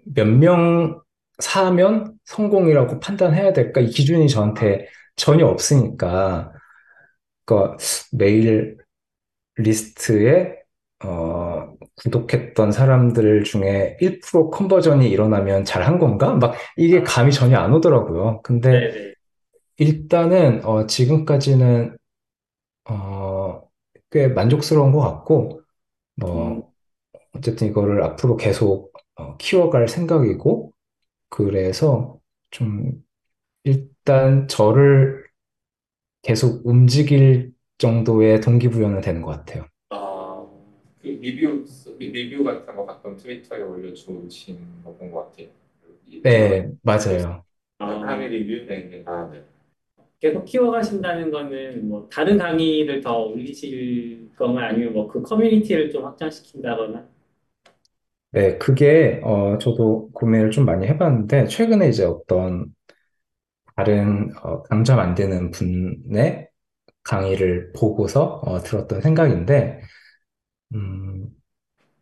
몇 0.06 0.26
명 0.28 1.03
사면 1.40 2.14
성공이라고 2.26 3.00
판단해야 3.00 3.54
될까? 3.54 3.82
이 3.82 3.88
기준이 3.88 4.30
저한테 4.30 4.88
전혀 5.16 5.46
없으니까, 5.48 6.54
그 7.46 7.78
메일 8.14 8.78
리스트에 9.58 10.58
어, 11.06 11.74
구독했던 12.04 12.72
사람들 12.72 13.44
중에 13.44 13.98
1% 14.02 14.50
conversion이 14.52 15.10
일어나면 15.10 15.66
잘한 15.66 16.00
건가? 16.00 16.36
막 16.36 16.56
이게 16.78 17.04
감이 17.04 17.32
전혀 17.34 17.58
안 17.60 17.74
오더라고요. 17.74 18.42
근데 18.44 18.72
네네. 18.72 19.14
일단은 19.78 20.66
어, 20.66 20.88
지금까지는 20.88 21.98
어, 22.90 23.62
꽤 24.12 24.28
만족스러운 24.28 24.92
것 24.92 25.00
같고, 25.02 25.62
뭐 26.18 26.72
어쨌든 27.34 27.70
이거를 27.70 28.04
앞으로 28.04 28.38
계속 28.38 28.94
어, 29.18 29.38
키워갈 29.38 29.90
생각이고, 29.90 30.73
그래서 31.34 32.20
좀 32.52 33.04
일단 33.64 34.48
저를 34.48 35.26
계속 36.24 36.66
움직일 36.66 37.54
정도의 37.78 38.42
동기부여는 38.42 39.02
되는 39.02 39.22
것 39.22 39.32
같아요. 39.32 39.68
아, 39.90 40.46
그 41.02 41.08
리뷰 41.08 41.66
리뷰 42.00 42.44
같은 42.44 42.76
거 42.76 42.86
가끔 42.86 43.16
트위터에 43.18 43.62
올려주신 43.62 44.84
거 44.84 44.98
본 44.98 45.12
것 45.12 45.32
같아요. 45.32 45.48
네, 46.22 46.72
맞아요. 46.84 47.44
아, 47.80 48.00
강의 48.00 48.30
리뷰? 48.30 48.66
네, 48.66 48.84
네. 48.90 49.04
아, 49.06 49.30
네. 49.32 49.44
계속 50.20 50.46
키워가신다는 50.46 51.32
거는 51.32 51.90
뭐 51.90 52.10
다른 52.12 52.38
강의를 52.38 53.02
더 53.02 53.20
올리실 53.26 54.32
거나 54.38 54.68
아니면 54.70 54.94
뭐 54.94 55.08
그 55.10 55.22
커뮤니티를 55.24 55.92
좀 55.92 56.06
확장시킨다거나 56.06 57.08
네, 58.34 58.58
그게 58.58 59.22
어, 59.24 59.58
저도 59.60 60.10
고민을 60.14 60.50
좀 60.52 60.66
많이 60.66 60.88
해봤는데 60.88 61.48
최근에 61.48 61.90
이제 61.90 62.04
어떤 62.04 62.74
다른 63.76 64.32
어, 64.44 64.62
강좌 64.64 64.96
만드는 64.96 65.52
분의 65.52 66.50
강의를 67.04 67.74
보고서 67.74 68.42
어, 68.46 68.60
들었던 68.62 69.02
생각인데 69.02 69.82
음, 70.76 71.30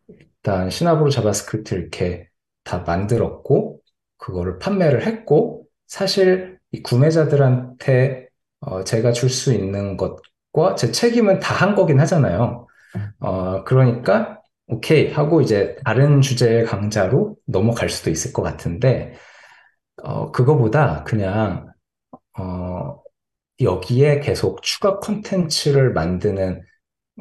일단 0.09 0.69
시나브로 0.69 1.09
자바스크립트 1.09 1.75
이렇게 1.75 2.27
다 2.63 2.79
만들었고 2.79 3.81
그거를 4.17 4.59
판매를 4.59 5.05
했고 5.05 5.65
사실 5.87 6.59
이 6.71 6.81
구매자들한테 6.81 8.27
어, 8.61 8.83
제가 8.83 9.11
줄 9.11 9.29
수 9.29 9.53
있는 9.53 9.97
것과 9.97 10.75
제 10.75 10.91
책임은 10.91 11.39
다 11.39 11.55
한 11.55 11.75
거긴 11.75 11.99
하잖아요. 11.99 12.67
어, 13.21 13.65
그러니까 13.65 14.40
오케이 14.71 15.11
하고 15.11 15.41
이제 15.41 15.75
다른 15.83 16.21
주제의 16.21 16.65
강좌로 16.65 17.35
넘어갈 17.45 17.89
수도 17.89 18.09
있을 18.09 18.31
것 18.31 18.41
같은데 18.41 19.13
어, 20.03 20.31
그거보다 20.31 21.03
그냥 21.05 21.71
어, 22.39 23.01
여기에 23.61 24.21
계속 24.21 24.63
추가 24.63 24.99
콘텐츠를 24.99 25.93
만드는 25.93 26.63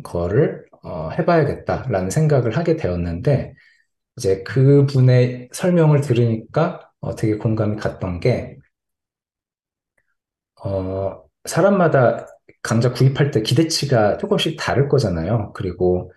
거를 0.05 0.67
어, 0.85 1.11
해봐야겠다라는 1.11 2.11
생각을 2.11 2.57
하게 2.57 2.77
되었는데 2.77 3.55
이제 4.19 4.43
그분의 4.45 5.51
설명을 5.53 6.03
들으니까 6.03 6.91
어, 7.01 7.17
되게 7.17 7.37
공감이 7.39 7.77
갔던 7.77 8.21
게 8.21 8.59
어, 10.65 11.23
사람마다 11.45 12.27
강좌 12.63 12.93
구입할 12.93 13.31
때 13.31 13.43
기대치가 13.43 14.19
조금씩 14.19 14.57
다를 14.59 14.89
거잖아요. 14.89 15.53
그리고 15.55 16.13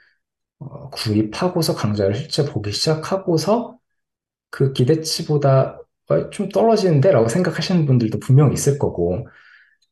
어, 0.72 0.89
구입하고서 0.91 1.76
강좌를 1.76 2.16
실제 2.16 2.45
보기 2.45 2.72
시작하고서 2.72 3.78
그 4.51 4.74
기대치보다 4.74 5.80
어, 6.09 6.30
좀 6.32 6.49
떨어지는데? 6.49 7.11
라고 7.11 7.30
생각하시는 7.30 7.86
분들도 7.86 8.20
분명히 8.20 8.53
있을 8.55 8.80
거고. 8.80 9.28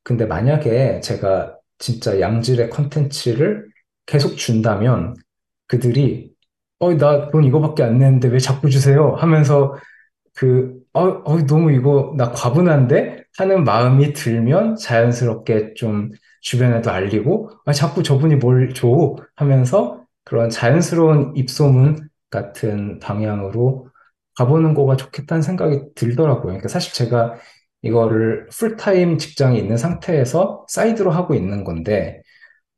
근데 0.03 0.25
만약에 0.25 1.01
제가 1.01 1.57
진짜 1.79 2.19
양질의 2.19 2.69
컨텐츠를 2.71 3.67
계속 4.05 4.35
준다면 4.37 5.15
그들이 5.67 6.31
어, 6.79 6.93
나 6.97 7.29
돈 7.31 7.43
이거밖에 7.45 7.83
안 7.83 7.97
냈는데 7.99 8.29
왜 8.29 8.39
자꾸 8.39 8.69
주세요? 8.69 9.15
하면서 9.17 9.75
그, 10.35 10.73
어, 10.93 11.01
어, 11.25 11.45
너무 11.45 11.71
이거 11.71 12.13
나 12.17 12.31
과분한데? 12.31 13.23
하는 13.37 13.63
마음이 13.63 14.13
들면 14.13 14.75
자연스럽게 14.77 15.73
좀 15.75 16.09
주변에도 16.41 16.91
알리고, 16.91 17.49
아, 17.65 17.73
자꾸 17.73 18.03
저분이 18.03 18.35
뭘 18.37 18.73
줘? 18.73 19.15
하면서 19.35 20.00
그런 20.23 20.49
자연스러운 20.49 21.33
입소문 21.35 22.09
같은 22.29 22.99
방향으로 22.99 23.87
가보는 24.37 24.73
거가 24.73 24.95
좋겠다는 24.95 25.41
생각이 25.41 25.81
들더라고요. 25.95 26.43
그러니까 26.43 26.67
사실 26.69 26.93
제가 26.93 27.35
이거를 27.81 28.47
풀타임 28.49 29.17
직장이 29.17 29.57
있는 29.59 29.77
상태에서 29.77 30.65
사이드로 30.69 31.11
하고 31.11 31.33
있는 31.33 31.63
건데, 31.63 32.21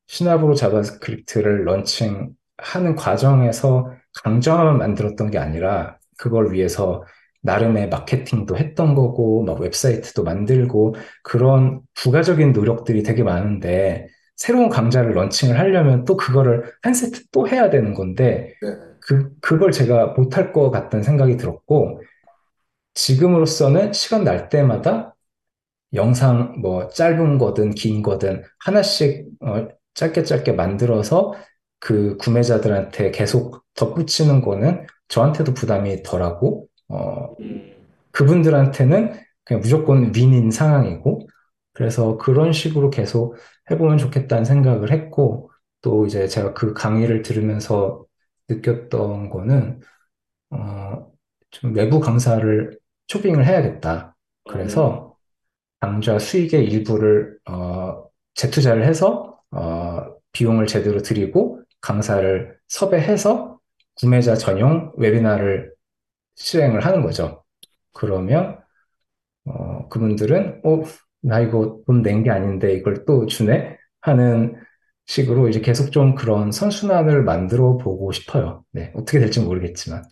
시나브로 0.08 0.56
자바스크립트를 0.56 1.66
런칭하는 1.66 2.96
과정에서 2.98 3.92
강좌만 4.24 4.78
만들었던 4.78 5.32
게 5.32 5.38
아니라, 5.40 5.98
그걸 6.18 6.54
위해서 6.54 7.04
나름의 7.42 7.90
마케팅도 7.90 8.58
했던 8.58 8.96
거고, 8.96 9.44
막 9.44 9.60
웹사이트도 9.60 10.24
만들고, 10.24 10.96
그런 11.24 11.82
부가적인 11.96 12.54
노력들이 12.54 13.04
되게 13.04 13.24
많은데, 13.24 14.08
새로운 14.36 14.70
강좌를 14.70 15.14
런칭을 15.14 15.58
하려면 15.60 16.06
또 16.06 16.18
그거를 16.18 16.72
한 16.82 16.94
세트 16.94 17.30
또 17.32 17.48
해야 17.48 17.70
되는 17.70 17.94
건데, 17.94 18.54
네. 18.62 18.70
그, 19.00 19.32
그걸 19.42 19.72
제가 19.72 20.08
못할 20.18 20.52
것 20.54 20.72
같다는 20.72 21.04
생각이 21.04 21.38
들었고, 21.38 22.02
지금으로서는 22.96 23.94
시간 23.94 24.24
날 24.24 24.50
때마다 24.50 25.16
영상 25.94 26.60
뭐 26.62 26.88
짧은 26.90 27.38
거든 27.38 27.72
긴 27.72 28.02
거든 28.02 28.44
하나씩 28.60 29.28
어, 29.42 29.68
짧게 29.94 30.24
짧게 30.24 30.54
만들어서 30.54 31.34
그 31.80 32.18
구매자들한테 32.18 33.12
계속 33.12 33.64
덧붙이는 33.76 34.42
거는 34.42 34.88
저한테도 35.10 35.54
부담이 35.54 36.04
덜하고, 36.04 36.68
어, 36.90 37.36
그분들한테는 38.12 39.14
그냥 39.44 39.62
무조건 39.62 40.14
윈인 40.16 40.52
상황이고, 40.52 41.28
그래서 41.74 42.18
그런 42.18 42.54
식으로 42.54 42.90
계속 42.90 43.36
해보면 43.72 43.98
좋겠다는 43.98 44.46
생각을 44.46 44.92
했고, 44.92 45.52
또 45.82 46.06
이제 46.06 46.28
제가 46.28 46.54
그 46.54 46.74
강의를 46.74 47.22
들으면서 47.24 48.06
느꼈던 48.50 49.30
거는, 49.30 49.82
어, 50.52 51.12
좀 51.52 51.74
외부 51.76 52.00
강사를 52.00 52.78
초빙을 53.08 53.46
해야겠다. 53.46 54.16
그래서 54.50 55.16
강좌 55.80 56.20
수익의 56.20 56.66
일부를, 56.66 57.38
어, 57.50 58.06
재투자를 58.36 58.86
해서, 58.86 59.40
어, 59.52 60.16
비용을 60.32 60.68
제대로 60.68 61.02
드리고, 61.02 61.62
강사를 61.82 62.58
섭외해서 62.68 63.60
구매자 63.96 64.36
전용 64.36 64.92
웨비나를 64.98 65.74
수행을 66.36 66.86
하는 66.86 67.04
거죠. 67.04 67.44
그러면, 67.94 68.60
어, 69.46 69.88
그분들은, 69.90 70.62
어, 70.66 70.84
나 71.24 71.40
이거 71.40 71.80
돈 71.88 72.02
낸 72.04 72.24
게 72.24 72.30
아닌데 72.30 72.74
이걸 72.74 73.06
또 73.06 73.26
주네? 73.26 73.78
하는 74.02 74.56
식으로 75.06 75.50
이제 75.50 75.60
계속 75.62 75.92
좀 75.92 76.16
그런 76.16 76.52
선순환을 76.52 77.24
만들어 77.24 77.78
보고 77.78 78.12
싶어요. 78.12 78.64
네, 78.72 78.92
어떻게 78.96 79.20
될지 79.20 79.40
모르겠지만. 79.42 80.04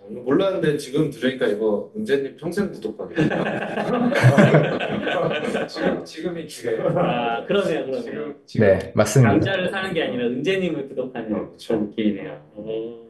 어, 0.00 0.08
몰랐는데 0.10 0.76
지금 0.78 1.10
들으니까 1.10 1.46
이거 1.46 1.92
은재님 1.96 2.36
평생 2.36 2.70
구독하겠네요. 2.72 3.28
지금 5.68 6.04
지금이 6.04 6.46
기회예요. 6.46 6.88
아 6.98 7.44
그러네요 7.46 7.86
그러네요 7.86 8.02
지금 8.02 8.34
지금 8.46 8.66
네, 8.66 8.92
맞습니다. 8.94 9.30
강좌를 9.32 9.70
사는 9.70 9.92
게 9.94 10.02
아니라 10.02 10.26
은재님을 10.26 10.88
구독하는 10.88 11.28
그런 11.58 11.86
느낌이네요 11.90 12.32
어, 12.54 13.00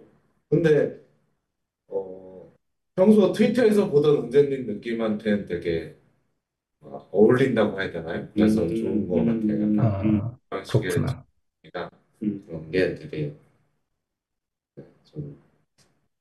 근데 0.50 0.96
어, 1.88 2.52
평소 2.96 3.32
트위터에서 3.32 3.90
보던 3.90 4.24
은재님 4.24 4.66
느낌한테는 4.66 5.46
되게 5.46 5.96
어, 6.84 7.08
어울린다고 7.12 7.80
해야 7.80 7.90
되나요? 7.90 8.28
그래서 8.34 8.62
음, 8.62 8.74
좋은 8.74 9.08
것 9.08 9.16
음, 9.16 9.46
같아요. 9.46 9.72
아, 9.76 10.36
그런 10.48 10.64
식의 10.64 10.90
그렇구나. 10.92 11.24
음. 12.22 12.44
그런 12.46 12.70
게 12.70 12.94
되게 12.94 13.34
네, 14.76 14.84
좀 15.04 15.40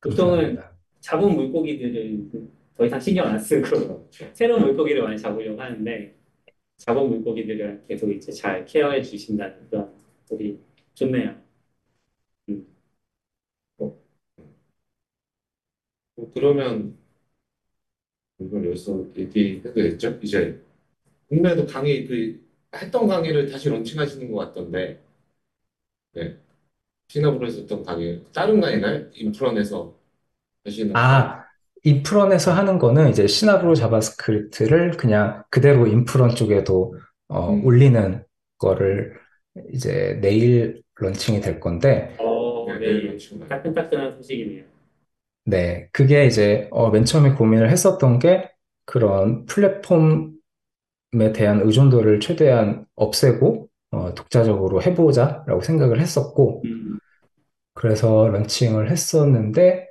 보통은 0.04 0.62
감사합니다. 0.62 0.78
잡은 1.02 1.36
물고기들을 1.36 2.30
더 2.76 2.86
이상 2.86 3.00
신경 3.00 3.28
안 3.28 3.40
쓰고 3.40 4.10
새로운 4.34 4.62
물고기를 4.64 5.04
많이 5.04 5.18
잡으려고 5.18 5.62
하는데 5.62 6.16
잡은 6.78 7.10
물고기들을 7.10 7.86
계속 7.88 8.12
이제 8.12 8.32
잘 8.32 8.66
케어해 8.66 9.04
주신다는 9.04 9.70
그런 9.70 9.94
우리 10.32 10.60
좋네요. 10.96 11.36
뭐 16.16 16.32
그러면 16.34 16.98
이걸 18.40 18.66
여기서 18.68 19.06
얘기해도 19.16 19.74
됐죠? 19.74 20.20
이제 20.22 20.60
국내에도 21.30 21.66
강의 21.66 22.06
그 22.06 22.42
했던 22.76 23.08
강의를 23.08 23.50
다시 23.52 23.70
런칭하시는 23.70 24.32
것 24.32 24.38
같던데, 24.40 25.00
네. 26.14 26.38
시나브로 27.08 27.48
했었던 27.48 27.84
강의, 27.84 28.22
다른 28.34 28.60
강의나요? 28.60 29.08
인프런에서 29.14 29.94
하시는 30.66 30.96
아, 30.96 31.44
인프런에서 31.84 32.52
하는 32.54 32.80
거는 32.80 33.10
이제 33.10 33.28
시나브로 33.28 33.76
자바스크립트를 33.76 34.92
그냥 34.92 35.44
그대로 35.50 35.86
인프런 35.88 36.36
쪽에도 36.36 36.98
어, 37.28 37.52
음. 37.52 37.66
올리는 37.66 38.24
거를 38.58 39.14
이제 39.72 40.18
내일 40.22 40.82
런칭이 40.96 41.42
될 41.42 41.60
건데, 41.60 42.16
어, 42.20 42.66
네, 42.68 42.74
네. 42.74 42.80
내일 42.80 43.08
런칭. 43.08 43.48
따끈따끈한 43.48 44.16
소식이네요. 44.18 44.73
네, 45.46 45.90
그게 45.92 46.26
이제 46.26 46.68
어, 46.72 46.90
맨 46.90 47.04
처음에 47.06 47.34
고민을 47.34 47.70
했었던 47.70 48.20
게 48.20 48.50
그런 48.86 49.46
플랫폼에 49.46 50.34
대한 51.34 51.62
의존도를 51.62 52.20
최대한 52.20 52.86
없애고 52.96 53.70
어, 53.92 54.14
독자적으로 54.16 54.82
해보자라고 54.82 55.62
생각을 55.62 56.00
했었고, 56.02 56.64
음, 56.66 56.98
그래서 57.74 58.28
런칭을 58.30 58.92
했었는데, 58.92 59.90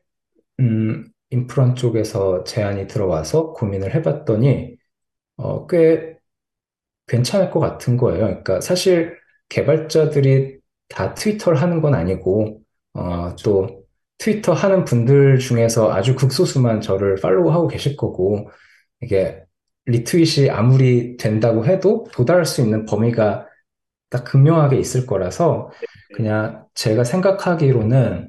음, 0.60 1.10
인프런 1.30 1.76
쪽에서 1.76 2.44
제안이 2.44 2.88
들어와서 2.88 3.52
고민을 3.54 3.94
해봤더니, 3.94 4.76
어, 5.38 5.66
꽤 5.68 6.16
괜찮을 7.08 7.50
것 7.50 7.60
같은 7.60 7.96
거예요. 7.96 8.26
그러니까 8.26 8.60
사실 8.60 9.18
개발자들이 9.48 10.58
다 10.88 11.14
트위터를 11.14 11.60
하는 11.60 11.80
건 11.82 11.94
아니고, 11.94 12.60
어, 12.94 13.36
또 13.44 13.81
트위터 14.22 14.52
하는 14.52 14.84
분들 14.84 15.38
중에서 15.40 15.92
아주 15.92 16.14
극소수만 16.14 16.80
저를 16.80 17.16
팔로우하고 17.16 17.66
계실 17.66 17.96
거고, 17.96 18.50
이게 19.00 19.42
리트윗이 19.86 20.48
아무리 20.48 21.16
된다고 21.16 21.66
해도 21.66 22.06
도달할 22.12 22.44
수 22.46 22.60
있는 22.60 22.84
범위가 22.86 23.48
딱 24.10 24.24
극명하게 24.24 24.78
있을 24.78 25.06
거라서, 25.06 25.70
그냥 26.14 26.66
제가 26.74 27.02
생각하기로는 27.02 28.28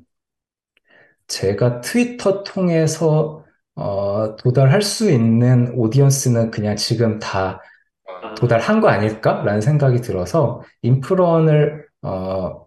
제가 1.27 1.81
트위터 1.81 2.43
통해서 2.43 3.43
어, 3.75 4.35
도달할 4.37 4.81
수 4.81 5.11
있는 5.11 5.73
오디언스는 5.75 6.51
그냥 6.51 6.75
지금 6.75 7.19
다 7.19 7.61
아, 8.07 8.35
도달한 8.35 8.81
거 8.81 8.87
아닐까라는 8.89 9.61
생각이 9.61 10.01
들어서 10.01 10.61
인프런을 10.81 11.87
어, 12.03 12.62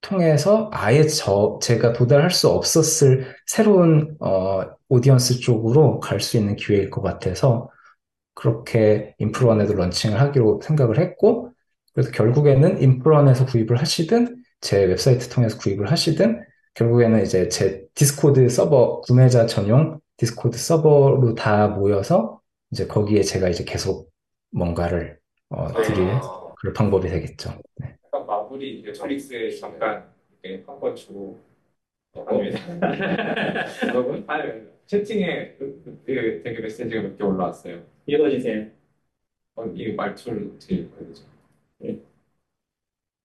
통해서 0.00 0.70
아예 0.72 1.06
저 1.06 1.58
제가 1.62 1.92
도달할 1.92 2.30
수 2.30 2.48
없었을 2.48 3.34
새로운 3.46 4.16
어, 4.20 4.62
audience 4.88 5.40
쪽으로 5.40 6.00
갈 6.00 6.20
수 6.20 6.36
있는 6.38 6.56
기회일 6.56 6.90
것 6.90 7.02
같아서 7.02 7.70
그렇게 8.34 9.14
인프런에도 9.18 9.74
런칭을 9.74 10.20
하기로 10.20 10.60
생각을 10.62 10.98
했고 10.98 11.52
그래서 11.94 12.10
결국에는 12.12 12.80
인프런에서 12.82 13.46
구입을 13.46 13.80
하시든 13.80 14.42
제 14.60 14.84
웹사이트 14.84 15.28
통해서 15.28 15.58
구입을 15.58 15.90
하시든 15.90 16.42
결국에는 16.74 17.22
이제 17.22 17.48
제 17.48 17.84
디스코드 17.94 18.48
서버 18.48 19.00
구매자 19.02 19.46
전용 19.46 20.00
디스코드 20.16 20.58
서버로 20.58 21.34
다 21.34 21.68
모여서 21.68 22.40
이제 22.70 22.86
거기에 22.86 23.22
제가 23.22 23.48
이제 23.48 23.64
계속 23.64 24.10
뭔가를 24.52 25.18
어, 25.50 25.72
드릴 25.82 26.08
아, 26.10 26.54
그런 26.60 26.74
방법이 26.74 27.08
되겠죠. 27.08 27.60
네. 27.76 27.96
마무리 28.50 28.82
넷플릭스에 28.82 29.48
잠깐 29.50 30.12
이렇게 30.42 30.64
한번 30.66 30.96
주고 30.96 31.38
어? 32.14 32.24
아닙니다. 32.28 32.58
여러분, 33.86 34.24
아니 34.26 34.62
채팅에 34.86 35.54
그- 35.56 35.80
그 36.04 36.42
되게 36.42 36.60
메시지가 36.60 37.00
몇 37.02 37.16
개 37.16 37.22
올라왔어요. 37.22 37.80
읽어주세요. 38.06 38.66
어, 39.54 39.66
이 39.66 39.92
말투를 39.92 40.50
어떻게 40.56 40.74
읽어야 40.76 41.06
되죠? 41.06 41.24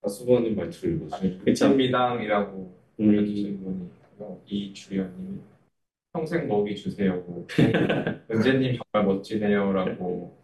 가수버님 0.02 0.54
말투를 0.54 0.94
읽어주세요. 0.96 1.40
미천미당이라고 1.44 2.76
음, 3.00 3.08
올려주신 3.08 3.64
분이. 3.64 3.90
이주연님이 4.46 5.40
평생 6.12 6.46
먹이 6.48 6.74
주세요고 6.76 7.46
은재님 8.30 8.78
정말 8.92 9.14
멋지네요라고 9.14 10.36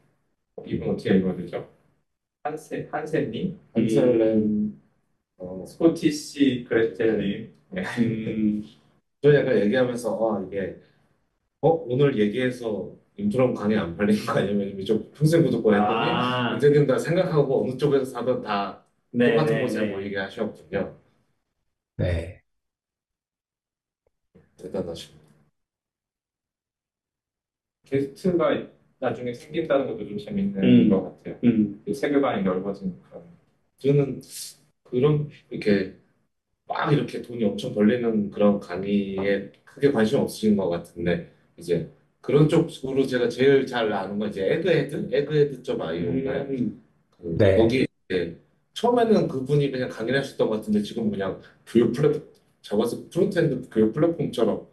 이분 0.67 0.91
어떻게 0.91 1.17
읽어야 1.17 1.37
되죠? 1.37 1.71
한세 2.43 2.89
한세님 2.91 3.59
한셀렘, 3.73 4.81
어, 5.39 5.65
스코티시 5.67 6.65
그레텔님 6.69 7.55
네. 7.71 7.83
음, 8.01 8.65
저 9.23 9.35
약간 9.35 9.59
얘기하면서, 9.61 10.37
아, 10.37 10.45
이게, 10.47 10.77
어, 11.61 11.69
오늘 11.71 12.19
얘기해서 12.19 12.93
인프런 13.17 13.55
강의 13.55 13.79
안 13.79 13.97
팔린 13.97 14.17
거 14.27 14.33
아니면 14.35 14.79
이쪽 14.81 15.13
평생 15.15 15.43
구독권 15.45 15.75
했더니, 15.75 16.11
아, 16.11 16.53
언제든 16.55 16.87
다 16.87 16.99
생각하고 16.99 17.65
어느 17.65 17.77
쪽에서 17.77 18.05
사든 18.07 18.43
다 18.43 18.85
네, 19.13 19.33
똑같은 19.33 19.57
네, 19.57 19.63
곳에 19.63 19.81
네. 19.87 19.93
모이게 19.93 20.19
하셨군요. 20.19 20.99
네. 21.97 22.43
대단하십니다. 24.57 25.23
게스트가 27.85 28.67
나중에 29.03 29.35
생긴다는 29.35 29.89
것도 29.89 30.07
좀 30.07 30.17
재밌는 30.17 30.63
음. 30.63 30.89
것 30.89 31.03
같아요. 31.03 31.37
음, 31.43 31.83
그 31.85 31.93
세계관이 31.93 32.45
넓어지는 32.45 32.95
그런. 33.03 33.25
저는 33.79 34.21
그런, 34.85 35.29
이렇게, 35.51 35.95
막 36.69 36.93
이렇게 36.93 37.21
돈이 37.21 37.45
엄청 37.45 37.75
벌리는 37.75 38.31
그런 38.31 38.61
강의에 38.61 39.51
크게 39.65 39.91
관심 39.91 40.21
없으신 40.21 40.57
것 40.57 40.69
같은데, 40.69 41.33
이제, 41.57 41.91
그런 42.21 42.49
쪽으로 42.49 43.05
제가 43.05 43.29
제일 43.29 43.67
잘 43.67 43.93
아는 43.93 44.19
건 44.21 44.29
이제 44.29 44.47
egghead? 44.53 45.09
egghead.io인가요? 45.13 46.43
음, 46.43 46.83
그 47.11 47.37
네. 47.37 47.57
거기 47.57 47.87
이제 48.09 48.39
처음에는 48.75 49.27
그분이 49.27 49.73
그냥 49.73 49.89
강의를 49.89 50.21
하셨던 50.21 50.49
것 50.49 50.57
같은데 50.57 50.83
지금 50.83 51.11
그냥 51.11 51.41
교육 51.67 51.93
플랫폼 51.93 52.23
잡아서 52.63 53.09
frontend 53.11 53.69
교육 53.71 53.93
플랫폼처럼 53.93 54.69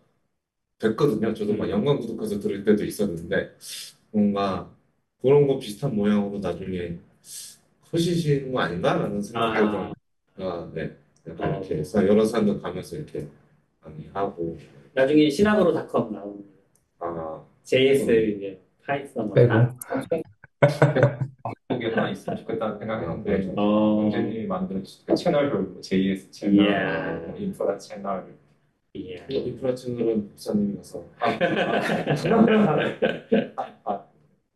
됐거든요. 0.77 1.33
저도 1.33 1.55
막 1.55 1.65
음. 1.65 1.71
연관 1.71 1.99
구독해서 1.99 2.39
들을 2.39 2.63
때도 2.63 2.85
있었는데 2.85 3.55
뭔가 4.11 4.69
그런 5.21 5.47
거 5.47 5.59
비슷한 5.59 5.95
모양으로 5.95 6.39
나중에 6.39 6.97
커지시는 7.89 8.51
거 8.51 8.59
아닌가라는 8.61 9.21
생각이 9.21 9.57
아. 9.59 9.93
아, 10.37 10.71
네. 10.73 10.95
약간 11.27 11.55
이렇게 11.55 11.77
해서 11.77 12.05
여러 12.07 12.23
사람들 12.23 12.61
가면서 12.61 12.95
이렇게 12.95 13.27
강의하고 13.81 14.57
나중에 14.93 15.29
시나브로닷컴 15.29 16.11
나오는 16.13 16.43
아, 16.99 17.43
JS 17.63 18.11
이제 18.35 18.61
파이썬 18.85 19.25
뭐 19.27 19.33
빼고. 19.33 19.47
다. 19.49 19.75
하나 21.95 22.09
있으면 22.09 22.37
좋겠다는 22.37 22.77
생각했는데 22.79 23.53
어, 23.55 24.01
문재님이 24.01 24.47
만든 24.47 24.83
그 25.05 25.15
채널별 25.15 25.81
JS 25.81 26.31
채널, 26.31 26.55
이야. 26.65 27.15
뭐 27.27 27.35
인프라 27.37 27.77
채널 27.77 28.35
예. 28.95 29.25
인프라 29.29 29.75
채널은 29.75 30.29
목사님이라서 30.29 31.05
아, 31.19 31.29
아, 33.55 33.79
아, 33.83 34.05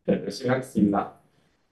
네, 0.06 0.14
열심히 0.22 0.50
하겠습니다. 0.50 1.20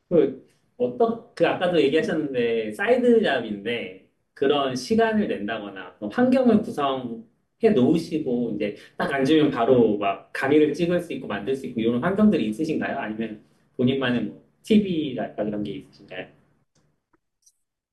그 0.08 0.46
어떤 0.76 1.34
그 1.34 1.46
아까도 1.46 1.80
얘기하셨는데 1.80 2.72
사이드 2.72 3.22
잡인데 3.22 4.08
그런 4.34 4.76
시간을 4.76 5.28
낸다거나 5.28 5.96
환경을 6.12 6.62
구성해 6.62 7.70
놓으시고 7.74 8.52
이제 8.56 8.76
딱 8.96 9.12
앉으면 9.12 9.50
바로 9.50 9.98
막 9.98 10.30
강의를 10.32 10.72
찍을 10.72 11.00
수 11.00 11.12
있고 11.14 11.26
만들 11.26 11.54
수 11.56 11.66
있고 11.66 11.80
이런 11.80 12.02
환경들이 12.02 12.48
있으신가요? 12.48 12.98
아니면 12.98 13.42
본인만의 13.76 14.22
뭐 14.24 14.42
TV랄까 14.62 15.44
그런 15.44 15.62
게 15.62 15.72
있으신가요? 15.72 16.26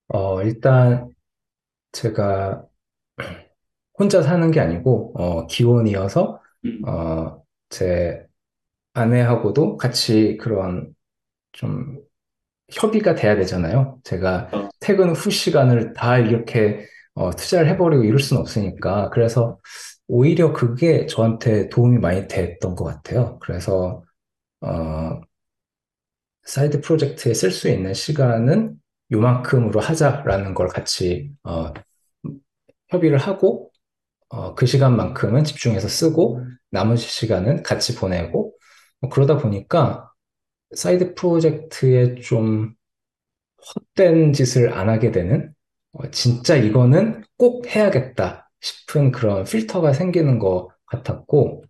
어, 0.08 0.42
일단 0.42 1.08
제가 1.92 2.68
혼자 4.00 4.22
사는 4.22 4.50
게 4.50 4.60
아니고 4.60 5.12
어, 5.14 5.46
기혼이어서 5.46 6.40
음. 6.64 6.82
어, 6.88 7.42
제 7.68 8.26
아내하고도 8.94 9.76
같이 9.76 10.38
그런 10.38 10.94
좀 11.52 11.98
협의가 12.72 13.14
돼야 13.14 13.36
되잖아요. 13.36 14.00
제가 14.04 14.48
어. 14.52 14.68
퇴근 14.80 15.10
후 15.10 15.30
시간을 15.30 15.92
다 15.92 16.18
이렇게 16.18 16.86
어, 17.14 17.30
투자를 17.30 17.68
해버리고 17.68 18.04
이럴 18.04 18.18
수는 18.18 18.40
없으니까. 18.40 19.10
그래서 19.10 19.58
오히려 20.08 20.52
그게 20.52 21.06
저한테 21.06 21.68
도움이 21.68 21.98
많이 21.98 22.26
됐던 22.26 22.74
것 22.74 22.84
같아요. 22.84 23.38
그래서 23.40 24.02
어, 24.62 25.20
side 26.44 26.80
project에 26.80 27.34
쓸 27.34 27.50
수 27.50 27.68
있는 27.68 27.94
시간은 27.94 28.74
요만큼으로 29.12 29.80
하자라는 29.80 30.54
걸 30.54 30.68
같이 30.68 31.30
어, 31.44 31.72
협의를 32.88 33.18
하고 33.18 33.69
어, 34.30 34.54
그 34.56 34.66
시간만큼은 34.66 35.44
집중해서 35.44 35.88
쓰고 35.88 36.44
나머지 36.70 37.06
시간은 37.08 37.62
같이 37.64 37.96
보내고 37.96 38.54
뭐 39.00 39.10
그러다 39.10 39.38
보니까 39.38 40.10
side 40.76 41.14
project에 41.14 42.16
좀 42.16 42.74
헛된 43.98 44.32
짓을 44.32 44.72
안 44.72 44.88
하게 44.88 45.10
되는 45.12 45.52
어, 45.92 46.10
진짜 46.10 46.56
이거는 46.56 47.24
꼭 47.36 47.66
해야겠다 47.74 48.50
싶은 48.60 49.10
그런 49.12 49.44
필터가 49.44 49.92
생기는 49.92 50.38
것 50.38 50.68
같았고 50.86 51.64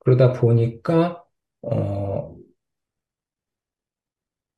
그러다 0.00 0.34
보니까 0.34 1.24
어, 1.62 2.36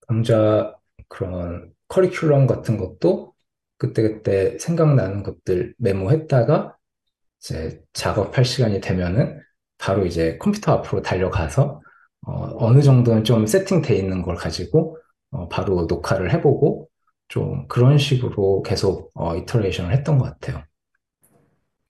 강좌 0.06 0.76
그런 1.08 1.72
커리큘럼 1.88 2.46
같은 2.46 2.76
것도 2.78 3.34
그때그때 3.78 4.58
생각나는 4.58 5.22
것들 5.22 5.74
메모했다가 5.78 6.76
이제 7.40 7.80
작업할 7.92 8.44
시간이 8.44 8.80
되면은 8.80 9.40
바로 9.78 10.06
이제 10.06 10.36
컴퓨터 10.38 10.72
앞으로 10.72 11.02
달려가서 11.02 11.80
어, 12.26 12.72
느 12.72 12.82
정도는 12.82 13.24
좀 13.24 13.46
세팅돼 13.46 13.96
있는 13.96 14.22
걸 14.22 14.36
가지고 14.36 14.98
어, 15.30 15.48
바로 15.48 15.86
녹화를 15.86 16.32
해보고 16.34 16.88
좀 17.28 17.66
그런 17.68 17.96
식으로 17.98 18.62
계속 18.62 19.10
어, 19.14 19.36
이터레이션을 19.36 19.92
했던 19.92 20.18
것 20.18 20.24
같아요. 20.26 20.62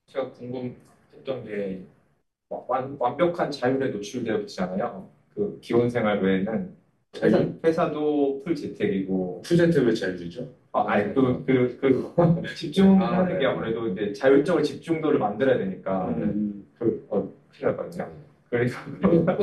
제가 0.07 0.31
궁금했던 0.33 1.45
게 1.45 1.87
완, 2.49 2.97
완벽한 2.99 3.51
자율에 3.51 3.91
노출되어 3.91 4.41
있잖아요. 4.43 5.11
그 5.35 5.61
기혼 5.61 5.91
생활 5.91 6.23
외에는 6.23 6.77
회사, 7.23 7.39
회사도 7.65 8.43
풀 8.45 8.57
재택이고 8.57 9.43
프레젠트 9.43 9.79
왜 9.81 9.95
자유주의죠? 9.95 10.55
아, 10.73 10.85
아니 10.87 11.13
그, 11.15 11.45
그, 11.47 11.77
그 11.81 12.43
집중하는 12.55 13.39
게 13.39 13.47
아무래도 13.47 13.89
이제 13.89 14.13
자율적으로 14.13 14.63
집중도를 14.63 15.19
만들어야 15.19 15.59
되니까 15.59 16.09
음. 16.11 16.67
그 16.79 17.07
어, 17.11 17.29
큰일 17.51 17.73
났거든요. 17.73 18.09
그래서 18.49 18.79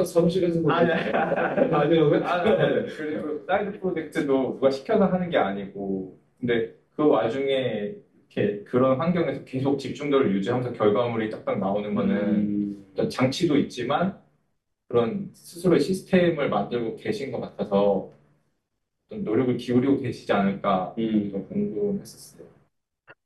사무실에서 0.06 0.62
뭐 0.62 0.72
아니 0.72 0.92
아니요 1.74 2.12
아, 2.26 2.44
네. 2.44 2.86
그리고 2.98 3.40
사이드 3.46 3.80
프로젝트도 3.80 4.54
누가 4.56 4.70
시켜서 4.70 5.06
하는 5.06 5.30
게 5.30 5.38
아니고 5.38 6.18
근데 6.40 6.74
그 6.96 7.08
와중에 7.08 7.96
이렇게 8.30 8.64
그런 8.66 9.00
환경에서 9.00 9.44
계속 9.46 9.78
집중도를 9.78 10.34
유지하면서 10.36 10.74
결과물이 10.74 11.30
딱딱 11.30 11.60
나오는 11.60 11.94
거는 11.96 12.86
음. 12.98 13.10
장치도 13.10 13.58
있지만 13.58 14.18
그런 14.88 15.30
스스로의 15.34 15.80
시스템을 15.82 16.50
만들고 16.50 16.96
계신 16.98 17.32
것 17.32 17.40
같아서 17.42 18.12
좀 19.10 19.24
노력을 19.24 19.58
기울이고 19.58 20.00
계시지 20.02 20.32
않을까 20.34 20.96
음. 20.98 21.30
좀 21.32 21.48
궁금했었어요. 21.48 22.48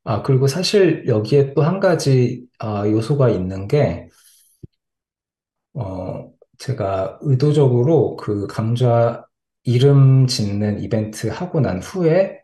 아, 0.03 0.21
그리고 0.23 0.47
사실 0.47 1.05
여기에 1.07 1.53
또 1.53 1.61
한 1.63 1.79
가지 1.79 2.45
아, 2.59 2.87
요소가 2.87 3.29
있는 3.29 3.67
게, 3.67 4.07
어, 5.73 6.31
제가 6.59 7.19
의도적으로 7.21 8.15
그 8.17 8.47
강좌 8.47 9.25
이름 9.63 10.27
짓는 10.27 10.81
이벤트 10.81 11.27
하고 11.27 11.59
난 11.61 11.79
후에 11.81 12.39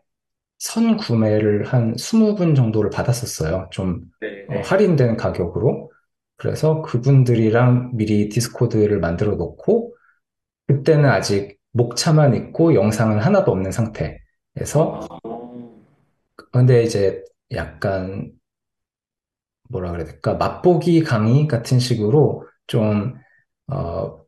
선 0.58 0.96
구매를 0.98 1.66
한 1.66 1.96
20분 1.98 2.54
정도를 2.56 2.90
받았었어요. 2.90 3.68
좀 3.72 4.02
네. 4.20 4.46
어, 4.48 4.60
할인된 4.60 5.16
가격으로. 5.18 5.92
그래서 6.36 6.82
그분들이랑 6.82 7.96
미리 7.96 8.28
디스코드를 8.30 9.00
만들어 9.00 9.36
놓고, 9.36 9.94
그때는 10.68 11.06
아직 11.10 11.57
목차만 11.78 12.34
있고 12.34 12.74
영상은 12.74 13.18
하나도 13.20 13.52
없는 13.52 13.70
상태에서, 13.72 15.00
어. 15.24 15.38
근데 16.52 16.82
이제 16.82 17.24
약간 17.52 18.32
뭐라 19.70 19.92
그래야 19.92 20.06
될까? 20.06 20.34
맛보기 20.34 21.02
강의 21.04 21.46
같은 21.46 21.78
식으로 21.78 22.46
좀, 22.66 23.14
어, 23.68 24.18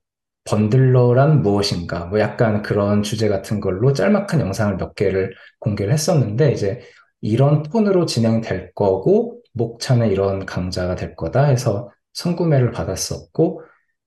번들러란 0.44 1.42
무엇인가? 1.42 2.06
뭐 2.06 2.20
약간 2.20 2.62
그런 2.62 3.02
주제 3.02 3.28
같은 3.28 3.60
걸로 3.60 3.92
짤막한 3.92 4.40
영상을 4.40 4.76
몇 4.76 4.94
개를 4.94 5.34
공개를 5.60 5.92
했었는데, 5.92 6.52
이제 6.52 6.80
이런 7.20 7.62
톤으로 7.62 8.06
진행될 8.06 8.72
거고, 8.74 9.42
목차는 9.54 10.10
이런 10.10 10.46
강좌가 10.46 10.94
될 10.96 11.16
거다 11.16 11.44
해서 11.44 11.90
선구매를 12.14 12.72
받았었고, 12.72 13.62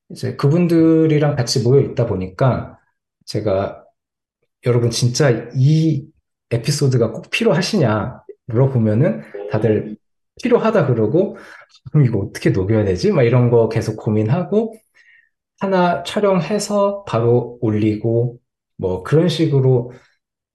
이제 0.10 0.36
그분들이랑 0.36 1.36
같이 1.36 1.64
모여 1.64 1.82
있다 1.82 2.06
보니까 2.06 2.78
제가 3.26 3.84
여러분 4.66 4.90
진짜 4.90 5.50
이 5.56 6.06
에피소드가 6.52 7.12
꼭 7.12 7.30
필요하시냐 7.30 8.22
물어보면은 8.48 9.22
다들 9.52 9.98
필요하다 10.42 10.88
그러고 10.88 11.38
그럼 11.92 12.06
이거 12.06 12.20
어떻게 12.20 12.50
녹여야 12.52 12.86
되지? 12.86 13.12
막 13.12 13.24
이런 13.24 13.50
거 13.50 13.70
계속 13.70 13.98
고민하고 13.98 14.76
하나 15.60 16.04
촬영해서 16.04 17.04
바로 17.06 17.58
올리고 17.62 18.40
뭐 18.78 19.04
그런 19.04 19.30
식으로 19.30 19.92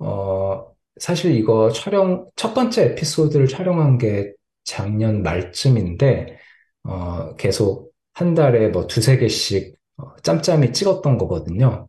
어 0.01 0.67
사실 0.99 1.35
이거 1.35 1.71
촬영 1.71 2.29
첫 2.37 2.55
번째 2.55 2.85
에피소드를 2.93 3.47
촬영한 3.49 3.99
게 3.99 4.33
작년 4.65 5.23
말쯤인데 5.23 6.39
어 6.85 7.35
계속 7.37 7.93
한 8.15 8.35
달에 8.35 8.69
뭐 8.69 8.87
두세 8.87 9.19
개씩 9.19 9.77
어, 9.97 10.17
짬짬이 10.23 10.73
찍었던 10.73 11.19
거거든요. 11.19 11.89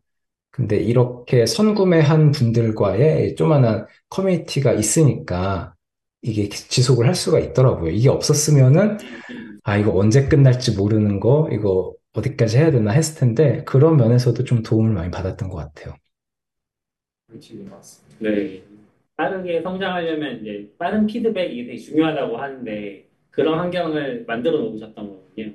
근데 0.50 0.76
이렇게 0.78 1.46
선구매한 1.46 2.32
분들과의 2.32 3.36
조그만한 3.36 3.86
커뮤니티가 4.10 4.72
있으니까 4.72 5.74
이게 6.22 6.48
지속을 6.48 7.06
할 7.06 7.14
수가 7.14 7.38
있더라고요. 7.40 7.90
이게 7.92 8.08
없었으면은, 8.08 8.98
아, 9.64 9.76
이거 9.78 9.96
언제 9.96 10.28
끝날지 10.28 10.72
모르는 10.76 11.20
거, 11.20 11.48
이거 11.52 11.94
어디까지 12.14 12.58
해야 12.58 12.70
되나 12.72 12.92
했을 12.92 13.18
텐데, 13.20 13.64
그런 13.64 13.96
면에서도 13.96 14.44
좀 14.44 14.62
도움을 14.62 14.92
많이 14.92 15.10
받았던 15.10 15.48
것 15.50 15.56
같아요. 15.58 15.94
그렇지 17.26 17.54
맞습니다. 17.70 18.18
네. 18.30 18.62
빠르게 19.16 19.60
성장하려면 19.62 20.40
이제 20.40 20.72
빠른 20.78 21.06
피드백이 21.06 21.66
되게 21.66 21.76
중요하다고 21.78 22.38
하는데 22.38 23.08
그런 23.30 23.58
환경을 23.58 24.24
만들어 24.26 24.58
놓으셨던 24.58 25.08
거군요. 25.08 25.54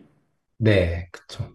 네, 0.58 1.10
그쵸. 1.12 1.55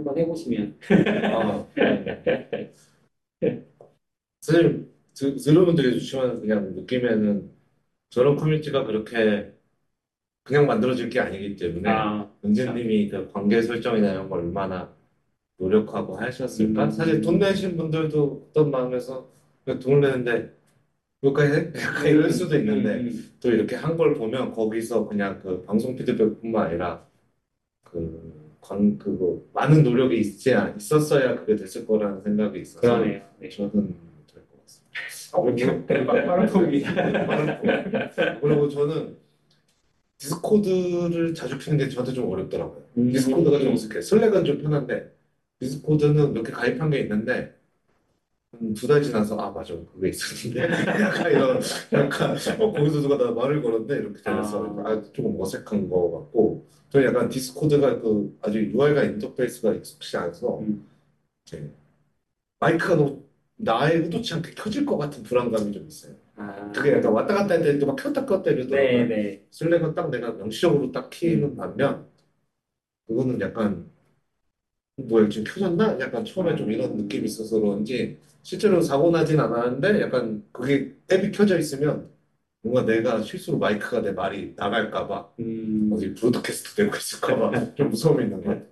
한번 0.00 0.18
해보시면. 0.18 0.78
아, 1.28 1.64
사실 4.40 4.90
드, 5.14 5.36
들으면 5.36 5.74
되게 5.74 5.92
좋지만 5.92 6.40
그냥 6.40 6.74
느낌에는 6.74 7.50
저런 8.10 8.36
커뮤니티가 8.36 8.84
그렇게 8.84 9.52
그냥 10.44 10.66
만들어질 10.66 11.10
게 11.10 11.20
아니기 11.20 11.56
때문에 11.56 11.90
아, 11.90 12.30
은재님이 12.44 13.08
그 13.08 13.28
관계 13.32 13.62
설정이나 13.62 14.12
이런 14.12 14.28
걸 14.28 14.40
얼마나 14.40 14.94
노력하고 15.58 16.16
하셨을까? 16.18 16.86
음. 16.86 16.90
사실 16.90 17.20
돈 17.20 17.38
내신 17.38 17.76
분들도 17.76 18.48
어떤 18.50 18.70
마음에서 18.70 19.30
그냥 19.64 19.80
돈을 19.80 20.00
내는데 20.02 20.54
그것까지 21.22 21.52
해? 21.54 21.72
약간 21.82 22.06
이럴 22.08 22.30
수도 22.32 22.56
있는데 22.58 22.96
음, 22.96 23.32
또 23.40 23.50
이렇게 23.52 23.76
한 23.76 23.96
걸 23.96 24.14
보면 24.14 24.52
거기서 24.52 25.06
그냥 25.08 25.40
그 25.42 25.62
방송 25.64 25.96
피드백뿐만 25.96 26.68
아니라 26.68 27.06
그 27.84 28.39
관, 28.60 28.98
그거 28.98 29.42
많은 29.54 29.82
노력이 29.82 30.18
있지 30.20 30.52
않- 30.54 30.76
있었어야 30.76 31.34
그게 31.36 31.56
됐을 31.56 31.86
거라는 31.86 32.22
생각이 32.22 32.60
있어서 32.60 32.80
그러네요. 32.80 33.20
네. 33.38 33.48
저는 33.48 33.72
될 34.32 34.42
것 34.48 34.60
같습니다. 34.62 35.38
어, 35.38 35.50
이렇게 35.50 36.04
빠른 36.26 36.46
포기. 36.46 36.84
그리고 38.40 38.68
저는 38.68 39.16
디스코드를 40.18 41.34
자주 41.34 41.58
키는 41.58 41.78
게 41.78 41.88
저한테 41.88 42.12
좀 42.12 42.30
어렵더라고요. 42.30 42.82
음. 42.98 43.10
디스코드가 43.12 43.58
좀 43.60 43.72
어색해. 43.72 44.00
슬랙은 44.02 44.44
좀 44.44 44.58
편한데 44.62 45.10
디스코드는 45.60 46.34
몇개 46.34 46.52
가입한 46.52 46.90
게 46.90 47.00
있는데 47.00 47.54
두 48.74 48.86
달 48.88 49.02
지나서 49.02 49.36
아 49.38 49.50
맞아 49.52 49.74
그게 49.94 50.08
있었는데 50.08 50.62
약간 51.00 51.30
이런 51.32 51.60
약간 51.92 52.36
어 52.60 52.72
거기서 52.72 53.00
누가 53.00 53.16
나 53.16 53.30
말을 53.30 53.62
걸었네 53.62 53.94
이렇게 53.94 54.20
되면서 54.22 54.64
아. 54.84 54.88
아, 54.90 55.02
조금 55.12 55.40
어색한 55.40 55.88
거 55.88 56.10
같고 56.10 56.66
저는 56.90 57.06
약간 57.06 57.28
디스코드가 57.28 58.00
그 58.00 58.36
아주 58.42 58.58
UI가 58.60 59.04
인터페이스가 59.04 59.74
익숙치 59.74 60.16
않아서 60.16 60.58
음. 60.60 60.84
이제 61.46 61.70
마이크가 62.60 62.96
너무 62.96 63.24
나의 63.56 63.98
의도치 64.02 64.34
않게 64.34 64.52
켜질 64.54 64.86
것 64.86 64.98
같은 64.98 65.22
불안감이 65.22 65.72
좀 65.72 65.86
있어요. 65.86 66.14
아, 66.36 66.72
그게 66.72 66.92
약간 66.94 67.12
왔다 67.12 67.34
갔다 67.34 67.54
할때막 67.54 67.96
켰다 67.96 68.26
껐다 68.26 68.44
네, 68.44 68.52
이러더라고요. 68.52 69.06
네. 69.08 69.46
슬랙은 69.50 69.94
딱 69.94 70.10
내가 70.10 70.32
명시적으로 70.32 70.92
딱 70.92 71.10
키는 71.10 71.56
반면 71.56 72.08
그거는 73.06 73.40
약간 73.40 73.90
뭐야 75.08 75.28
지금 75.28 75.44
켜졌나? 75.52 75.98
약간 76.00 76.24
처음에 76.24 76.56
좀 76.56 76.70
이런 76.70 76.96
느낌이 76.96 77.24
있어서 77.26 77.58
그런지 77.60 78.18
실제로 78.42 78.80
사고 78.80 79.10
나진 79.10 79.38
않았는데 79.40 80.00
약간 80.00 80.44
그게 80.52 80.94
앱이 81.10 81.30
켜져 81.32 81.58
있으면 81.58 82.10
뭔가 82.62 82.84
내가 82.84 83.22
실수로 83.22 83.58
마이크가 83.58 84.02
내 84.02 84.12
말이 84.12 84.54
나갈까 84.56 85.06
봐 85.08 85.30
음, 85.40 85.90
어디 85.92 86.14
broadcast 86.14 86.74
되고 86.76 86.96
있을까 86.96 87.36
봐 87.36 87.50
좀 87.74 87.90
무서움이 87.90 88.24
있는 88.24 88.42
것 88.42 88.50
같아. 88.50 88.66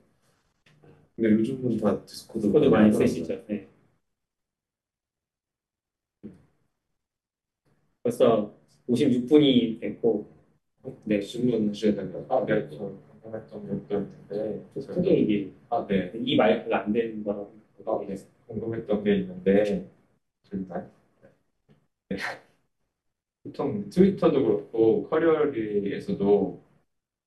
근데 1.16 1.30
요즘은 1.32 1.76
다 1.78 2.04
디스코드 2.04 2.50
코드 2.50 2.66
많이 2.66 2.92
쓰시죠. 2.92 3.42
네. 3.48 3.66
벌써 8.02 8.54
56분이 8.86 9.80
됐고, 9.80 10.26
네. 11.04 11.20
질문 11.20 11.72
되는 11.72 12.12
거 12.12 12.24
아, 12.36 12.46
네, 12.46 12.68
저 12.70 12.92
궁금했던 13.30 13.66
것도 13.66 13.94
있는데 13.94 14.62
크게 14.74 15.18
얘기. 15.18 15.52
아, 15.68 15.86
네. 15.86 16.10
이 16.14 16.36
마이크가 16.36 16.84
안 16.84 16.92
되는 16.92 17.22
거라고. 17.22 17.52
아, 17.86 17.98
네. 18.06 18.16
궁금했던 18.46 19.04
게 19.04 19.16
있는데 19.16 19.86
네. 20.50 22.16
보통 23.42 23.88
트위터도 23.88 24.42
그렇고 24.42 25.08
커리어리에서도 25.08 26.62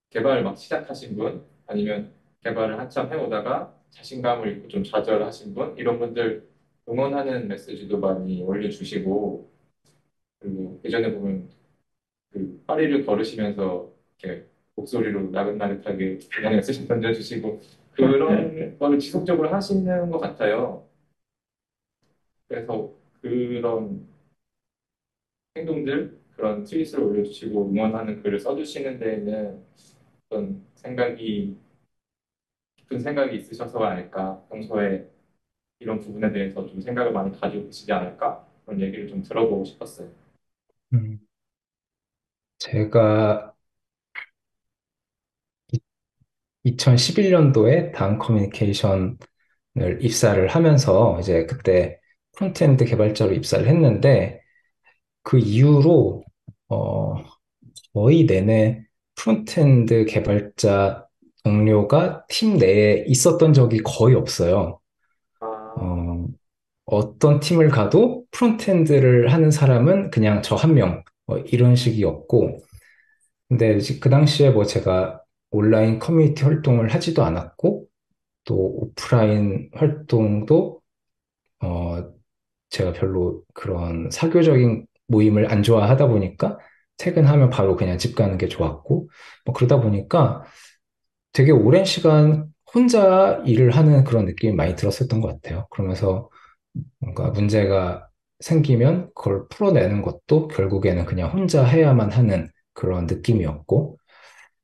개발 0.10 0.44
막 0.44 0.58
시작하신 0.58 1.16
분 1.16 1.44
아니면 1.68 2.12
개발을 2.44 2.78
한참 2.80 3.12
해오다가 3.12 3.74
자신감을 3.92 4.48
잃고 4.48 4.68
좀 4.68 4.84
좌절하신 4.84 5.54
분 5.54 5.76
이런 5.78 6.00
분들 6.00 6.48
응원하는 6.90 7.48
메시지도 7.48 8.00
많이 8.00 8.42
올려주시고 8.42 9.50
그리고 10.40 10.80
예전에 10.84 11.12
보면 11.12 11.50
그 12.32 12.64
파리를 12.68 13.06
걸으시면서 13.06 13.92
이렇게 14.22 14.46
목소리로 14.82 15.30
나긋나긋하게 15.32 16.20
그냥 16.32 16.56
메시지 16.56 16.88
던져주시고 16.88 17.62
그런 17.94 18.78
거를 18.78 19.00
지속적으로 19.00 19.50
하시는 19.50 20.10
것 20.10 20.20
같아요. 20.20 20.86
그래서 22.48 22.94
그런 23.22 24.08
행동들, 25.56 26.20
그런 26.36 26.64
트윗을 26.64 27.00
올려주시고 27.02 27.70
응원하는 27.70 28.22
글을 28.22 28.40
써주시는 28.40 29.00
데에는 29.00 29.64
어떤 30.30 30.64
생각이 30.76 31.58
깊은 32.78 33.00
생각이 33.00 33.36
있으셔서가 33.38 33.92
아닐까 33.92 34.44
평소에 34.50 35.08
이런 35.80 36.00
부분에 36.00 36.32
대해서 36.32 36.66
좀 36.68 36.80
생각을 36.82 37.12
많이 37.12 37.38
가지고 37.40 37.66
계시지 37.66 37.92
않을까 37.92 38.48
그런 38.66 38.80
얘기를 38.82 39.08
좀 39.08 39.22
들어보고 39.24 39.66
싶었어요. 39.66 40.10
음, 40.94 41.20
제가 42.60 43.51
2011년도에 46.64 47.92
다음 47.94 48.18
커뮤니케이션을 48.20 49.18
입사를 50.02 50.48
하면서 50.48 51.20
이제 51.20 51.46
그때 51.46 52.00
frontend 52.38 52.86
개발자로 52.86 53.34
입사를 53.34 53.68
했는데 53.68 54.42
그 55.24 55.40
이후로 55.40 56.24
어, 56.70 57.16
거의 57.94 58.26
내내 58.26 58.84
frontend 59.16 60.06
개발자 60.06 61.08
동료가 61.44 62.26
팀 62.30 62.58
내에 62.58 63.06
있었던 63.08 63.54
적이 63.54 63.80
거의 63.84 64.16
없어요. 64.16 64.80
어, 65.76 66.26
어떤 66.86 67.40
팀을 67.40 67.70
가도 67.70 68.26
frontend를 68.32 69.34
하는 69.34 69.52
사람은 69.52 70.12
그냥 70.12 70.42
저 70.42 70.56
한 70.56 70.74
명, 70.76 71.04
뭐 71.28 71.40
이런 71.40 71.76
식이었고, 71.76 72.60
근데 73.50 73.80
그 74.02 74.10
당시에 74.10 74.52
뭐 74.52 74.66
제가 74.66 75.21
온라인 75.52 76.00
커뮤니티 76.00 76.44
활동을 76.44 76.90
하지도 76.94 77.24
않았고, 77.24 77.88
또 78.46 78.56
오프라인 78.56 79.70
활동도, 79.76 80.82
어, 81.62 82.12
제가 82.70 82.94
별로 82.94 83.44
그런 83.54 84.10
사교적인 84.12 84.88
모임을 85.08 85.52
안 85.52 85.64
좋아하다 85.64 86.08
보니까 86.08 86.60
퇴근하면 86.98 87.50
바로 87.50 87.76
그냥 87.76 87.98
집 87.98 88.16
가는 88.16 88.38
게 88.38 88.48
좋았고, 88.48 89.10
뭐 89.46 89.56
그러다 89.56 89.82
보니까 89.82 90.44
되게 91.34 91.52
오랜 91.52 91.86
시간 91.86 92.48
혼자 92.74 93.42
일을 93.46 93.72
하는 93.72 94.04
그런 94.04 94.26
느낌이 94.26 94.54
많이 94.54 94.76
들었었던 94.76 95.22
것 95.22 95.28
같아요. 95.42 95.68
그러면서 95.72 96.30
뭔가 97.00 97.32
문제가 97.32 98.08
생기면 98.42 99.12
그걸 99.16 99.48
풀어내는 99.50 100.02
것도 100.04 100.48
결국에는 100.50 101.06
그냥 101.06 101.32
혼자 101.32 101.66
해야만 101.66 102.12
하는 102.12 102.50
그런 102.74 103.06
느낌이었고, 103.08 103.98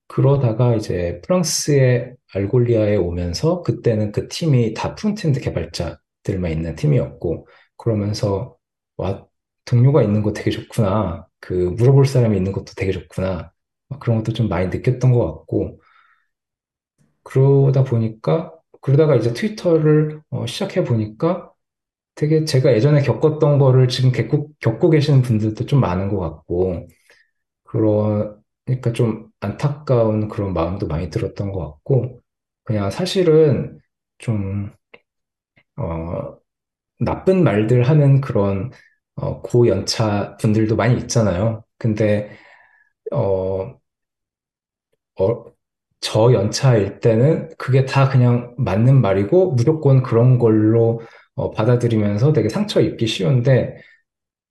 그러다가 0.08 0.76
이제 0.76 1.22
프랑스의 1.26 2.16
알골리아에 2.34 2.96
오면서 2.98 3.62
그때는 3.64 4.12
그 4.12 4.28
팀이 4.30 4.74
다 4.74 4.96
frontend 4.96 5.42
개발자들만 5.42 6.52
있는 6.52 6.76
팀이었고, 6.76 7.48
그러면서 7.78 8.58
와, 8.98 9.26
동료가 9.66 10.04
있는 10.04 10.24
거 10.24 10.34
되게 10.34 10.50
좋구나. 10.52 11.28
그 11.40 11.54
물어볼 11.54 12.06
사람이 12.06 12.38
있는 12.38 12.52
것도 12.54 12.74
되게 12.76 12.92
좋구나. 12.92 13.52
막 13.90 14.00
그런 14.00 14.18
것도 14.20 14.34
좀 14.34 14.50
많이 14.50 14.68
느꼈던 14.70 15.12
것 15.12 15.26
같고, 15.38 15.80
그러다 17.24 17.84
보니까, 17.84 18.54
그러다가 18.82 19.16
이제 19.16 19.34
트위터를 19.34 20.22
어, 20.30 20.46
시작해 20.46 20.84
보니까 20.84 21.52
되게 22.16 22.46
제가 22.46 22.74
예전에 22.74 23.02
겪었던 23.04 23.60
거를 23.60 23.90
지금 23.90 24.12
겪고, 24.14 24.52
겪고 24.62 24.90
계시는 24.92 25.24
분들도 25.24 25.66
좀 25.68 25.82
많은 25.82 26.10
것 26.10 26.20
같고, 26.20 26.88
그 27.66 28.37
러니까 28.68 28.94
좀 28.94 29.30
안타까운 29.40 30.28
그런 30.30 30.54
마음도 30.54 30.88
많이 30.88 31.10
들었던 31.10 31.52
것 31.52 31.60
같고, 31.72 32.22
그냥 32.64 32.90
사실은 32.92 33.80
좀, 34.20 34.72
어, 35.78 36.38
나쁜 37.00 37.44
말들 37.44 37.84
하는 37.90 38.22
그런, 38.22 38.72
어, 39.16 39.42
고연차 39.42 40.38
분들도 40.38 40.76
많이 40.76 40.98
있잖아요. 41.02 41.64
근데, 41.80 42.32
어, 43.12 43.80
어, 45.20 45.44
저 46.00 46.32
연차일 46.34 47.00
때는 47.00 47.50
그게 47.58 47.86
다 47.86 48.10
그냥 48.10 48.54
맞는 48.58 49.02
말이고, 49.02 49.54
무조건 49.54 50.04
그런 50.04 50.38
걸로 50.38 51.02
어, 51.36 51.52
받아들이면서 51.52 52.34
되게 52.34 52.50
상처 52.50 52.82
입기 52.82 53.08
쉬운데, 53.08 53.78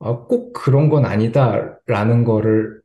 어, 0.00 0.26
꼭 0.26 0.52
그런 0.54 0.90
건 0.90 1.06
아니다라는 1.06 2.24
거를, 2.24 2.75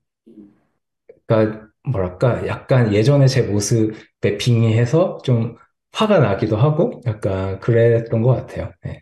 그러니까 1.35 1.67
뭐랄까, 1.89 2.47
약간 2.47 2.93
예전에 2.93 3.27
제 3.27 3.41
모습에 3.43 4.37
빙의해서 4.39 5.19
좀 5.23 5.55
화가 5.93 6.19
나기도 6.19 6.57
하고, 6.57 7.01
약간 7.05 7.59
그랬던 7.59 8.21
것 8.21 8.33
같아요. 8.35 8.71
네. 8.83 9.01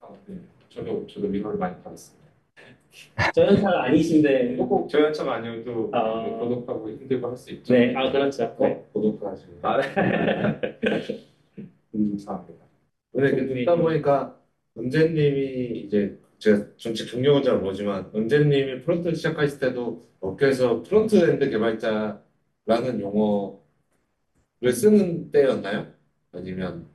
아, 0.00 0.08
네. 0.26 0.40
저도 0.68 1.06
저도 1.06 1.26
위로를 1.28 1.58
많이 1.58 1.80
받았습니다. 1.82 2.20
저연차가 3.34 3.84
아니신데 3.84 4.56
꼭 4.56 4.88
저연차가 4.88 5.34
아니어도 5.36 5.90
아. 5.92 6.24
고독하고 6.38 6.90
힘들고 6.90 7.28
할 7.28 7.36
수 7.36 7.50
있죠. 7.52 7.74
네, 7.74 7.94
아 7.96 8.10
그렇죠. 8.10 8.56
네. 8.60 8.84
고독하시고. 8.92 9.52
아, 9.62 9.80
네. 9.80 9.88
음, 11.94 12.10
감사합니다. 12.10 12.64
근데 13.12 13.30
그 13.36 13.46
듣다 13.54 13.76
보니까 13.76 14.40
은재님이 14.78 15.80
이제 15.86 16.18
제가 16.40 16.66
전체 16.78 17.06
경력은 17.06 17.44
잘 17.44 17.58
모르지만 17.60 18.10
은재님이 18.16 18.82
front 18.82 19.14
시작하실 19.14 19.60
때도 19.60 20.08
업계에서 20.20 20.82
frontend 20.82 21.50
개발자라는 21.50 23.00
용어를 23.00 23.60
쓰는 24.72 25.30
때였나요? 25.30 25.92
아니면 26.32 26.86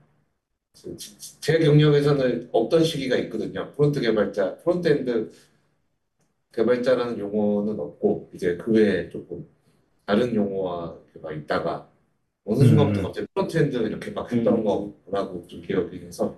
제- 1.41 1.59
경력에서는 1.59 2.49
없던 2.51 2.83
시기가 2.83 3.17
있거든요. 3.17 3.71
front 3.75 4.01
개발자, 4.01 4.57
frontend 4.57 5.31
개발자라는 6.53 7.19
용어는 7.19 7.79
없고 7.79 8.31
이제 8.33 8.57
그 8.57 8.71
외에 8.71 9.09
조금 9.09 9.47
다른 10.05 10.33
용어가 10.35 11.33
있다가 11.33 11.89
어느 12.45 12.63
순간부터 12.65 13.01
음. 13.01 13.03
갑자기 13.03 13.27
frontend 13.33 13.77
이렇게 13.77 14.11
막 14.11 14.31
했던 14.31 14.63
거라고 14.63 15.47
좀 15.47 15.61
기억이 15.61 15.99
해서 15.99 16.37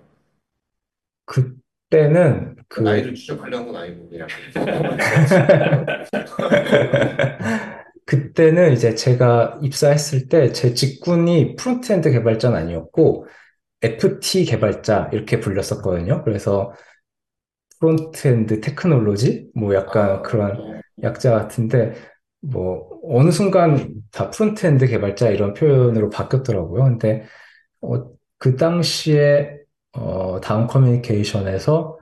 그 1.26 1.58
때는 1.90 2.56
그, 2.68 2.82
나이를 2.82 3.16
추적하려는 3.16 3.68
건 3.72 3.76
아니고 3.84 4.10
그냥 4.10 4.28
그때는 8.06 8.74
이제 8.74 8.96
제가 8.96 9.60
입사했을 9.62 10.30
때 10.30 10.52
제 10.54 10.74
직군이 10.74 11.56
frontend 11.56 12.12
개발자는 12.12 12.58
아니었고 12.58 13.28
FT 13.82 14.46
개발자 14.46 15.10
이렇게 15.14 15.40
불렸었거든요. 15.40 16.24
그래서 16.24 16.74
frontend 17.80 18.62
technology 18.62 19.50
뭐 19.56 19.76
약간 19.76 20.24
그런 20.24 20.82
약자 21.04 21.32
같은데 21.32 21.94
뭐 22.42 22.90
어느 23.04 23.32
순간 23.32 23.94
다 24.12 24.30
frontend 24.32 24.88
개발자 24.88 25.30
이런 25.30 25.54
표현으로 25.54 26.10
바뀌었더라고요. 26.10 26.84
근데 26.86 27.24
어, 27.82 28.10
그 28.40 28.56
당시에 28.58 29.57
어, 29.98 30.40
다음 30.42 30.68
커뮤니케이션에서 30.68 31.98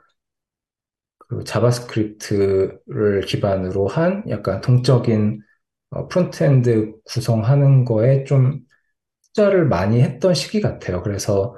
그 1.17 1.43
JavaScript를 1.43 3.21
기반으로 3.27 3.87
한 3.87 4.23
약간 4.29 4.61
동적인 4.61 5.41
어, 5.91 6.07
frontend 6.07 6.93
구성하는 7.05 7.85
거에 7.85 8.23
좀 8.25 8.59
투자를 9.33 9.67
많이 9.67 10.01
했던 10.01 10.33
시기 10.33 10.61
같아요. 10.61 11.03
그래서 11.03 11.55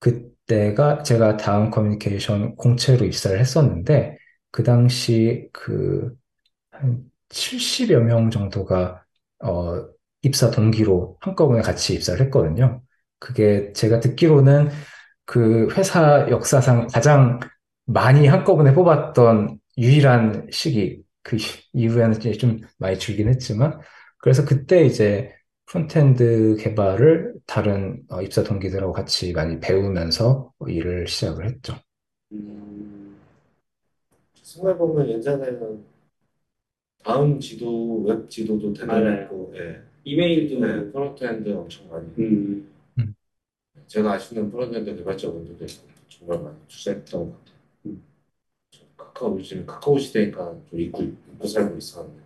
그때가 0.00 1.02
제가 1.04 1.36
다음 1.38 1.70
커뮤니케이션 1.70 2.56
공채로 2.56 3.06
입사를 3.06 3.38
했었는데 3.40 4.18
그 4.52 4.62
당시 4.64 5.48
그 5.52 6.16
한 6.70 7.04
70여 7.30 8.00
명 8.00 8.30
정도가 8.30 9.04
어, 9.44 9.86
입사 10.22 10.50
동기로 10.50 11.18
한꺼번에 11.20 11.62
같이 11.62 11.94
입사를 11.94 12.20
했거든요. 12.26 12.82
그게 13.18 13.72
제가 13.74 14.00
듣기로는 14.00 14.68
그 15.32 15.66
회사 15.72 16.28
역사상 16.28 16.88
가장 16.88 17.40
많이 17.86 18.26
한꺼번에 18.26 18.74
뽑았던 18.74 19.58
유일한 19.78 20.46
시기, 20.50 21.02
그 21.22 21.38
이후에는 21.72 22.16
이제 22.16 22.32
좀 22.32 22.60
많이 22.76 22.98
줄긴 22.98 23.28
했지만, 23.28 23.80
그래서 24.18 24.44
그때 24.44 24.84
이제 24.84 25.32
frontend 25.64 26.56
개발을 26.60 27.32
다른 27.46 28.02
어, 28.10 28.20
입사 28.20 28.42
동기들하고 28.42 28.92
같이 28.92 29.32
많이 29.32 29.58
배우면서 29.58 30.52
일을 30.68 31.06
시작을 31.06 31.46
했죠. 31.46 31.76
음, 32.32 33.16
생각해보면 34.42 35.08
예전에는 35.08 35.82
다음 37.02 37.40
지도, 37.40 38.02
웹 38.02 38.28
지도도. 38.28 38.74
대단했고, 38.74 39.54
예. 39.56 39.80
이메일도 40.04 40.60
네, 40.60 40.92
frontend 40.92 41.48
엄청 41.48 41.88
많이. 41.88 42.06
음, 42.18 42.71
제가 43.92 44.12
아시는 44.14 44.50
frontend 44.50 44.96
개발자분들도 44.96 45.66
정말 46.08 46.40
많이 46.42 46.56
투자했던 46.66 47.26
것 47.30 47.38
같아요. 47.38 47.56
음. 47.86 48.02
카카오 48.96 49.38
요즘 49.38 49.66
카카오 49.66 49.98
시대니까 49.98 50.56
좀 50.70 50.80
잊고 50.80 51.02
잊고 51.02 51.46
살고 51.46 51.76
있었는데 51.76 52.22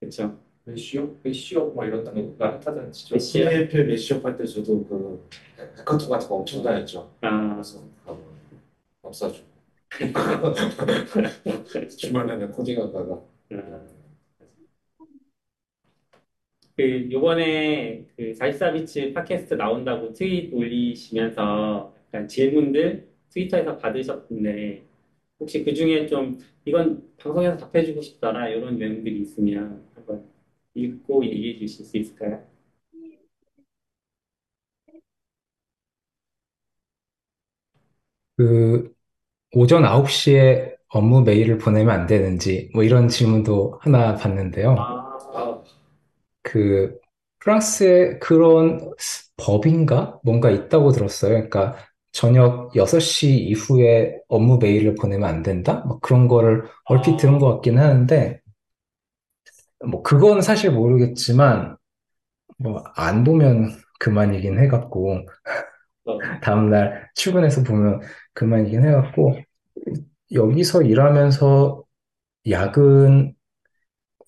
그렇죠. 0.00 0.38
mashup, 0.64 1.16
mashup 1.22 1.74
뭐 1.74 1.84
이런 1.84 2.02
단어가 2.04 2.52
핫하잖아요. 2.52 2.90
CFL 2.92 3.86
mashup 3.86 4.24
할 4.24 4.34
때 4.38 4.46
저도 4.46 4.82
그 4.86 5.28
해커톤 5.58 6.08
같은 6.08 6.26
거 6.26 6.36
엄청 6.36 6.62
다녔죠. 6.62 7.10
아, 7.20 7.52
그래서 7.54 7.82
가면 8.06 8.22
밥 9.02 9.14
사주고 9.14 9.46
주말 11.98 12.26
내내 12.28 12.46
코딩하다가 12.46 13.20
음. 13.52 13.97
그 16.78 17.08
요번에 17.10 18.04
그 18.16 18.32
44비치 18.38 19.12
팟캐스트 19.12 19.54
나온다고 19.54 20.12
트윗 20.12 20.54
올리시면서 20.54 21.92
약간 22.06 22.28
질문들 22.28 23.08
트위터에서 23.30 23.76
받으셨는데 23.78 24.84
혹시 25.40 25.64
그 25.64 25.74
중에 25.74 26.06
좀 26.06 26.38
이건 26.64 27.02
방송에서 27.16 27.56
답해주고 27.56 28.00
싶더라 28.00 28.48
이런 28.50 28.78
내용들이 28.78 29.22
있으면 29.22 29.84
한번 29.96 30.24
읽고 30.74 31.24
얘기해 31.24 31.58
주실 31.58 31.84
수 31.84 31.96
있을까요? 31.96 32.44
그 38.36 38.94
오전 39.52 39.82
9시에 39.82 40.76
업무 40.90 41.22
메일을 41.22 41.58
보내면 41.58 41.92
안 42.02 42.06
되는지 42.06 42.70
뭐 42.72 42.84
이런 42.84 43.08
질문도 43.08 43.80
하나 43.82 44.14
봤는데요. 44.14 44.76
아, 44.78 45.08
그 46.42 46.98
프랑스에 47.40 48.18
그런 48.18 48.92
법인가 49.36 50.18
뭔가 50.24 50.50
있다고 50.50 50.92
들었어요. 50.92 51.32
그러니까 51.34 51.76
저녁 52.12 52.74
6시 52.76 53.36
이후에 53.38 54.18
업무 54.28 54.58
메일을 54.58 54.94
보내면 54.96 55.28
안 55.28 55.42
된다? 55.42 55.84
뭐 55.86 55.98
그런 56.00 56.28
거를 56.28 56.64
얼핏 56.86 57.16
들은 57.16 57.38
것 57.38 57.48
같긴 57.54 57.78
하는데 57.78 58.40
뭐 59.86 60.02
그건 60.02 60.40
사실 60.42 60.70
모르겠지만 60.72 61.76
뭐 62.58 62.84
안 62.96 63.24
보면 63.24 63.70
그만이긴 64.00 64.58
해갖고 64.60 65.26
어, 66.06 66.18
다음날 66.42 67.10
출근해서 67.16 67.62
보면 67.64 68.00
그만이긴 68.34 68.84
해갖고 68.86 69.38
여기서 70.32 70.82
일하면서 70.82 71.84
야근 72.50 73.34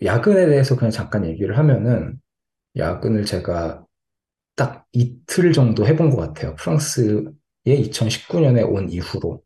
야근에 0.02 0.46
대해서 0.46 0.76
그냥 0.76 0.90
잠깐 0.90 1.26
얘기를 1.26 1.58
하면은 1.58 2.20
야근을 2.76 3.24
제가 3.24 3.84
딱 4.56 4.86
이틀 4.92 5.52
정도 5.52 5.86
해본 5.86 6.10
것 6.10 6.16
같아요. 6.18 6.54
프랑스에 6.56 7.24
2019년에 7.66 8.64
온 8.64 8.90
이후로. 8.90 9.42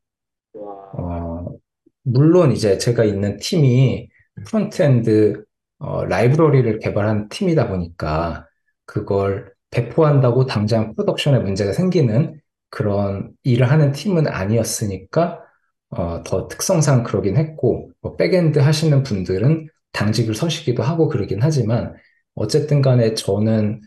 와, 0.55 0.75
어, 0.95 1.57
물론 2.03 2.53
이제 2.53 2.79
제가 2.79 3.05
있는 3.05 3.39
팀이 3.39 4.09
frontend 4.47 5.45
어, 5.79 6.05
library를 6.05 6.79
개발한 6.79 7.29
팀이다 7.29 7.69
보니까 7.69 8.47
그걸 8.87 9.53
배포한다고 9.71 10.47
당장 10.47 10.95
production에 10.95 11.41
문제가 11.41 11.73
생기는 11.73 12.41
그런 12.71 13.33
일을 13.43 13.71
하는 13.71 13.93
팀은 13.93 14.27
아니었으니까 14.29 15.41
어, 15.91 16.23
더 16.25 16.49
특성상 16.49 17.05
그러긴 17.05 17.37
했고 17.37 17.91
뭐 18.01 18.17
backend 18.17 18.59
하시는 18.59 19.03
분들은 19.03 19.69
당직을 19.95 20.37
서시기도 20.37 20.85
하고 20.85 21.09
그러긴 21.09 21.41
하지만 21.43 21.97
어쨌든 22.37 22.83
간에 22.83 23.15
저는 23.15 23.83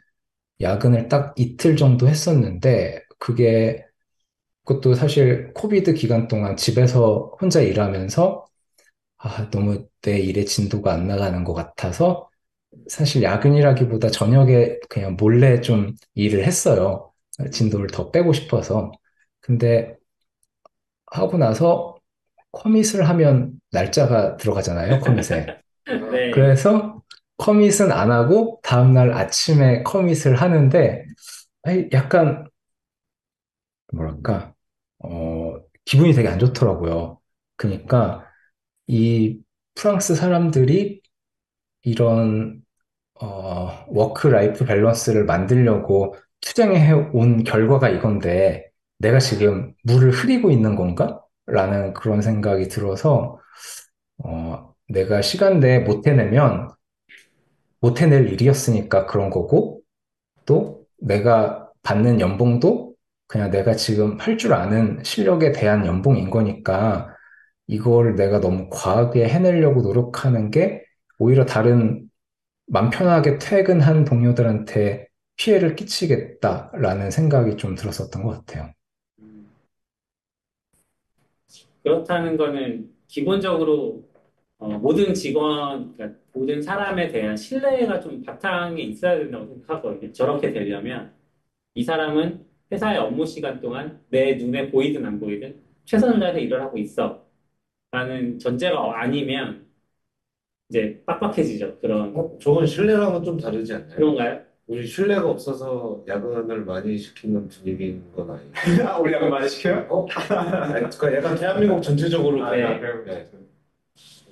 야근을 0.61 1.09
딱 1.09 1.33
이틀 1.37 1.77
정도 1.77 2.07
했었는데 2.09 3.03
그게 3.19 3.85
그것도 4.65 4.95
사실 4.95 5.53
COVID 5.53 5.93
기간 5.93 6.27
동안 6.27 6.57
집에서 6.57 7.35
혼자 7.41 7.61
일하면서 7.61 8.45
아, 9.19 9.49
너무 9.51 9.87
내 10.01 10.19
일의 10.19 10.45
진도가 10.45 10.93
안 10.93 11.07
나가는 11.07 11.43
것 11.43 11.53
같아서 11.53 12.29
사실 12.89 13.23
야근이라기보다 13.23 14.09
저녁에 14.11 14.79
그냥 14.89 15.17
몰래 15.17 15.61
좀 15.61 15.95
일을 16.15 16.45
했어요. 16.45 17.13
진도를 17.51 17.87
더 17.89 18.11
빼고 18.11 18.33
싶어서. 18.33 18.91
근데 19.41 19.95
하고 21.07 21.37
나서 21.37 21.95
커밋을 22.51 23.07
하면 23.09 23.59
날짜가 23.71 24.37
들어가잖아요, 24.37 24.99
커밋에. 25.01 25.61
네. 25.87 26.31
그래서 26.31 27.01
커밋은 27.37 27.91
안 27.91 28.11
하고 28.11 28.59
다음날 28.63 29.13
아침에 29.13 29.83
커밋을 29.83 30.35
하는데 30.35 31.05
약간 31.93 32.47
뭐랄까 33.93 34.53
어, 34.99 35.55
기분이 35.85 36.13
되게 36.13 36.27
안 36.27 36.39
좋더라고요. 36.39 37.19
그러니까 37.55 38.25
이 38.87 39.39
프랑스 39.75 40.15
사람들이 40.15 41.01
이런 41.83 42.63
어, 43.21 43.85
work 43.89 44.27
life 44.27 44.65
balance를 44.65 45.25
만들려고 45.25 46.15
투쟁해 46.41 46.93
온 47.13 47.43
결과가 47.43 47.89
이건데 47.89 48.69
내가 48.99 49.19
지금 49.19 49.73
물을 49.83 50.11
흐리고 50.11 50.51
있는 50.51 50.75
건가? 50.75 51.21
라는 51.47 51.93
그런 51.93 52.21
생각이 52.21 52.69
들어서 52.69 53.39
어, 54.19 54.66
내가 54.89 55.21
시간 55.21 55.59
내에 55.59 55.79
못 55.79 56.07
해내면 56.07 56.69
못 57.79 58.01
해낼 58.01 58.31
일이었으니까 58.31 59.05
그런 59.05 59.29
거고 59.29 59.81
또 60.45 60.85
내가 60.99 61.69
받는 61.83 62.19
연봉도 62.21 62.95
그냥 63.27 63.51
내가 63.51 63.75
지금 63.75 64.19
할 64.19 64.37
줄 64.37 64.53
아는 64.53 65.03
실력에 65.03 65.51
대한 65.51 65.85
연봉인 65.85 66.29
거니까 66.29 67.15
이걸 67.67 68.15
내가 68.15 68.41
너무 68.41 68.69
과하게 68.71 69.27
해내려고 69.29 69.81
노력하는 69.81 70.51
게 70.51 70.83
오히려 71.19 71.45
다른 71.45 72.09
맘 72.67 72.89
편하게 72.89 73.39
퇴근한 73.39 74.05
동료들한테 74.05 75.07
피해를 75.37 75.75
끼치겠다라는 75.75 77.11
생각이 77.11 77.57
좀 77.57 77.75
들었었던 77.75 78.23
것 78.23 78.45
같아요. 78.45 78.71
그렇다는 81.83 82.37
거는 82.37 82.93
기본적으로 83.07 84.03
어, 84.59 84.69
모든 84.79 85.13
직원, 85.13 85.95
그러니까 85.95 86.19
모든 86.33 86.61
사람에 86.61 87.09
대한 87.11 87.37
신뢰가 87.37 87.99
좀 87.99 88.21
바탕에 88.23 88.81
있어야 88.81 89.17
된다고 89.19 89.45
생각하거든요. 89.47 90.11
저렇게 90.13 90.51
되려면 90.51 91.13
이 91.75 91.83
사람은 91.83 92.45
회사의 92.71 92.99
업무 92.99 93.25
시간 93.25 93.61
동안 93.61 94.01
내 94.09 94.35
눈에 94.35 94.71
보이든 94.71 95.05
안 95.05 95.19
보이든 95.19 95.61
최선을 95.85 96.19
다해서 96.19 96.39
일을 96.39 96.61
하고 96.61 96.77
있어. 96.77 97.25
라는 97.91 98.39
전제가 98.39 99.01
아니면 99.01 99.67
이제 100.69 101.01
빡빡해지죠. 101.05 101.79
그런, 101.79 102.15
어, 102.15 102.37
저건 102.39 102.65
신뢰랑은 102.65 103.23
좀 103.23 103.37
다르지 103.39 103.73
않나요? 103.73 103.95
그런가요? 103.95 104.41
우리 104.67 104.85
신뢰가 104.85 105.29
없어서 105.29 106.03
야근을 106.07 106.65
많이 106.65 106.97
시키는 106.97 107.47
분위기인 107.47 108.11
건 108.13 108.31
아니에요. 108.31 108.51
우리 109.01 109.13
약간 109.13 109.29
많이 109.29 109.47
시켜요? 109.47 109.87
어? 109.89 110.05
아니, 110.29 110.89
그러니까 110.89 111.15
약간 111.15 111.35
대한민국 111.37 111.81
전체적으로 111.81 112.43
아, 112.43 112.49
그냥 112.51 112.73
네, 112.73 112.79
그래요. 112.79 113.05
네. 113.05 113.46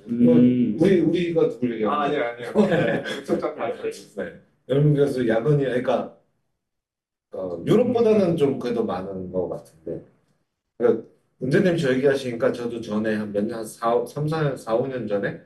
음, 0.07 0.77
우리 0.79 0.99
우리가 1.01 1.49
누굴 1.49 1.73
얘기하는 1.73 1.97
아, 1.97 2.03
아니요, 2.03 2.23
아니요. 2.23 3.03
속장 3.25 3.55
다 3.55 3.71
네. 3.71 4.41
여러분 4.69 4.93
그래서 4.93 5.27
야근이 5.27 5.63
그러니까 5.63 6.17
어, 7.33 7.61
유럽보다는 7.65 8.37
좀 8.37 8.59
그래도 8.59 8.85
많은 8.85 9.31
것 9.31 9.49
같은데 9.49 10.05
그러니까 10.77 11.07
은재님 11.43 11.77
저 11.77 11.93
얘기하시니까 11.93 12.51
저도 12.53 12.81
전에 12.81 13.15
한 13.15 13.31
몇 13.33 13.45
년, 13.45 13.59
한 13.59 13.65
4, 13.65 14.05
3, 14.05 14.27
4, 14.27 14.55
4, 14.57 14.77
5년 14.77 15.07
전에 15.07 15.41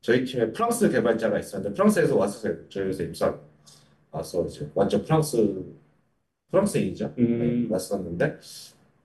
저희 0.00 0.24
팀에 0.24 0.52
프랑스 0.52 0.90
개발자가 0.90 1.38
있었는데 1.38 1.74
프랑스에서 1.74 2.16
왔었어요. 2.16 2.68
저희 2.68 2.86
회사 2.88 3.02
입사 3.04 3.38
와서 4.10 4.44
이제 4.46 4.70
완전 4.74 5.04
프랑스 5.04 5.64
프랑스인이죠. 6.50 7.14
음. 7.18 7.66
네, 7.68 7.72
왔었는데 7.72 8.38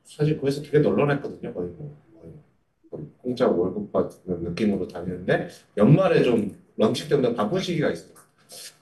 사실 0.04 0.38
거기서 0.40 0.62
되게 0.64 0.80
널널했거든요. 0.80 1.54
거의 1.54 1.70
뭐 1.72 1.96
공짜 3.18 3.48
월급 3.48 3.92
받는 3.92 4.44
느낌으로 4.44 4.88
다니는데 4.88 5.50
연말에 5.78 6.24
좀 6.24 6.52
런칭 6.78 7.10
때문에 7.10 7.34
바쁜 7.36 7.62
시기가 7.62 7.92
있어요. 7.92 8.16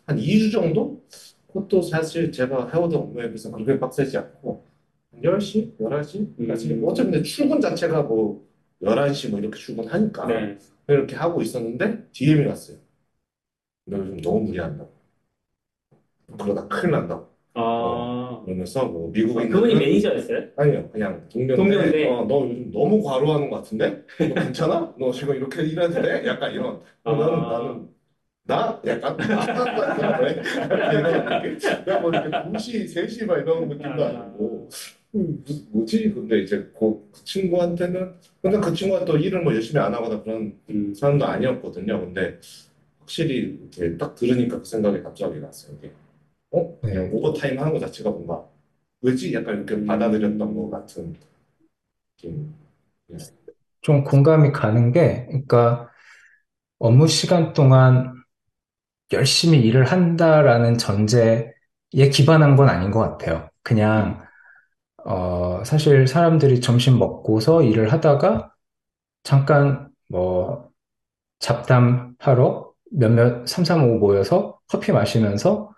한 0.06 0.18
2주 0.18 0.52
정도? 0.52 1.02
그것도 1.48 1.82
사실 1.84 2.32
제가 2.32 2.70
해오던 2.70 3.00
업무에 3.00 3.28
비해서 3.28 3.52
그렇게 3.52 3.80
빡세지 3.80 4.18
않고 4.18 4.66
한 5.12 5.22
10시? 5.22 5.76
11시까지 5.80 6.72
음. 6.72 6.84
어차피 6.86 7.12
근데 7.12 7.24
출근 7.24 7.62
자체가 7.62 8.04
뭐 8.04 8.46
11시 8.82 9.30
뭐 9.30 9.40
이렇게 9.40 9.58
출근하니까 9.58 10.26
네. 10.28 10.58
이렇게 10.88 11.16
하고 11.16 11.42
있었는데 11.42 12.10
DM이 12.12 12.46
왔어요. 12.48 12.78
너 13.86 13.98
요즘 13.98 14.22
너무 14.22 14.42
무리한다. 14.42 14.86
그러다 16.38 16.68
큰일 16.68 16.92
난다. 16.92 17.28
아, 17.56 18.42
그러면서 18.46 18.86
뭐 18.88 19.10
미국에 19.12 19.44
있는 19.44 19.50
그분이 19.56 19.76
매니저였어요? 19.76 20.50
아니요, 20.56 20.90
그냥 20.92 21.28
동료인데, 21.30 21.56
동료인데. 21.56 22.08
어, 22.10 22.26
너 22.28 22.44
요즘 22.46 22.72
너무 22.72 23.04
과로하는 23.04 23.50
것 23.50 23.58
같은데? 23.58 24.04
너 24.20 24.34
괜찮아? 24.36 24.94
너 25.00 25.12
지금 25.12 25.36
이렇게 25.36 25.64
일해도 25.64 26.02
돼? 26.02 26.26
약간 26.28 26.52
이런. 26.52 26.82
어, 27.04 27.16
나는, 27.16 27.44
아. 27.44 27.50
나는, 27.50 27.90
나? 28.46 28.82
약간, 28.86 29.18
왜? 30.22 30.42
이런 31.00 31.26
느낌? 31.42 31.58
내가 31.86 32.00
뭐 32.00 32.12
이렇게 32.12 32.30
2시, 32.50 32.88
3시 32.88 33.26
막 33.26 33.38
이런 33.40 33.68
느낌도 33.70 34.04
아. 34.04 34.08
아니고. 34.08 34.70
음, 35.16 35.44
무- 35.48 35.64
뭐지? 35.80 36.12
근데 36.12 36.40
이제 36.42 36.58
그, 36.78 37.10
그 37.12 37.24
친구한테는 37.24 38.14
근데 38.42 38.60
그 38.60 38.74
친구가 38.74 39.06
또 39.06 39.18
일을 39.18 39.44
뭐 39.44 39.54
열심히 39.54 39.80
안 39.80 39.94
하거나 39.94 40.22
그런 40.24 40.60
음, 40.70 40.94
사람도 40.94 41.26
아니었거든요. 41.26 42.00
근데 42.00 42.40
확실히 43.00 43.58
이렇게 43.76 43.98
딱 43.98 44.16
들으니까 44.16 44.60
그 44.60 44.66
생각이 44.66 45.04
갑자기 45.04 45.40
났어요. 45.40 45.78
이게 45.78 45.92
어? 46.54 46.80
그냥 46.82 47.10
오버타임 47.14 47.60
하는 47.60 47.74
것 47.74 47.80
자체가 47.80 48.12
뭔가 48.12 48.48
왜지? 49.02 49.34
약간 49.34 49.56
이렇게 49.58 49.86
받아들였던 49.86 50.56
것 50.56 50.70
같은 50.70 51.16
느낌. 52.18 52.54
좀 53.82 54.04
공감이 54.04 54.52
가는 54.52 54.92
게, 54.92 55.26
그러니까 55.28 55.90
업무 56.80 57.08
시간 57.08 57.54
동안 57.54 58.14
열심히 59.14 59.62
일을 59.62 59.86
한다라는 59.86 60.78
전제에 60.78 61.52
기반한 62.12 62.56
건 62.56 62.70
아닌 62.70 62.92
것 62.92 63.00
같아요. 63.02 63.50
그냥, 63.64 64.22
어, 65.06 65.64
사실 65.66 66.08
사람들이 66.08 66.62
점심 66.62 67.00
먹고서 67.00 67.64
일을 67.64 67.94
하다가 67.94 68.54
잠깐 69.24 69.90
뭐 70.10 70.70
잡담하러 71.40 72.74
몇몇 72.92 73.48
3, 73.48 73.66
3, 73.66 73.84
5 73.86 74.00
모여서 74.00 74.60
커피 74.70 74.92
마시면서 74.94 75.73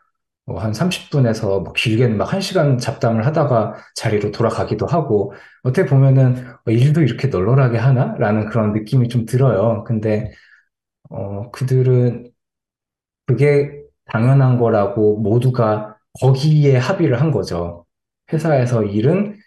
뭐 0.46 0.60
한 0.60 0.74
30분에서 0.74 1.62
뭐 1.64 1.74
길게는 1.74 2.18
막 2.18 2.32
1시간 2.34 2.78
잡담을 2.78 3.26
하다가 3.26 3.76
자리로 3.96 4.32
돌아가기도 4.32 4.86
하고 4.86 5.34
어떻게 5.64 5.88
보면은 5.90 6.48
어, 6.68 6.72
일도 6.72 7.02
이렇게 7.02 7.28
널널하게 7.30 7.78
하나? 7.78 8.16
라는 8.20 8.48
그런 8.50 8.72
느낌이 8.74 9.10
좀 9.10 9.26
들어요. 9.26 9.84
근데 9.86 10.32
어, 11.10 11.52
그들은 11.52 12.32
그게 13.28 13.82
당연한 14.06 14.58
거라고 14.58 15.18
모두가 15.20 15.98
거기에 16.22 16.78
합의를 16.78 17.20
한 17.22 17.32
거죠. 17.32 17.86
회사에서 18.32 18.84
일은 18.84 19.38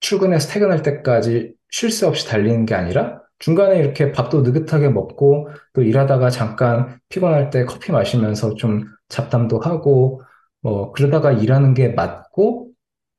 출근해서 0.00 0.48
퇴근할 0.52 0.82
때까지 0.82 1.54
쉴 1.70 1.90
새 1.90 2.06
없이 2.06 2.26
달리는 2.28 2.66
게 2.66 2.74
아니라 2.74 3.22
중간에 3.38 3.78
이렇게 3.78 4.12
밥도 4.12 4.42
느긋하게 4.42 4.90
먹고 4.90 5.48
또 5.74 5.82
일하다가 5.82 6.30
잠깐 6.30 6.98
피곤할 7.08 7.50
때 7.50 7.64
커피 7.64 7.92
마시면서 7.92 8.54
좀 8.54 8.84
잡담도 9.08 9.60
하고 9.60 10.22
뭐 10.62 10.92
그러다가 10.92 11.32
일하는 11.32 11.74
게 11.74 11.88
맞고 11.90 12.68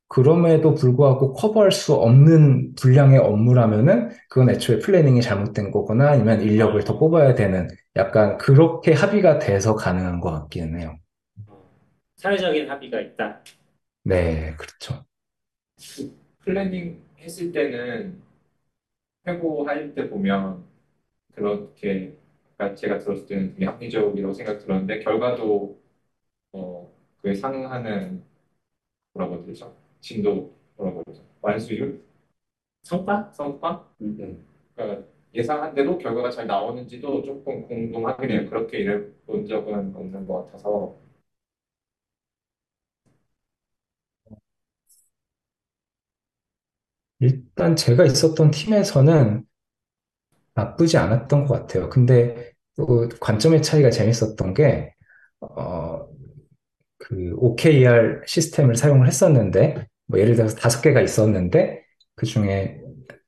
그럼에도 0.09 0.75
불구하고 0.75 1.33
커버할 1.33 1.71
수 1.71 1.93
없는 1.95 2.75
분량의 2.75 3.19
업무라면은 3.19 4.11
그건 4.29 4.49
애초에 4.51 4.79
플래닝이 4.79 5.21
잘못된 5.21 5.71
거거나 5.71 6.09
아니면 6.11 6.41
인력을 6.41 6.83
더 6.85 6.99
뽑아야 6.99 7.35
되는 7.35 7.67
약간 7.97 8.37
그렇게 8.39 8.93
합의가 8.93 9.39
돼서 9.39 9.75
가능한 9.75 10.21
것 10.21 10.31
같기는 10.31 10.79
해요. 10.79 10.97
사회적인 12.15 12.69
합의가 12.69 12.99
있다. 13.01 13.43
네, 14.03 14.55
그렇죠. 14.57 15.05
planning 16.39 17.01
했을 17.19 17.51
때는 17.51 18.21
회고할 19.27 19.93
때 19.93 20.09
보면 20.09 20.63
그렇게 21.35 22.17
아까 22.57 22.75
제가 22.75 22.99
들었을 22.99 23.27
때는 23.27 23.53
되게 23.53 23.65
합리적이라고 23.65 24.33
생각 24.33 24.59
들었는데 24.59 25.01
결과도 25.01 25.79
어, 26.53 26.92
그에 27.23 27.35
상응하는 27.35 28.23
뭐라고 29.13 29.45
되죠? 29.45 29.75
진도 30.01 30.55
뭐라고 30.77 31.03
되죠? 31.05 31.23
완수율? 31.41 32.03
성과? 32.83 33.31
성과? 33.33 33.89
음. 34.01 34.45
그러니까 34.75 35.07
예상한 35.35 35.75
대로 35.75 35.97
결과가 35.97 36.31
잘 36.31 36.47
나오는지도 36.47 37.23
조금 37.23 37.67
궁금하긴 37.67 38.31
해요. 38.31 38.49
그렇게 38.49 38.79
일해본 38.79 39.47
적은 39.47 39.95
없는 39.95 40.27
것 40.27 40.45
같아서 40.47 40.97
일단 47.19 47.75
제가 47.75 48.05
있었던 48.05 48.51
팀에서는 48.51 49.43
나쁘지 50.55 50.97
않았던 50.97 51.45
것 51.45 51.53
같아요. 51.61 51.89
근데 51.89 52.51
또 52.75 53.07
관점의 53.19 53.61
차이가 53.63 53.89
재밌었던 53.89 54.53
게, 54.53 54.93
어, 55.41 56.07
그 57.03 57.33
OKR 57.37 58.21
시스템을 58.25 58.75
사용을 58.75 59.07
했었는데, 59.07 59.87
뭐 60.07 60.19
예를 60.19 60.35
들어서 60.35 60.55
다섯 60.55 60.81
개가 60.81 61.01
있었는데, 61.01 61.81
그 62.15 62.25
중에 62.25 62.79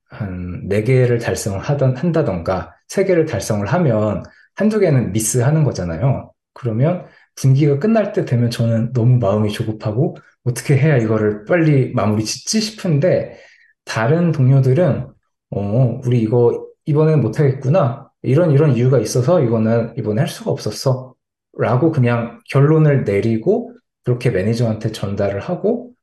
한 0.10 0.68
네 0.68 0.84
개를 0.84 1.20
달성하던, 1.20 1.98
한다던가, 1.98 2.74
세 2.88 3.04
개를 3.06 3.26
달성을 3.26 3.66
하면 3.68 4.24
한두 4.56 4.80
개는 4.80 5.12
미스하는 5.12 5.64
거잖아요. 5.64 6.32
그러면 6.54 7.06
분기가 7.36 7.80
끝날 7.80 8.14
때 8.14 8.26
되면 8.26 8.50
저는 8.50 8.94
너무 8.94 9.18
마음이 9.20 9.52
조급하고, 9.52 10.16
어떻게 10.46 10.78
해야 10.78 10.98
이거를 10.98 11.46
빨리 11.46 11.92
마무리 11.94 12.24
짓지 12.24 12.62
싶은데, 12.62 13.38
다른 13.84 14.32
동료들은, 14.32 15.08
어, 15.52 16.02
우리 16.06 16.22
이거 16.22 16.68
이번엔 16.86 17.22
못하겠구나. 17.22 18.10
이런 18.22 18.52
이런 18.52 18.76
이유가 18.76 19.00
있어서 19.00 19.42
이거는 19.44 19.94
이번에 19.98 20.22
할 20.22 20.28
수가 20.28 20.52
없었어. 20.52 21.15
라고 21.58 21.92
그냥 21.92 22.42
결론을 22.50 23.04
내리고 23.04 23.74
그렇게 24.04 24.30
매니저한테 24.30 24.92
전달을 24.92 25.40
하고 25.42 25.94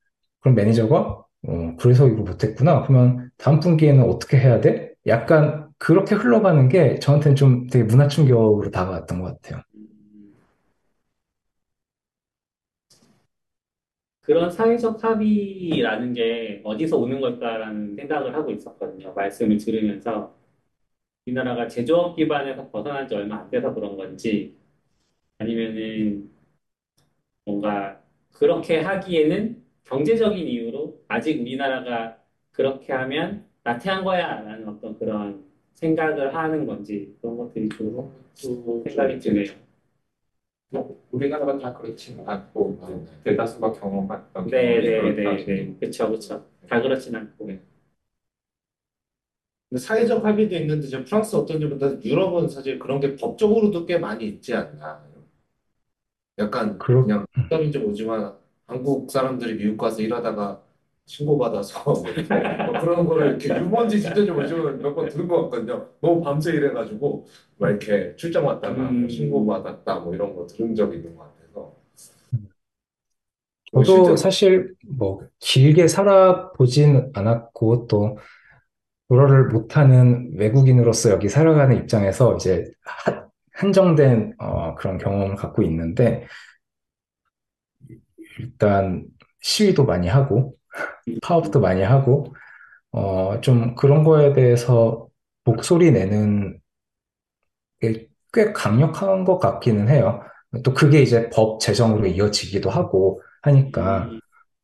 그럼 0.40 0.54
매니저가 0.56 1.22
어, 1.48 1.76
그래서 1.78 2.08
이거 2.08 2.22
못했구나. 2.22 2.82
그러면 2.86 3.30
다음 3.36 3.60
분기에는 3.60 4.04
어떻게 4.04 4.38
해야 4.38 4.60
돼? 4.60 4.92
약간 5.06 5.68
그렇게 5.78 6.14
흘러가는 6.14 6.68
게 6.68 6.98
저한테는 7.00 7.36
좀 7.36 7.66
되게 7.66 7.84
문화 7.84 8.06
충격으로 8.08 8.70
다가왔던 8.70 9.20
것 9.20 9.42
같아요. 9.42 9.62
그런 14.20 14.48
사회적 14.50 15.02
합의라는 15.02 16.12
게 16.14 16.60
어디서 16.64 16.96
오는 16.96 17.20
걸까라는 17.20 17.96
생각을 17.96 18.34
하고 18.34 18.52
있었거든요. 18.52 19.12
말씀을 19.14 19.58
들으면서 19.58 20.36
우리나라가 21.26 21.68
제조업 21.68 22.16
기반에서 22.16 22.70
벗어난 22.70 23.08
지 23.08 23.14
얼마 23.16 23.40
안 23.40 23.50
돼서 23.50 23.74
그런 23.74 23.96
건지 23.96 24.56
아니면은 25.42 26.30
뭔가 27.44 28.00
그렇게 28.32 28.80
하기에는 28.80 29.62
경제적인 29.84 30.46
이유로 30.46 31.02
아직 31.08 31.40
우리나라가 31.40 32.16
그렇게 32.52 32.92
하면 32.92 33.44
나태한 33.64 34.04
거야 34.04 34.42
라는 34.42 34.68
어떤 34.68 34.98
그런 34.98 35.44
생각을 35.74 36.34
하는 36.34 36.66
건지 36.66 37.16
그런 37.20 37.36
것들이 37.36 37.68
좀 37.70 38.12
생각이 38.86 39.18
드네요. 39.18 39.52
뭐 40.70 41.02
우리나라가 41.10 41.58
다 41.58 41.72
그렇지는 41.74 42.26
않고 42.26 42.78
대다수가 43.24 43.72
경험했던 43.72 44.46
네네네네. 44.48 45.76
그쵸 45.80 46.10
그쵸. 46.10 46.46
다 46.68 46.80
그렇진 46.80 47.14
않고. 47.14 47.46
근데 49.68 49.80
사회적 49.80 50.24
합의도 50.24 50.54
있는데 50.56 50.86
지금 50.86 51.04
프랑스 51.04 51.34
어떤지 51.36 51.64
모르는데 51.64 52.08
유럽은 52.08 52.48
사실 52.48 52.78
그런 52.78 53.00
게 53.00 53.16
법적으로도 53.16 53.86
꽤 53.86 53.98
많이 53.98 54.26
있지 54.26 54.54
않나. 54.54 55.11
약간 56.38 56.78
그렇- 56.78 57.02
그냥 57.04 57.26
부담인지 57.48 57.78
모르지만 57.78 58.34
한국 58.66 59.10
사람들이 59.10 59.54
미국 59.56 59.76
가서 59.78 60.00
일하다가 60.02 60.62
신고받아서 61.06 61.82
뭐 61.84 61.94
뭐 62.72 62.80
그런 62.80 63.06
거를 63.06 63.28
이렇게 63.30 63.48
유머인지 63.50 64.00
진짜인지 64.00 64.30
모르지만 64.32 64.78
몇 64.80 64.94
번 64.94 65.08
들은 65.08 65.28
것 65.28 65.42
같거든요. 65.44 65.88
너무 66.00 66.22
밤새 66.22 66.52
일해가지고 66.52 67.26
막 67.58 67.68
이렇게 67.70 68.14
출장 68.16 68.46
왔다가 68.46 68.74
뭐 68.74 68.90
음. 68.90 69.08
신고받았다 69.08 70.00
뭐 70.00 70.14
이런 70.14 70.34
거 70.34 70.46
들은 70.46 70.74
적이 70.74 70.96
있는 70.98 71.16
것 71.16 71.24
같아서. 71.24 71.76
저도 73.72 73.84
실제로 73.84 74.16
사실 74.16 74.74
뭐 74.86 75.20
길게 75.40 75.88
살아보진 75.88 77.10
않았고 77.14 77.86
또 77.86 78.18
불어를 79.08 79.48
못하는 79.48 80.32
외국인으로서 80.36 81.10
여기 81.10 81.28
살아가는 81.28 81.76
입장에서 81.76 82.36
이제 82.36 82.64
한- 82.84 83.28
한정된 83.62 84.34
어, 84.40 84.74
그런 84.74 84.98
경험을 84.98 85.36
갖고 85.36 85.62
있는데 85.62 86.26
일단 88.38 89.04
시위도 89.40 89.84
많이 89.84 90.08
하고 90.08 90.54
파업도 91.22 91.60
많이 91.60 91.82
하고 91.82 92.34
어, 92.92 93.40
좀 93.42 93.74
그런 93.76 94.04
거에 94.04 94.32
대해서 94.34 95.08
목소리 95.44 95.92
내는 95.92 96.60
게 97.80 98.06
꽤 98.34 98.52
강력한 98.54 99.24
것 99.24 99.38
같기는 99.38 99.88
해요. 99.90 100.22
또 100.64 100.72
그게 100.72 101.02
이제 101.02 101.28
법 101.30 101.60
제정으로 101.60 102.06
이어지기도 102.06 102.70
하고 102.70 103.20
하니까 103.42 104.08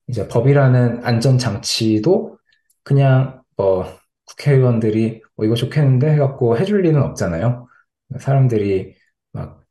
이제 0.08 0.28
법이라는 0.28 1.04
안전장치도 1.04 2.38
그냥 2.84 3.42
뭐 3.56 3.86
국회의원들이 4.26 5.22
어, 5.38 5.44
이거 5.44 5.56
좋겠는데 5.56 6.12
해갖고 6.14 6.58
해줄 6.58 6.82
리는 6.82 7.02
없잖아요. 7.02 7.67
사람들이 8.18 8.94
막 9.32 9.64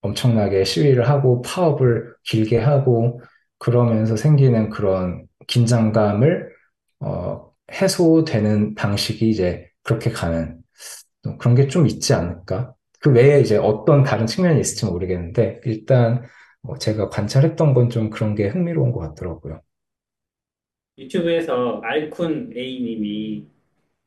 엄청나게 0.00 0.64
시위를 0.64 1.08
하고 1.08 1.42
파업을 1.42 2.14
길게 2.24 2.58
하고 2.58 3.20
그러면서 3.58 4.16
생기는 4.16 4.70
그런 4.70 5.26
긴장감을 5.46 6.50
어, 7.00 7.52
해소되는 7.72 8.74
방식이 8.74 9.28
이제 9.30 9.68
그렇게 9.82 10.10
가는 10.10 10.60
또 11.22 11.36
그런 11.38 11.54
게 11.56 11.68
좀 11.68 11.86
있지 11.86 12.14
않을까? 12.14 12.74
그 13.00 13.10
외에 13.12 13.40
이제 13.40 13.56
어떤 13.56 14.04
다른 14.04 14.26
측면이 14.26 14.60
있을지 14.60 14.86
모르겠는데 14.86 15.60
일단 15.64 16.24
뭐 16.62 16.78
제가 16.78 17.08
관찰했던 17.10 17.74
건 17.74 17.90
좀 17.90 18.10
그런 18.10 18.34
게 18.34 18.48
흥미로운 18.48 18.92
것 18.92 19.00
같더라고요. 19.00 19.60
유튜브에서 20.98 21.80
알쿤 21.82 22.56
A님이 22.56 23.46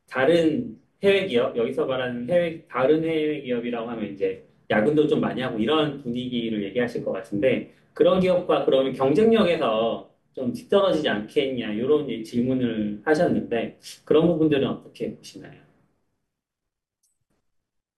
다른 0.07 0.79
해외 1.05 1.27
기업, 1.27 1.55
여기서 1.57 1.85
말하는 1.85 2.29
해외, 2.29 2.63
다른 2.69 3.03
해외 3.03 3.41
기업이라고 3.41 3.89
하면 3.89 4.13
이제 4.13 4.45
야근도 4.69 5.07
좀 5.07 5.21
많이 5.21 5.41
하고 5.41 5.59
이런 5.59 6.01
분위기를 6.01 6.63
얘기하실 6.63 7.05
것 7.05 7.11
같은데 7.11 7.73
그런 7.93 8.19
기업과 8.19 8.65
그러면 8.65 8.93
경쟁력에서 8.93 10.09
좀 10.33 10.51
뒤떨어지지 10.53 11.07
않겠냐 11.07 11.73
이런 11.73 12.07
질문을 12.23 13.01
하셨는데 13.05 13.79
그런 14.05 14.27
부분들은 14.27 14.67
어떻게 14.67 15.15
보시나요? 15.15 15.61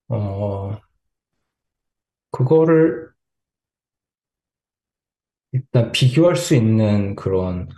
어, 0.09 0.77
그거를 2.31 3.11
일단 5.51 5.91
비교할 5.91 6.35
수 6.35 6.55
있는 6.55 7.15
그런 7.15 7.69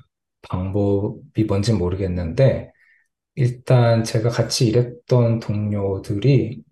방법이 0.49 1.43
뭔지 1.45 1.73
모르겠는데, 1.73 2.71
일단 3.35 4.03
제가 4.03 4.29
같이 4.29 4.67
일했던 4.67 5.39
동료들이, 5.39 6.63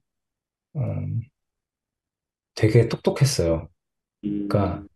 음, 0.77 1.21
되게 2.55 2.87
똑똑했어요. 2.89 3.69
그러니까 4.47 4.87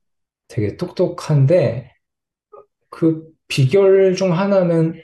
되게 0.47 0.77
똑똑한데, 0.77 1.93
그 2.89 3.27
비결 3.47 4.15
중 4.15 4.37
하나는 4.37 5.01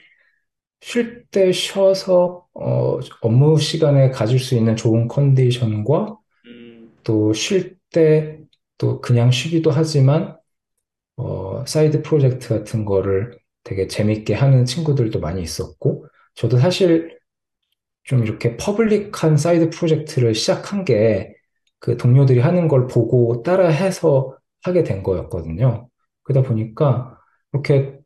쉴 0.82 1.26
때 1.30 1.52
쉬어서, 1.52 2.46
어, 2.54 3.00
업무 3.22 3.58
시간에 3.60 4.10
가질 4.10 4.40
수 4.40 4.56
있는 4.56 4.76
좋은 4.76 5.08
컨디션과 5.08 6.18
음, 6.46 6.92
또 7.04 7.32
쉴 7.34 7.78
때 7.90 8.38
또 8.78 9.00
그냥 9.00 9.30
쉬기도 9.30 9.70
하지만 9.70 10.36
어, 11.16 11.64
side 11.66 12.02
project 12.02 12.48
같은 12.50 12.84
거를 12.86 13.38
되게 13.64 13.86
재밌게 13.88 14.34
하는 14.34 14.64
친구들도 14.66 15.20
많이 15.20 15.42
있었고 15.42 16.07
저도 16.38 16.58
사실 16.58 17.18
좀 18.04 18.24
이렇게 18.24 18.56
public한 18.56 19.36
side 19.38 19.70
project를 19.70 20.34
시작한 20.34 20.84
게 20.84 21.34
그 21.80 21.96
동료들이 21.96 22.40
하는 22.40 22.68
걸 22.68 22.86
보고 22.88 23.42
따라 23.42 23.68
해서 23.68 24.36
하게 24.62 24.82
된 24.84 25.02
거였거든요. 25.02 25.88
그러다 26.24 26.48
보니까 26.48 27.18
이렇게 27.52 27.98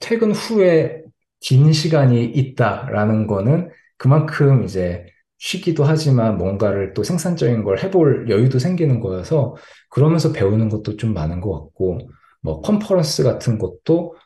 퇴근 0.00 0.32
후에 0.32 1.02
긴 1.40 1.72
시간이 1.72 2.24
있다라는 2.24 3.26
거는 3.26 3.70
그만큼 3.96 4.64
이제 4.64 5.06
쉬기도 5.38 5.84
하지만 5.84 6.38
뭔가를 6.38 6.94
또 6.94 7.02
생산적인 7.02 7.64
걸 7.64 7.78
해볼 7.80 8.30
여유도 8.30 8.58
생기는 8.58 9.00
거여서 9.00 9.56
그러면서 9.90 10.32
배우는 10.32 10.68
것도 10.68 10.96
좀 10.96 11.12
많은 11.14 11.40
것 11.40 11.52
같고 11.52 11.98
뭐 12.42 12.60
컨퍼런스 12.62 13.24
같은 13.24 13.58
것도 13.58 14.16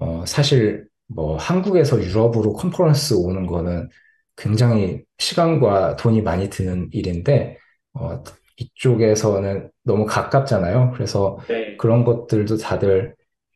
어 0.00 0.24
사실 0.26 0.88
뭐 1.14 1.36
한국에서 1.36 2.02
유럽으로 2.02 2.52
컨퍼런스 2.54 3.14
오는 3.14 3.46
거는 3.46 3.88
굉장히 4.36 5.02
시간과 5.18 5.96
돈이 5.96 6.22
많이 6.22 6.48
드는 6.50 6.88
일인데 6.92 7.58
어 7.94 8.22
이쪽에서는 8.56 9.70
너무 9.84 10.06
가깝잖아요. 10.06 10.92
그래서 10.94 11.38
네. 11.48 11.76
그런 11.78 12.04
것들도 12.04 12.56
다들 12.58 13.14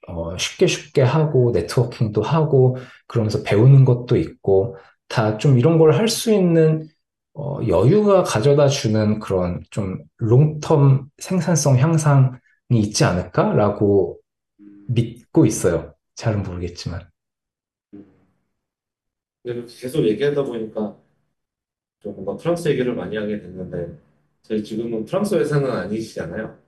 어, 0.09 0.37
쉽게 0.37 0.67
쉽게 0.67 1.03
하고 1.03 1.51
네트워킹도 1.53 2.23
하고 2.23 2.77
그러면서 3.07 3.43
배우는 3.43 3.85
것도 3.85 4.17
있고 4.17 4.77
다 5.09 5.39
좀 5.39 5.59
이런 5.59 5.79
걸 5.79 5.93
할 5.93 6.09
수 6.09 6.33
있는 6.33 6.89
어, 7.35 7.59
여유가 7.69 8.23
가져다 8.23 8.69
주는 8.69 9.19
그런 9.21 9.61
좀 9.71 9.99
롱텀 10.21 11.07
생산성 11.19 11.79
향상이 11.79 12.39
있지 12.73 13.05
않을까라고 13.05 14.19
믿고 14.89 15.47
있어요. 15.47 15.95
잘은 16.17 16.43
모르겠지만. 16.45 17.09
근데 19.45 19.67
계속 19.81 20.05
얘기하다 20.09 20.43
보니까 20.45 20.99
좀 22.01 22.15
뭔가 22.15 22.37
프랑스 22.37 22.69
얘기를 22.69 22.95
많이 22.95 23.17
하게 23.17 23.41
됐는데 23.41 23.99
저희 24.43 24.63
지금은 24.63 25.05
프랑스 25.05 25.35
회사는 25.37 25.71
아니시잖아요. 25.71 26.59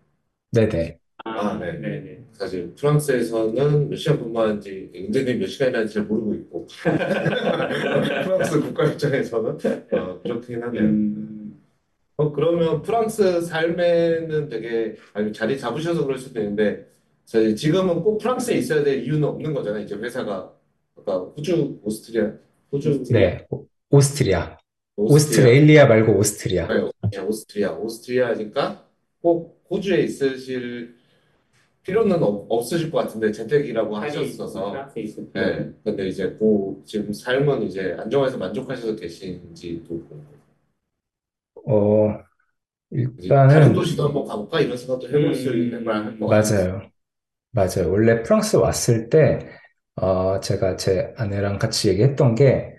네네. 0.52 0.98
아, 1.24 1.58
네. 1.58 1.72
네네. 1.78 2.24
사실 2.32 2.74
프랑스에서는 2.74 3.88
몇 3.88 3.96
시간 3.96 4.18
근무하는지 4.18 4.92
은근히 4.94 5.34
몇 5.34 5.46
시간이라는지 5.46 5.94
잘 5.94 6.04
모르고 6.04 6.34
있고 6.34 6.66
프랑스 8.24 8.60
국가 8.60 8.84
입장에서는 8.86 9.58
어, 9.92 10.20
그렇긴 10.22 10.62
하네요. 10.62 10.82
음, 10.82 11.62
어, 12.16 12.32
그러면 12.32 12.82
프랑스 12.82 13.40
삶에는 13.42 14.48
되게 14.48 14.96
아니, 15.14 15.32
자리 15.32 15.58
잡으셔서 15.58 16.04
그럴 16.06 16.18
수도 16.18 16.40
있는데 16.40 16.86
저희 17.24 17.56
지금은 17.56 18.02
꼭 18.02 18.18
프랑스에 18.18 18.56
있어야 18.56 18.84
될 18.84 19.02
이유는 19.04 19.24
없는 19.24 19.54
거잖아요. 19.54 19.82
이제 19.84 19.96
회사가 19.96 20.52
아까 20.98 21.18
호주, 21.18 21.80
오스트리아, 21.82 22.32
호주, 22.76 23.02
네. 23.08 23.46
오- 23.50 23.66
오스트리아. 23.90 24.56
오스트리아, 24.96 25.56
오스트레일리아 25.56 25.86
말고 25.86 26.18
오스트리아. 26.18 26.68
아니, 26.68 26.80
오스트리아, 26.82 27.24
오스트리아, 27.24 27.72
오스트리아니까 27.72 28.88
꼭 29.20 29.64
호주에 29.70 30.02
있으실 30.02 30.96
필요는 31.82 32.22
없, 32.22 32.46
없으실 32.50 32.90
것 32.90 32.98
같은데 33.00 33.32
재택이라고 33.32 33.96
하셨어서 33.96 34.72
때. 35.32 35.40
네. 35.40 35.72
근데 35.84 36.08
이제 36.08 36.36
그 36.38 36.82
지금 36.86 37.12
삶은 37.12 37.62
이제 37.64 37.96
안정화해서 37.98 38.38
만족하셔서 38.38 38.96
계신지도 38.96 39.88
궁금해요. 39.88 40.40
어, 41.66 42.22
이제 43.18 43.46
다른 43.46 43.72
일단은 43.72 43.74
도시도 43.74 44.06
한번 44.06 44.24
가볼까 44.26 44.60
이런 44.60 44.76
생각도 44.76 45.08
해볼 45.08 45.34
수 45.34 45.48
음, 45.48 45.56
있는 45.56 45.84
걸할것 45.84 46.18
같아요. 46.30 46.56
맞아요. 46.60 46.90
맞아요. 47.52 47.90
원래 47.92 48.22
프랑스 48.22 48.56
왔을 48.56 49.10
때, 49.10 49.40
어, 49.96 50.40
제가 50.40 50.76
제 50.76 51.12
아내랑 51.16 51.58
같이 51.58 51.88
얘기했던 51.88 52.34
게, 52.34 52.76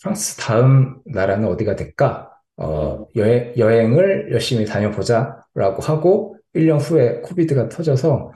프랑스 0.00 0.36
다음 0.36 1.00
나라는 1.06 1.48
어디가 1.48 1.76
될까? 1.76 2.30
어, 2.56 3.06
여행, 3.16 3.54
여행을 3.56 4.32
열심히 4.32 4.64
다녀보자라고 4.66 5.82
하고, 5.82 6.36
1년 6.54 6.78
후에 6.78 7.20
코비드가 7.20 7.68
터져서 7.68 8.32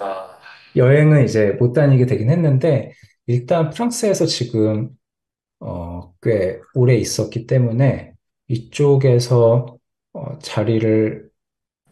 아, 0.00 0.38
여행은 0.76 1.24
이제 1.24 1.52
못 1.58 1.72
다니게 1.72 2.06
되긴 2.06 2.30
했는데, 2.30 2.92
일단 3.26 3.70
프랑스에서 3.70 4.26
지금, 4.26 4.90
어, 5.60 6.12
꽤 6.22 6.60
오래 6.74 6.96
있었기 6.96 7.46
때문에, 7.46 8.14
이쪽에서, 8.48 9.78
어, 10.14 10.38
자리를 10.40 11.28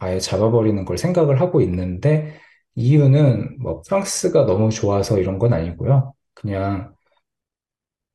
아예 0.00 0.20
잡아버리는 0.20 0.84
걸 0.84 0.98
생각을 0.98 1.40
하고 1.40 1.60
있는데, 1.62 2.34
이유는 2.76 3.58
뭐 3.60 3.82
프랑스가 3.82 4.46
너무 4.46 4.70
좋아서 4.70 5.18
이런 5.18 5.38
건 5.38 5.52
아니고요. 5.52 6.14
그냥, 6.34 6.94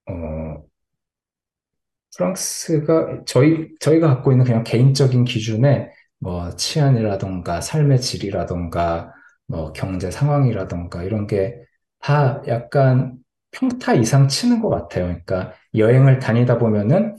어, 0.06 0.66
프랑스가 2.16 3.24
저희 3.26 3.70
저희가 3.80 4.08
갖고 4.08 4.32
있는 4.32 4.46
그냥 4.46 4.64
개인적인 4.64 5.26
기준에 5.26 5.92
뭐 6.20 6.50
치안이라던가 6.56 7.62
삶의 7.62 8.02
질이라던가 8.02 9.14
뭐 9.48 9.72
경제 9.74 10.12
상황이라던가 10.12 11.04
이런 11.04 11.28
게 11.28 11.56
다 12.02 12.42
약간 12.48 13.18
평타 13.52 13.96
이상 13.96 14.30
치는 14.30 14.62
것 14.62 14.70
같아요. 14.70 15.06
그러니까 15.08 15.52
여행을 15.76 16.20
다니다 16.20 16.58
보면은 16.58 17.18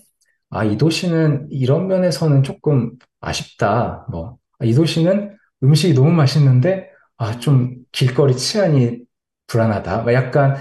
아, 0.50 0.64
이 0.64 0.76
도시는 0.78 1.48
이런 1.50 1.86
면에서는 1.88 2.42
조금 2.42 2.92
아쉽다. 3.20 4.06
뭐, 4.10 4.38
아, 4.58 4.64
이 4.66 4.74
도시는 4.74 5.36
음식이 5.62 5.94
너무 5.94 6.10
맛있는데, 6.12 6.89
아, 7.20 7.38
좀 7.38 7.76
길거리 7.92 8.36
치안이 8.36 9.00
불안하다. 9.46 10.04
막 10.04 10.12
약간, 10.14 10.56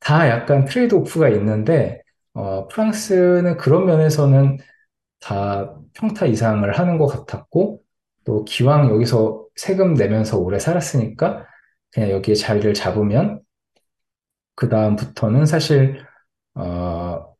다 0.00 0.28
약간 0.28 0.66
트레이드 0.66 0.94
오프가 0.94 1.28
있는데, 1.30 2.02
어, 2.34 2.68
프랑스는 2.68 3.56
그런 3.58 3.86
면에서는 3.86 4.58
다 5.20 5.74
평타 5.94 6.26
이상을 6.26 6.70
하는 6.78 6.98
것 6.98 7.08
같았고, 7.08 7.82
또 8.24 8.44
기왕 8.46 8.90
여기서 8.90 9.46
세금 9.56 9.94
내면서 9.94 10.38
오래 10.38 10.58
살았으니까, 10.60 11.46
그냥 11.92 12.10
여기에 12.12 12.36
자리를 12.36 12.74
잡으면, 12.74 13.42
그 14.54 14.68
다음부터는 14.68 15.46
사실, 15.46 16.04
어, 16.54 17.34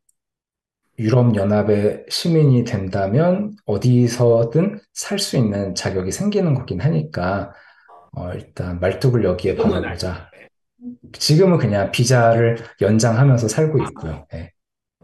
유럽 0.99 1.35
연합의 1.37 2.07
시민이 2.09 2.65
된다면 2.65 3.55
어디서든 3.67 4.79
살 4.93 5.19
수 5.19 5.37
있는 5.37 5.75
자격이 5.75 6.13
생기는 6.13 6.55
거긴 6.55 6.81
하니까, 6.81 7.53
어, 8.13 8.33
일단 8.35 8.79
말뚝을 8.81 9.25
여기에 9.25 9.57
박아보자. 9.57 10.31
지금은 11.13 11.59
그냥 11.59 11.91
비자를 11.91 12.59
연장하면서 12.81 13.49
살고 13.49 13.83
있고요. 13.85 14.27
네. 14.33 14.53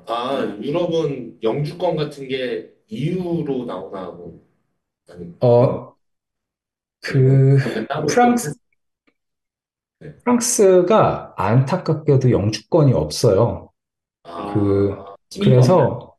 아, 0.06 0.42
유럽은 0.60 1.38
영주권 1.42 1.96
같은 1.96 2.28
게 2.28 2.70
EU로 2.88 3.64
나오나 3.66 4.02
하고 4.02 4.42
아니 5.08 5.32
어, 5.40 5.94
그, 7.02 7.58
따로 7.88 8.06
프랑스, 8.06 8.54
네. 10.00 10.14
프랑스가 10.16 11.34
안타깝게도 11.36 12.30
영주권이 12.30 12.92
없어요. 12.92 13.70
아, 14.24 14.54
그, 14.54 14.96
그래서 15.40 16.14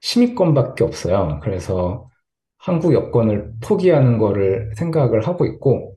시민권밖에 0.00 0.84
없어요. 0.84 1.40
그래서 1.42 2.08
한국 2.58 2.94
여권을 2.94 3.54
포기하는 3.62 4.18
거를 4.18 4.72
생각을 4.76 5.26
하고 5.26 5.46
있고, 5.46 5.93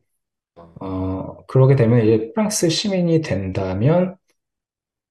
어, 0.79 1.45
그러게 1.47 1.75
되면 1.75 2.05
이제 2.05 2.31
프랑스 2.33 2.69
시민이 2.69 3.21
된다면 3.21 4.17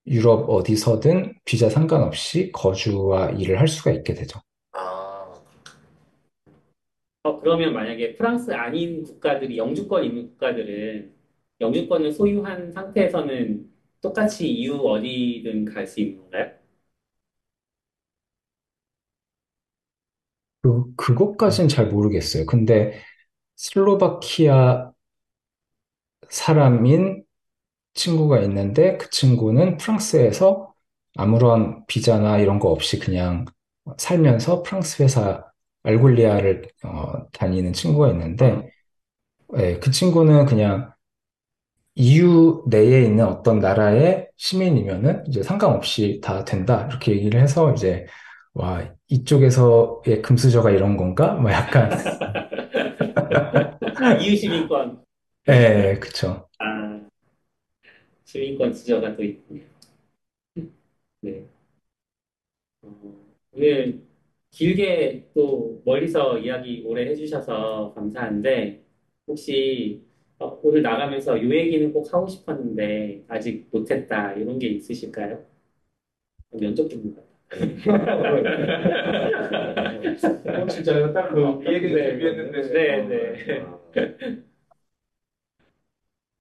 유럽 0.07 0.49
어디서든 0.49 1.35
비자 1.45 1.69
상관없이 1.69 2.51
거주와 2.53 3.31
일을 3.33 3.61
할 3.61 3.69
수가 3.69 3.91
있게 3.93 4.15
되죠. 4.15 4.41
아, 4.73 5.43
어, 7.23 7.41
그러면 7.41 7.73
만약에 7.75 8.15
프랑스 8.17 8.53
아닌 8.53 9.03
국가들이 9.03 9.59
영주권 9.59 10.05
있는 10.05 10.29
국가들은 10.31 11.15
영주권을 11.61 12.13
소유한 12.13 12.71
상태에서는 12.71 13.71
똑같이 14.01 14.47
EU 14.49 14.77
어디든 14.87 15.65
갈 15.65 15.87
수 15.87 16.01
있는 16.01 16.19
건가요? 16.23 16.53
그, 20.63 20.95
그것까진 20.97 21.69
잘 21.69 21.89
모르겠어요. 21.89 22.47
근데 22.47 23.01
슬로바키아 23.57 24.93
사람인 26.31 27.25
친구가 27.95 28.41
있는데 28.43 28.97
그 28.99 29.11
친구는 29.11 29.77
프랑스에서 29.79 30.73
아무런 31.17 31.85
비자나 31.87 32.39
이런 32.39 32.59
거 32.59 32.71
없이 32.71 32.99
그냥 32.99 33.45
살면서 33.99 34.63
프랑스 34.63 35.03
회사 35.03 35.45
알골리아를 35.85 36.69
어, 36.85 37.29
다니는 37.33 37.73
친구가 37.73 38.11
있는데 38.11 38.71
예, 39.59 39.79
그 39.79 39.91
친구는 39.91 40.47
그냥 40.47 40.93
EU 41.95 42.65
내에 42.69 43.03
있는 43.05 43.27
어떤 43.27 43.59
나라의 43.59 44.29
시민이면은 44.37 45.25
이제 45.29 45.43
상관없이 45.43 46.21
다 46.23 46.45
된다 46.45 46.87
이렇게 46.91 47.13
얘기를 47.13 47.41
해서 47.41 47.73
이제 47.73 48.07
와 48.55 48.83
이쪽에서의 49.09 50.23
금수저가 50.23 50.71
이런 50.71 50.97
건가? 50.97 51.35
뭐 51.35 51.51
약간 51.53 51.91
EU 54.21 54.37
시민권, 54.37 55.06
예, 55.48 55.98
그쵸. 56.01 56.48
아, 56.59 57.01
시민권 58.24 58.73
지저가 58.74 59.16
또 59.16 59.24
있군요. 59.24 59.64
네. 61.20 61.47
어, 62.82 63.27
오늘 63.52 64.02
길게 64.51 65.31
또 65.35 65.82
멀리서 65.85 66.39
이야기 66.39 66.82
오래 66.86 67.06
해주셔서 67.10 67.93
감사한데, 67.94 68.85
혹시 69.27 70.02
어, 70.39 70.59
오늘 70.62 70.82
나가면서 70.82 71.43
요 71.43 71.55
얘기는 71.55 71.93
꼭 71.93 72.12
하고 72.12 72.27
싶었는데, 72.28 73.24
아직 73.28 73.68
못했다, 73.73 74.32
이런 74.35 74.59
게 74.59 74.68
있으실까요? 74.68 75.44
면접 76.51 76.89
줍니다. 76.89 77.23
어, 80.55 80.66
진짜요? 80.68 81.12
딱 81.12 81.31
그 81.31 81.64
얘기 81.74 81.93
네. 81.94 82.10
준비했는데. 82.10 82.62
네, 82.73 83.02
네. 83.09 84.45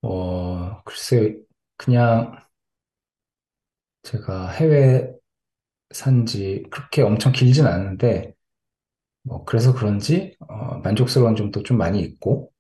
어, 0.06 0.82
글쎄요. 0.84 1.36
그냥 1.78 2.38
제가 4.04 4.50
해외 4.52 5.12
산 5.94 6.26
지 6.28 6.64
그렇게 6.72 7.02
엄청 7.04 7.32
길진 7.34 7.68
않은데, 7.68 8.34
뭐, 9.24 9.46
그래서 9.46 9.74
그런지, 9.74 10.36
어, 10.42 10.80
만족스러운 10.80 11.36
점도 11.36 11.64
좀 11.64 11.78
많이 11.78 12.02
있고, 12.02 12.52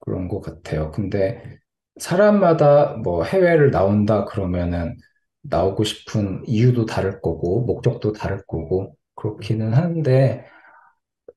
그런 0.00 0.28
것 0.28 0.40
같아요. 0.40 0.90
근데 0.92 1.58
사람마다 2.00 2.94
뭐 2.98 3.24
해외를 3.24 3.70
나온다 3.70 4.24
그러면은 4.24 4.96
나오고 5.42 5.84
싶은 5.84 6.42
이유도 6.46 6.86
다를 6.86 7.20
거고, 7.20 7.64
목적도 7.64 8.12
다를 8.12 8.42
거고, 8.46 8.96
그렇기는 9.14 9.72
한데, 9.74 10.44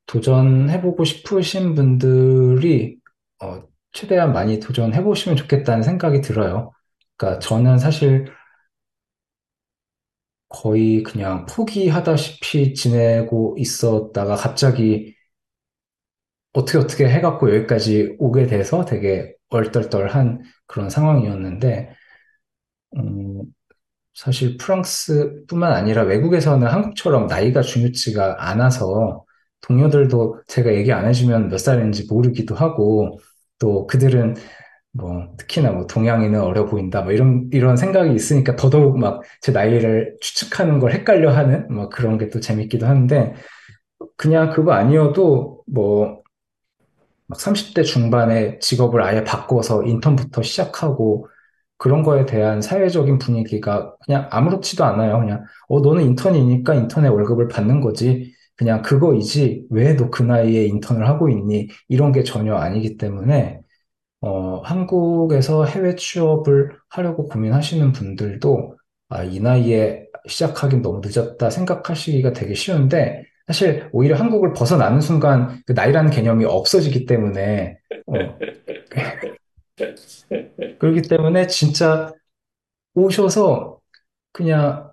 도전해보고 0.07 1.05
싶으신 1.05 1.75
분들이, 1.75 2.97
어, 3.41 3.63
최대한 3.93 4.33
많이 4.33 4.59
도전해 4.59 5.03
보시면 5.03 5.35
좋겠다는 5.37 5.83
생각이 5.83 6.21
들어요. 6.21 6.71
그러니까 7.17 7.39
저는 7.39 7.77
사실 7.79 8.25
거의 10.49 11.01
그냥 11.03 11.45
포기하다시피 11.47 12.73
지내고 12.73 13.55
있었다가 13.57 14.35
갑자기 14.35 15.15
어떻게 16.53 16.77
어떻게 16.77 17.07
해갖고 17.09 17.53
여기까지 17.55 18.15
오게 18.19 18.47
돼서 18.47 18.85
되게 18.85 19.35
얼떨떨한 19.49 20.43
그런 20.67 20.89
상황이었는데, 20.89 21.95
음, 22.97 23.41
사실 24.13 24.57
프랑스뿐만 24.57 25.73
아니라 25.73 26.03
외국에서는 26.03 26.67
한국처럼 26.67 27.27
나이가 27.27 27.61
중요치가 27.61 28.49
않아서 28.49 29.25
동료들도 29.61 30.43
제가 30.47 30.73
얘기 30.75 30.91
안 30.93 31.07
해주면 31.07 31.49
몇 31.49 31.57
살인지 31.59 32.07
모르기도 32.09 32.55
하고, 32.55 33.19
또 33.59 33.87
그들은 33.87 34.35
뭐 34.93 35.35
특히나 35.37 35.71
뭐 35.71 35.87
동양인은 35.87 36.41
어려 36.41 36.65
보인다 36.65 37.01
뭐 37.03 37.11
이런 37.13 37.49
이런 37.53 37.77
생각이 37.77 38.13
있으니까 38.15 38.55
더더욱 38.55 38.99
막 38.99 39.21
제 39.41 39.51
나이를 39.51 40.17
추측하는 40.21 40.79
걸 40.79 40.93
헷갈려 40.93 41.31
하는 41.31 41.67
뭐 41.73 41.89
그런 41.89 42.17
게 42.17 42.29
또 42.29 42.39
재밌기도 42.39 42.87
한데 42.87 43.35
그냥 44.17 44.51
그거 44.51 44.73
아니어도 44.73 45.63
뭐 45.67 46.23
막 47.27 47.39
30대 47.39 47.83
중반에 47.83 48.59
직업을 48.59 49.01
아예 49.03 49.23
바꿔서 49.23 49.83
인턴부터 49.83 50.41
시작하고 50.41 51.27
그런 51.77 52.03
거에 52.03 52.25
대한 52.25 52.61
사회적인 52.61 53.19
분위기가 53.19 53.95
그냥 54.05 54.27
아무렇지도 54.31 54.83
않아요. 54.85 55.19
그냥 55.19 55.45
어 55.69 55.79
너는 55.79 56.03
인턴이니까 56.03 56.73
인턴의 56.75 57.11
월급을 57.11 57.47
받는 57.47 57.81
거지. 57.81 58.33
그냥 58.59 58.83
그거이지 58.83 59.67
왜 59.71 59.95
너 59.97 60.11
그 60.11 60.23
나이에 60.23 60.65
인턴을 60.67 61.07
하고 61.07 61.29
있니? 61.29 61.69
이런 61.89 62.11
게 62.13 62.23
전혀 62.23 62.55
아니기 62.55 62.97
때문에 62.97 63.61
어, 64.21 64.61
한국에서 64.63 65.65
해외 65.65 65.95
취업을 65.95 66.71
하려고 66.89 67.25
고민하시는 67.27 67.91
분들도 67.93 68.77
아, 69.09 69.23
이 69.23 69.39
나이에 69.39 70.05
시작하긴 70.27 70.81
너무 70.81 71.01
늦었다 71.03 71.49
생각하시기가 71.49 72.33
되게 72.33 72.53
쉬운데 72.53 73.23
사실 73.47 73.89
오히려 73.93 74.15
한국을 74.17 74.53
벗어나는 74.53 75.01
순간 75.01 75.61
그 75.65 75.73
나이라는 75.73 76.11
개념이 76.11 76.45
없어지기 76.45 77.05
때문에 77.05 77.77
어, 78.07 78.39
그렇기 80.77 81.03
때문에 81.03 81.47
진짜 81.47 82.11
오셔서 82.95 83.79
그냥 84.33 84.88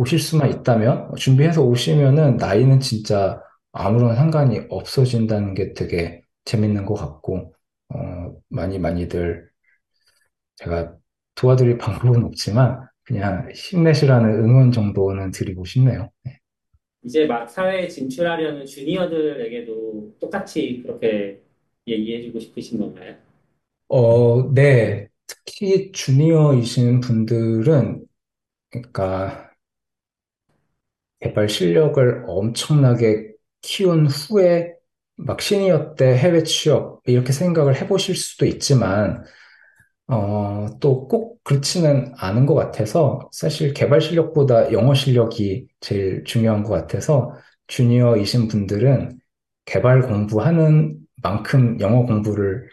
오실 0.00 0.18
수만 0.18 0.50
있다면 0.50 1.14
준비해서 1.16 1.62
오시면은 1.62 2.36
나이는 2.38 2.80
진짜 2.80 3.42
아무런 3.72 4.16
상관이 4.16 4.62
없어진다는 4.70 5.54
게 5.54 5.74
되게 5.74 6.22
재밌는 6.44 6.86
것 6.86 6.94
같고 6.94 7.54
어, 7.90 8.34
많이 8.48 8.78
많이들 8.78 9.50
제가 10.56 10.94
도와드릴 11.34 11.78
방법은 11.78 12.24
없지만 12.24 12.86
그냥 13.04 13.50
힘내시라는 13.54 14.44
응원 14.44 14.72
정도는 14.72 15.30
드리고 15.32 15.64
싶네요. 15.64 16.10
네. 16.24 16.38
이제 17.04 17.26
막 17.26 17.48
사회에 17.48 17.88
진출하려는 17.88 18.66
주니어들에게도 18.66 20.16
똑같이 20.20 20.80
그렇게 20.82 21.40
얘기해주고 21.86 22.38
싶으신 22.40 22.78
건가요? 22.78 23.16
어, 23.88 24.52
네. 24.54 25.08
특히 25.26 25.92
주니어이신 25.92 27.00
분들은 27.00 28.04
그러니까 28.70 29.49
개발 31.20 31.48
실력을 31.48 32.24
엄청나게 32.26 33.32
키운 33.62 34.06
후에 34.06 34.72
막 35.16 35.40
시니어 35.40 35.94
때 35.96 36.16
해외 36.16 36.42
취업 36.44 37.02
이렇게 37.06 37.32
생각을 37.32 37.76
해보실 37.80 38.16
수도 38.16 38.46
있지만 38.46 39.22
어, 40.08 40.66
또 40.80 41.06
꼭 41.08 41.40
그렇지는 41.44 42.12
않은 42.18 42.46
것 42.46 42.54
같아서 42.54 43.28
사실 43.32 43.72
개발 43.74 44.00
실력보다 44.00 44.72
영어 44.72 44.94
실력이 44.94 45.68
제일 45.80 46.24
중요한 46.24 46.62
것 46.64 46.70
같아서 46.74 47.34
주니어이신 47.68 48.48
분들은 48.48 49.18
개발 49.66 50.02
공부하는 50.02 50.96
만큼 51.22 51.78
영어 51.80 52.04
공부를 52.06 52.68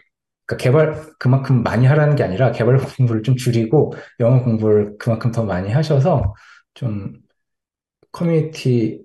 그러니까 0.46 0.62
개발 0.62 1.02
그만큼 1.18 1.62
많이 1.62 1.86
하라는 1.86 2.16
게 2.16 2.24
아니라 2.24 2.52
개발 2.52 2.78
공부를 2.78 3.22
좀 3.22 3.36
줄이고 3.36 3.92
영어 4.20 4.42
공부를 4.42 4.96
그만큼 4.98 5.30
더 5.32 5.44
많이 5.44 5.70
하셔서 5.70 6.34
좀 6.74 7.12
커뮤니티 8.12 9.04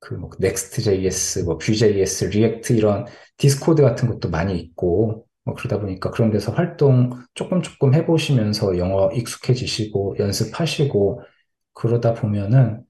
그뭐 0.00 0.30
Next.js, 0.40 1.40
뭐 1.44 1.58
Vue.js, 1.58 2.26
React 2.26 2.74
이런 2.76 3.06
Discord 3.38 3.82
같은 3.82 4.08
것도 4.08 4.30
많이 4.30 4.58
있고 4.60 5.26
뭐 5.44 5.54
그러다 5.54 5.80
보니까 5.80 6.10
그런 6.10 6.30
데서 6.30 6.52
활동 6.52 7.10
조금 7.34 7.62
조금 7.62 7.94
해보시면서 7.94 8.78
영어 8.78 9.10
익숙해지시고 9.12 10.16
연습하시고 10.18 11.22
그러다 11.74 12.14
보면은 12.14 12.82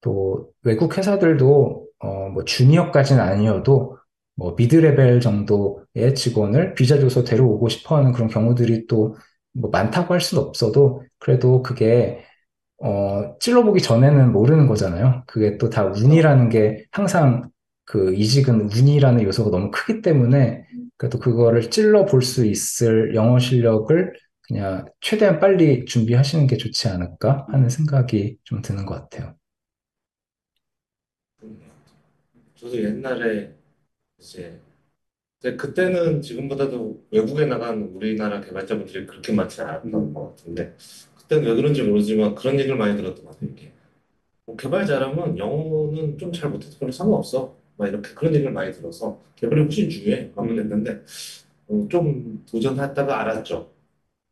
또 0.00 0.52
외국 0.62 0.96
회사들도 0.98 1.86
어 2.00 2.28
뭐 2.34 2.44
주니어까지는 2.44 3.22
아니어도 3.22 3.96
뭐 4.36 4.54
mid 4.56 4.76
level 4.76 5.20
정도의 5.20 6.14
직원을 6.16 6.74
비자 6.74 6.98
줘서 6.98 7.24
데려오고 7.24 7.68
싶어 7.68 7.96
하는 7.96 8.12
그런 8.12 8.28
경우들이 8.28 8.86
또 8.86 9.16
뭐 9.56 9.70
많다고 9.70 10.12
할 10.14 10.20
수는 10.20 10.42
없어도 10.42 11.04
그래도 11.18 11.62
그게 11.62 12.24
어, 12.82 13.36
찔러보기 13.40 13.80
전에는 13.82 14.32
모르는 14.32 14.66
거잖아요. 14.66 15.24
그게 15.26 15.56
또 15.58 15.70
다 15.70 15.84
운이라는 15.86 16.48
게 16.50 16.84
항상 16.92 17.50
그 17.84 18.14
이직은 18.14 18.70
운이라는 18.72 19.22
요소가 19.24 19.50
너무 19.50 19.70
크기 19.70 20.02
때문에 20.02 20.64
그래도 20.96 21.18
그거를 21.18 21.70
찔러 21.70 22.04
볼 22.06 22.22
수 22.22 22.44
있을 22.46 23.14
영어 23.14 23.38
실력을 23.38 24.12
그냥 24.48 24.84
최대한 25.00 25.40
빨리 25.40 25.84
준비하시는 25.86 26.46
게 26.46 26.56
좋지 26.56 26.88
않을까 26.88 27.46
하는 27.50 27.68
생각이 27.68 28.36
좀 28.44 28.60
드는 28.62 28.84
것 28.86 28.94
같아요. 28.94 29.34
저도 32.56 32.76
옛날에 32.82 33.54
이제 34.18 34.60
그때는 35.56 36.22
지금보다도 36.22 37.06
외국에 37.10 37.44
나간 37.46 37.82
우리나라 37.82 38.40
개발자분들이 38.40 39.06
그렇게 39.06 39.32
많지 39.32 39.60
않았던 39.60 40.14
것 40.14 40.30
같은데 40.36 40.74
그때는 41.34 41.48
왜 41.48 41.54
그런지 41.56 41.82
모르지만 41.82 42.34
그런 42.34 42.58
얘기를 42.58 42.76
많이 42.76 42.96
들었던 42.96 43.24
것 43.24 43.32
같아요. 43.32 43.50
이게 43.52 43.72
뭐 44.46 44.56
개발 44.56 44.86
잘하면 44.86 45.38
영어는 45.38 46.18
좀 46.18 46.32
잘 46.32 46.50
못해도 46.50 46.78
별로 46.78 46.92
상관없어. 46.92 47.56
막 47.76 47.88
이렇게 47.88 48.14
그런 48.14 48.34
얘기를 48.34 48.52
많이 48.52 48.72
들어서 48.72 49.20
개발이 49.36 49.62
훨씬 49.62 49.90
중요해. 49.90 50.32
됐는데 50.34 51.02
어, 51.68 51.88
좀 51.90 52.44
도전했다가 52.50 53.20
알았죠. 53.20 53.70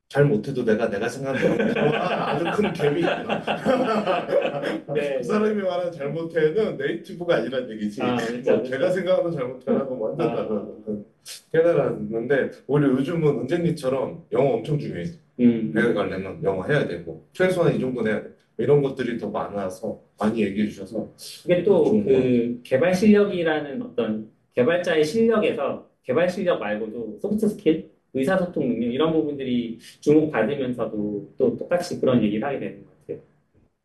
잘 0.09 0.27
못해도 0.27 0.65
내가 0.65 0.91
내가 0.91 1.09
생각하는 1.09 1.59
것보다 1.75 2.29
아주 2.31 2.45
큰 2.53 2.99
있구나. 2.99 3.43
네. 4.95 5.17
그 5.19 5.23
사람이 5.25 5.63
말하는 5.63 5.93
잘못해는 5.93 6.77
네이티브가 6.77 7.37
아니란 7.37 7.71
얘기지. 7.71 8.03
아, 8.03 8.17
그렇죠, 8.17 8.57
뭐 8.59 8.65
제가 8.65 8.91
생각하는 8.91 9.31
잘못해라고 9.33 10.01
완전 10.01 10.29
아. 10.31 10.37
다른 10.37 10.85
그 10.85 11.07
깨달았는데 11.53 12.51
오히려 12.67 12.91
요즘은 12.91 13.41
은재 13.41 13.73
님처럼 13.73 14.27
영어 14.33 14.55
엄청 14.55 14.79
중요해. 14.79 15.05
음. 15.41 15.73
대학 15.73 15.95
가려면 15.95 16.43
영어 16.45 16.65
해야 16.67 16.87
되고 16.87 17.27
최소한 17.33 17.75
이 17.75 17.81
정도는 17.81 18.13
해야 18.13 18.23
돼. 18.23 18.31
이런 18.59 18.83
것들이 18.83 19.19
더 19.19 19.31
많아서 19.31 20.01
많이 20.19 20.43
얘기해 20.43 20.69
주셔서 20.69 21.13
이게 21.45 21.63
또 21.65 21.85
그 22.05 22.61
개발 22.63 22.95
실력이라는 22.95 23.83
어떤 23.83 24.31
개발자의 24.55 25.05
실력에서 25.05 25.91
개발 26.03 26.29
실력 26.29 26.59
말고도 26.61 27.19
soft 27.21 27.49
skill, 27.49 27.91
의사소통 28.15 28.69
능력 28.69 28.93
이런 28.93 29.13
부분들이 29.13 29.79
주목받으면서도 30.01 31.35
또 31.39 31.57
똑같이 31.57 31.99
그런 32.01 32.23
얘기를 32.23 32.47
하게 32.47 32.59
되는 32.61 32.85
것 32.85 32.99
같아요. 33.01 33.19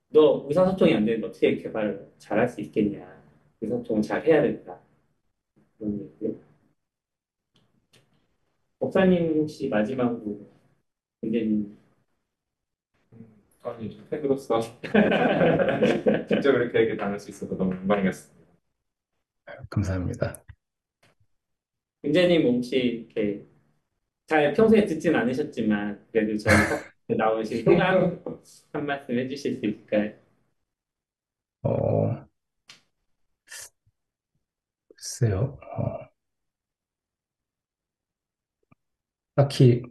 너 0.09 0.45
의사소통이 0.47 0.93
안 0.93 1.05
되는데 1.05 1.27
어떻게 1.27 1.55
개발을 1.57 2.07
잘 2.19 2.39
할 2.39 2.49
수 2.49 2.61
있겠냐. 2.61 3.07
의사소통을 3.61 4.01
잘 4.03 4.25
해야 4.25 4.41
된다. 4.41 4.79
그런 5.77 6.01
얘기요. 6.01 6.35
목사님 8.79 9.35
혹시 9.39 9.69
마지막으로 9.69 10.39
굉장히 11.31 11.77
아니, 13.63 13.89
좀 13.89 14.07
팬으로서 14.09 14.61
직접 16.29 16.51
이렇게 16.55 16.81
얘기 16.81 16.95
나눌 16.95 17.19
수 17.19 17.29
있어서 17.31 17.55
너무 17.57 17.73
영광이었습니다. 17.75 18.37
감사합니다. 19.69 20.43
윤재님 22.03 22.43
혹시 22.47 22.77
이렇게 22.77 23.45
잘 24.27 24.53
평소에 24.53 24.85
듣진 24.85 25.15
않으셨지만 25.15 26.07
그래도 26.11 26.37
저희 26.37 26.55
팟캐스트에 26.69 27.15
나오신 27.17 27.63
소감 27.63 28.21
한 28.73 28.85
말씀 28.85 29.17
해주실 29.19 29.59
수 29.59 29.65
있을까요? 29.67 30.13
어, 31.61 32.27
글쎄요. 34.95 35.57
어, 35.77 36.07
딱히 39.35 39.81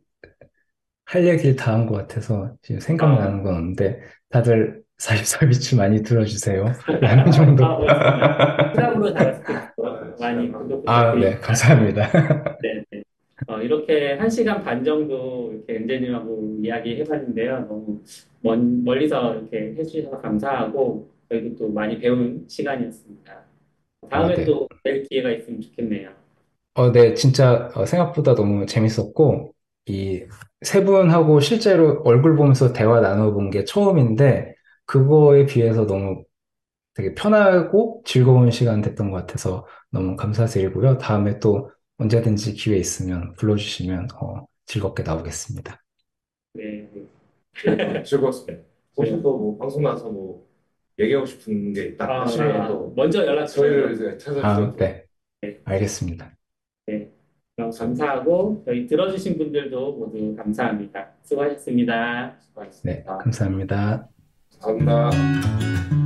할 1.06 1.26
얘기를 1.26 1.56
다 1.56 1.72
한 1.72 1.86
것 1.86 1.94
같아서 1.96 2.56
지금 2.62 2.80
생각나는 2.80 3.42
건 3.42 3.54
없는데 3.56 4.00
다들 4.30 4.82
사비사비치 4.98 5.76
많이 5.76 6.02
들어주세요. 6.02 6.64
라는 7.00 7.30
정도. 7.30 7.64
아. 7.64 8.72
클럽으로 8.72 9.12
잘했을 9.14 9.44
때 9.44 9.54
많이 10.18 10.50
구독 10.50 10.82
아, 10.88 11.14
네. 11.14 11.38
감사합니다. 11.40 12.10
네, 12.62 12.82
네. 12.90 13.02
어, 13.46 13.58
이렇게 13.60 14.14
한 14.14 14.28
시간 14.30 14.62
반 14.62 14.82
정도 14.84 15.52
이렇게 15.52 15.76
은재님하고 15.76 16.58
이야기 16.62 16.96
해봤는데요. 17.00 17.66
너무 17.68 18.02
먼, 18.40 18.82
멀리서 18.84 19.34
이렇게 19.36 19.74
해주셔서 19.78 20.20
감사하고 20.20 21.10
저희도 21.30 21.56
또 21.56 21.68
많이 21.70 21.98
배운 21.98 22.44
시간이었습니다. 22.48 23.44
다음에 24.10 24.34
아, 24.34 24.36
네. 24.36 24.44
또뵐 24.44 25.08
기회가 25.08 25.30
있으면 25.32 25.60
좋겠네요. 25.60 26.10
어, 26.74 26.92
네, 26.92 27.14
진짜 27.14 27.70
어, 27.74 27.86
생각보다 27.86 28.34
너무 28.34 28.66
재밌었고, 28.66 29.54
이 29.86 30.26
세 30.62 30.84
분하고 30.84 31.38
실제로 31.40 32.02
얼굴 32.04 32.34
보면서 32.36 32.72
대화 32.72 33.00
나눠본 33.00 33.50
게 33.50 33.64
처음인데, 33.64 34.54
그거에 34.86 35.46
비해서 35.46 35.86
너무 35.86 36.24
되게 36.94 37.14
편하고 37.14 38.02
즐거운 38.06 38.50
시간 38.50 38.80
됐던 38.82 39.10
것 39.10 39.18
같아서 39.18 39.66
너무 39.90 40.16
감사드리고요. 40.16 40.98
다음에 40.98 41.38
또 41.40 41.70
언제든지 41.98 42.54
기회 42.54 42.78
있으면 42.78 43.34
불러주시면 43.34 44.08
어, 44.20 44.46
즐겁게 44.66 45.02
나오겠습니다. 45.04 45.82
네. 46.54 46.88
즐거웠습니다. 48.04 48.64
혹시 48.96 49.12
또뭐 49.22 49.58
방송 49.58 49.82
나서 49.82 50.10
뭐 50.10 50.46
얘기하고 50.98 51.26
싶은 51.26 51.72
게 51.72 51.86
있다 51.88 52.04
아, 52.06 52.22
하시면 52.22 52.68
또 52.68 52.92
먼저 52.96 53.24
연락 53.26 53.46
저희를 53.46 53.94
주세요. 53.94 54.10
이제 54.10 54.18
찾아주셔도 54.18 54.72
아, 54.72 54.76
네. 54.78 55.04
알겠습니다. 55.64 56.35
감사하고 57.56 58.62
저희 58.66 58.86
들어주신 58.86 59.38
분들도 59.38 59.92
모두 59.94 60.36
감사합니다. 60.36 61.08
수고하셨습니다. 61.22 62.34
네, 62.84 63.02
감사합니다. 63.04 64.08
감사합니다. 64.60 66.05